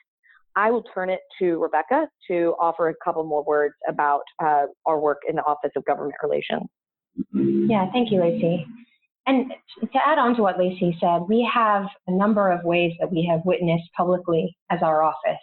I 0.56 0.70
will 0.70 0.82
turn 0.94 1.10
it 1.10 1.20
to 1.38 1.58
Rebecca 1.58 2.08
to 2.28 2.54
offer 2.58 2.88
a 2.88 2.94
couple 3.04 3.22
more 3.24 3.44
words 3.44 3.74
about 3.86 4.22
uh, 4.42 4.64
our 4.86 4.98
work 4.98 5.18
in 5.28 5.36
the 5.36 5.42
Office 5.42 5.72
of 5.76 5.84
Government 5.84 6.14
Relations. 6.22 6.62
Yeah, 7.34 7.90
thank 7.92 8.10
you, 8.10 8.20
Lacey. 8.20 8.64
And 9.26 9.52
to 9.80 9.98
add 10.06 10.18
on 10.18 10.34
to 10.36 10.42
what 10.42 10.58
Lacey 10.58 10.96
said, 11.00 11.22
we 11.28 11.48
have 11.52 11.84
a 12.06 12.12
number 12.12 12.50
of 12.50 12.64
ways 12.64 12.92
that 13.00 13.10
we 13.10 13.28
have 13.30 13.40
witnessed 13.44 13.90
publicly 13.94 14.56
as 14.70 14.78
our 14.82 15.02
office 15.02 15.36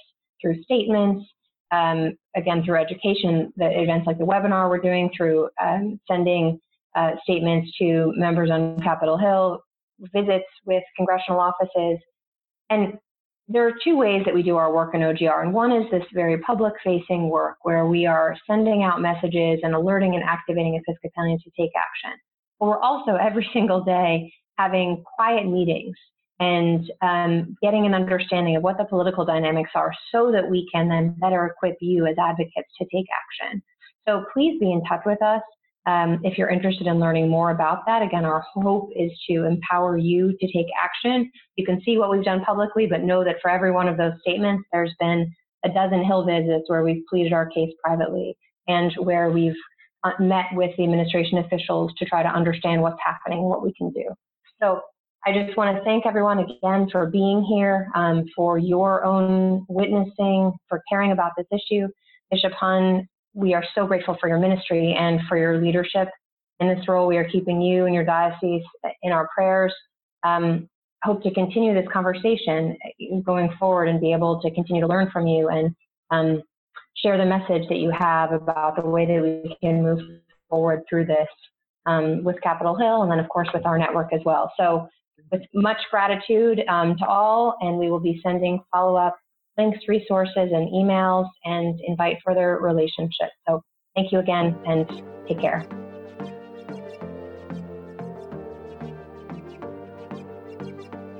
through 0.43 0.61
statements, 0.63 1.25
um, 1.71 2.15
again, 2.35 2.63
through 2.63 2.77
education, 2.79 3.51
the 3.57 3.81
events 3.81 4.05
like 4.05 4.19
the 4.19 4.25
webinar 4.25 4.69
we're 4.69 4.77
doing, 4.77 5.09
through 5.17 5.49
um, 5.59 5.99
sending 6.07 6.59
uh, 6.95 7.11
statements 7.23 7.71
to 7.79 8.13
members 8.15 8.51
on 8.51 8.79
Capitol 8.81 9.17
Hill, 9.17 9.59
visits 10.13 10.45
with 10.65 10.83
congressional 10.97 11.39
offices. 11.39 11.97
And 12.69 12.93
there 13.47 13.67
are 13.67 13.73
two 13.83 13.97
ways 13.97 14.21
that 14.25 14.35
we 14.35 14.43
do 14.43 14.55
our 14.55 14.73
work 14.73 14.93
in 14.93 15.01
OGR, 15.01 15.41
and 15.41 15.53
one 15.53 15.71
is 15.71 15.89
this 15.91 16.03
very 16.13 16.37
public 16.39 16.73
facing 16.83 17.29
work 17.29 17.57
where 17.63 17.87
we 17.87 18.05
are 18.05 18.35
sending 18.47 18.83
out 18.83 19.01
messages 19.01 19.59
and 19.63 19.73
alerting 19.73 20.15
and 20.15 20.23
activating 20.23 20.75
Episcopalians 20.75 21.41
to 21.43 21.51
take 21.59 21.71
action. 21.75 22.17
But 22.59 22.67
we're 22.67 22.79
also 22.79 23.15
every 23.15 23.49
single 23.53 23.83
day 23.83 24.31
having 24.57 25.03
quiet 25.15 25.47
meetings 25.47 25.95
and 26.39 26.91
um, 27.01 27.55
getting 27.61 27.85
an 27.85 27.93
understanding 27.93 28.55
of 28.55 28.63
what 28.63 28.77
the 28.77 28.85
political 28.85 29.25
dynamics 29.25 29.71
are 29.75 29.91
so 30.11 30.31
that 30.31 30.49
we 30.49 30.67
can 30.73 30.89
then 30.89 31.15
better 31.19 31.45
equip 31.45 31.77
you 31.79 32.05
as 32.05 32.15
advocates 32.19 32.69
to 32.79 32.85
take 32.93 33.05
action. 33.11 33.61
So 34.07 34.25
please 34.33 34.59
be 34.59 34.71
in 34.71 34.83
touch 34.83 35.01
with 35.05 35.21
us. 35.21 35.41
Um, 35.85 36.21
if 36.23 36.37
you're 36.37 36.49
interested 36.49 36.87
in 36.87 36.99
learning 36.99 37.29
more 37.29 37.51
about 37.51 37.85
that, 37.85 38.01
again, 38.01 38.23
our 38.23 38.43
hope 38.53 38.89
is 38.95 39.11
to 39.29 39.45
empower 39.45 39.97
you 39.97 40.35
to 40.39 40.51
take 40.51 40.67
action. 40.81 41.29
You 41.57 41.65
can 41.65 41.81
see 41.83 41.97
what 41.97 42.09
we've 42.09 42.23
done 42.23 42.41
publicly, 42.41 42.87
but 42.87 43.03
know 43.03 43.23
that 43.23 43.37
for 43.41 43.51
every 43.51 43.71
one 43.71 43.89
of 43.89 43.97
those 43.97 44.13
statements, 44.21 44.63
there's 44.71 44.93
been 44.99 45.31
a 45.65 45.69
dozen 45.69 46.03
Hill 46.03 46.25
visits 46.25 46.69
where 46.69 46.83
we've 46.83 47.03
pleaded 47.09 47.33
our 47.33 47.47
case 47.47 47.71
privately 47.83 48.35
and 48.67 48.93
where 48.97 49.29
we've 49.29 49.55
uh, 50.03 50.11
met 50.19 50.45
with 50.53 50.71
the 50.77 50.83
administration 50.83 51.39
officials 51.39 51.91
to 51.97 52.05
try 52.05 52.23
to 52.23 52.29
understand 52.29 52.81
what's 52.81 52.99
happening, 53.05 53.43
what 53.43 53.63
we 53.63 53.73
can 53.73 53.91
do. 53.91 54.05
So 54.61 54.81
I 55.25 55.31
just 55.31 55.55
want 55.57 55.77
to 55.77 55.83
thank 55.83 56.05
everyone 56.05 56.39
again 56.39 56.89
for 56.91 57.05
being 57.07 57.43
here, 57.43 57.89
um, 57.95 58.25
for 58.35 58.57
your 58.57 59.05
own 59.05 59.65
witnessing, 59.69 60.51
for 60.67 60.83
caring 60.89 61.11
about 61.11 61.31
this 61.37 61.47
issue. 61.51 61.87
Bishop 62.29 62.51
Hunn 62.53 63.07
we 63.33 63.53
are 63.53 63.63
so 63.75 63.85
grateful 63.85 64.15
for 64.19 64.29
your 64.29 64.39
ministry 64.39 64.95
and 64.97 65.19
for 65.27 65.37
your 65.37 65.59
leadership 65.59 66.09
in 66.59 66.67
this 66.67 66.87
role. 66.87 67.07
We 67.07 67.17
are 67.17 67.27
keeping 67.29 67.61
you 67.61 67.85
and 67.85 67.93
your 67.93 68.05
diocese 68.05 68.63
in 69.01 69.11
our 69.11 69.27
prayers. 69.33 69.73
Um, 70.23 70.69
hope 71.03 71.23
to 71.23 71.33
continue 71.33 71.73
this 71.73 71.87
conversation 71.91 72.77
going 73.25 73.49
forward 73.59 73.89
and 73.89 73.99
be 73.99 74.13
able 74.13 74.41
to 74.41 74.51
continue 74.51 74.81
to 74.81 74.87
learn 74.87 75.09
from 75.11 75.27
you 75.27 75.49
and 75.49 75.75
um, 76.11 76.43
share 76.95 77.17
the 77.17 77.25
message 77.25 77.67
that 77.69 77.77
you 77.77 77.91
have 77.91 78.31
about 78.31 78.75
the 78.75 78.87
way 78.87 79.05
that 79.05 79.21
we 79.21 79.57
can 79.61 79.81
move 79.81 79.99
forward 80.47 80.83
through 80.87 81.05
this 81.05 81.27
um, 81.85 82.23
with 82.23 82.39
Capitol 82.41 82.75
Hill 82.75 83.01
and 83.01 83.11
then, 83.11 83.19
of 83.19 83.27
course, 83.29 83.49
with 83.53 83.65
our 83.65 83.77
network 83.77 84.13
as 84.13 84.21
well. 84.25 84.53
So, 84.57 84.87
with 85.33 85.41
much 85.55 85.79
gratitude 85.89 86.63
um, 86.69 86.95
to 86.99 87.05
all, 87.05 87.57
and 87.61 87.77
we 87.77 87.89
will 87.89 87.99
be 87.99 88.21
sending 88.23 88.61
follow 88.71 88.95
up 88.95 89.17
links, 89.57 89.79
resources, 89.87 90.35
and 90.35 90.69
emails 90.69 91.27
and 91.43 91.79
invite 91.87 92.17
further 92.23 92.59
relationships. 92.61 93.33
So 93.47 93.61
thank 93.95 94.11
you 94.11 94.19
again 94.19 94.55
and 94.67 94.87
take 95.27 95.41
care. 95.41 95.65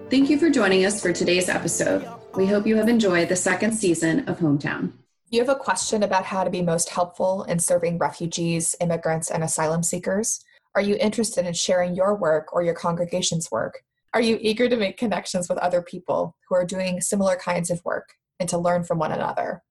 Thank 0.10 0.30
you 0.30 0.38
for 0.38 0.52
joining 0.52 0.86
us 0.86 1.02
for 1.02 1.12
today's 1.12 1.50
episode. 1.50 2.08
We 2.36 2.46
hope 2.46 2.68
you 2.68 2.76
have 2.78 2.88
enjoyed 2.88 3.30
the 3.30 3.36
second 3.36 3.72
season 3.74 4.30
of 4.30 4.38
Hometown. 4.38 4.94
If 5.26 5.32
you 5.32 5.40
have 5.40 5.50
a 5.50 5.56
question 5.56 6.04
about 6.04 6.26
how 6.26 6.44
to 6.44 6.52
be 6.52 6.62
most 6.62 6.90
helpful 6.90 7.44
in 7.46 7.58
serving 7.58 7.98
refugees, 7.98 8.76
immigrants, 8.80 9.32
and 9.32 9.44
asylum 9.44 9.82
seekers, 9.82 10.44
Are 10.76 10.82
you 10.82 10.98
interested 11.00 11.46
in 11.46 11.54
sharing 11.54 11.94
your 11.94 12.16
work 12.16 12.52
or 12.52 12.64
your 12.64 12.74
congregation's 12.74 13.52
work? 13.52 13.84
Are 14.14 14.22
you 14.22 14.38
eager 14.40 14.70
to 14.70 14.78
make 14.78 14.98
connections 14.98 15.50
with 15.50 15.58
other 15.58 15.82
people 15.82 16.36
who 16.48 16.54
are 16.54 16.66
doing 16.66 17.02
similar 17.02 17.36
kinds 17.36 17.72
of 17.72 17.84
work 17.84 18.10
and 18.40 18.48
to 18.50 18.60
learn 18.60 18.84
from 18.84 19.00
one 19.00 19.12
another? 19.12 19.64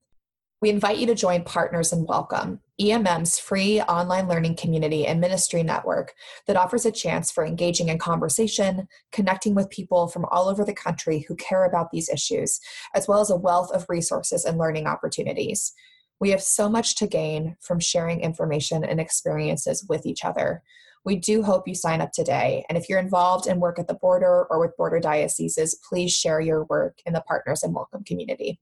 We 0.61 0.69
invite 0.69 0.97
you 0.97 1.07
to 1.07 1.15
join 1.15 1.43
Partners 1.43 1.93
in 1.93 2.05
Welcome, 2.05 2.59
EMM's 2.79 3.39
free 3.39 3.79
online 3.81 4.27
learning 4.27 4.57
community 4.57 5.07
and 5.07 5.21
ministry 5.21 5.63
network 5.63 6.13
that 6.45 6.57
offers 6.57 6.85
a 6.85 6.91
chance 6.91 7.31
for 7.31 7.45
engaging 7.45 7.87
in 7.87 7.99
conversation, 7.99 8.89
connecting 9.13 9.55
with 9.55 9.69
people 9.69 10.07
from 10.09 10.25
all 10.25 10.49
over 10.49 10.65
the 10.65 10.73
country 10.73 11.25
who 11.27 11.35
care 11.35 11.63
about 11.63 11.91
these 11.91 12.09
issues, 12.09 12.59
as 12.93 13.07
well 13.07 13.21
as 13.21 13.29
a 13.29 13.37
wealth 13.37 13.71
of 13.71 13.85
resources 13.87 14.43
and 14.43 14.57
learning 14.57 14.87
opportunities. 14.87 15.71
We 16.19 16.31
have 16.31 16.43
so 16.43 16.67
much 16.67 16.95
to 16.97 17.07
gain 17.07 17.55
from 17.61 17.79
sharing 17.79 18.19
information 18.19 18.83
and 18.83 18.99
experiences 18.99 19.85
with 19.87 20.05
each 20.05 20.25
other. 20.25 20.63
We 21.05 21.17
do 21.17 21.43
hope 21.43 21.67
you 21.67 21.75
sign 21.75 21.99
up 21.99 22.13
today. 22.13 22.65
And 22.69 22.77
if 22.77 22.87
you're 22.87 22.99
involved 22.99 23.47
in 23.47 23.59
work 23.59 23.77
at 23.77 23.87
the 23.87 23.93
border 23.93 24.45
or 24.49 24.59
with 24.59 24.77
border 24.77 25.01
dioceses, 25.01 25.75
please 25.87 26.13
share 26.13 26.39
your 26.39 26.63
work 26.65 26.99
in 27.05 27.11
the 27.11 27.21
Partners 27.21 27.63
in 27.63 27.73
Welcome 27.73 28.05
community. 28.05 28.59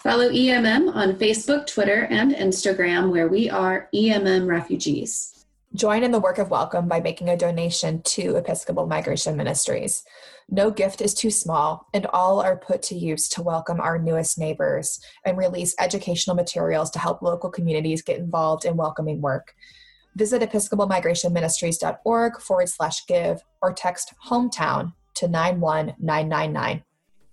Follow 0.00 0.28
EMM 0.28 0.92
on 0.92 1.14
Facebook, 1.14 1.68
Twitter, 1.68 2.06
and 2.10 2.32
Instagram, 2.32 3.10
where 3.12 3.28
we 3.28 3.48
are 3.48 3.88
EMM 3.94 4.48
Refugees. 4.48 5.46
Join 5.74 6.02
in 6.02 6.10
the 6.10 6.20
work 6.20 6.38
of 6.38 6.50
welcome 6.50 6.88
by 6.88 7.00
making 7.00 7.28
a 7.28 7.36
donation 7.36 8.02
to 8.02 8.36
Episcopal 8.36 8.86
Migration 8.86 9.36
Ministries. 9.36 10.04
No 10.50 10.70
gift 10.70 11.00
is 11.00 11.14
too 11.14 11.30
small, 11.30 11.86
and 11.94 12.06
all 12.06 12.40
are 12.40 12.56
put 12.56 12.82
to 12.82 12.96
use 12.96 13.28
to 13.30 13.42
welcome 13.42 13.80
our 13.80 13.98
newest 13.98 14.36
neighbors 14.36 15.00
and 15.24 15.38
release 15.38 15.74
educational 15.78 16.36
materials 16.36 16.90
to 16.90 16.98
help 16.98 17.22
local 17.22 17.50
communities 17.50 18.02
get 18.02 18.18
involved 18.18 18.64
in 18.64 18.76
welcoming 18.76 19.20
work. 19.20 19.54
Visit 20.16 20.42
episcopalmigrationministries.org 20.42 22.40
forward 22.40 22.68
slash 22.68 23.06
give 23.06 23.42
or 23.60 23.72
text 23.72 24.14
hometown 24.28 24.92
to 25.14 25.28
91999. 25.28 26.82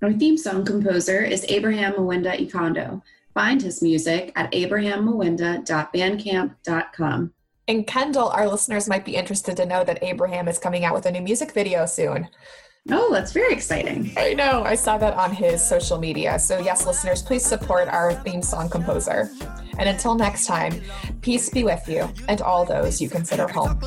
Our 0.02 0.14
theme 0.14 0.38
song 0.38 0.66
composer 0.66 1.22
is 1.22 1.46
Abraham 1.48 1.94
Mwenda 1.94 2.36
Ikondo. 2.36 3.04
Find 3.34 3.62
his 3.62 3.82
music 3.82 4.34
at 4.36 4.52
abrahammwenda.bandcamp.com. 4.52 7.34
And 7.68 7.88
Kendall, 7.88 8.30
our 8.30 8.50
listeners 8.50 8.90
might 8.90 9.06
be 9.06 9.16
interested 9.16 9.56
to 9.58 9.66
know 9.66 9.84
that 9.84 10.04
Abraham 10.04 10.48
is 10.48 10.58
coming 10.58 10.84
out 10.84 10.96
with 10.96 11.06
a 11.06 11.12
new 11.12 11.22
music 11.22 11.52
video 11.52 11.86
soon. 11.86 12.28
Oh, 12.90 13.14
that's 13.14 13.32
very 13.32 13.54
exciting. 13.54 14.12
I 14.18 14.34
know. 14.34 14.64
I 14.64 14.74
saw 14.74 14.98
that 14.98 15.14
on 15.14 15.32
his 15.32 15.66
social 15.66 16.00
media. 16.00 16.40
So, 16.40 16.60
yes, 16.60 16.86
listeners, 16.88 17.22
please 17.22 17.46
support 17.46 17.88
our 17.88 18.14
theme 18.24 18.42
song 18.42 18.70
composer. 18.70 19.30
And 19.78 19.88
until 19.88 20.16
next 20.16 20.48
time, 20.48 20.82
peace 21.22 21.50
be 21.50 21.64
with 21.64 21.88
you 21.88 22.12
and 22.28 22.42
all 22.42 22.66
those 22.66 23.00
you 23.00 23.10
consider 23.10 23.48
home. 23.48 23.80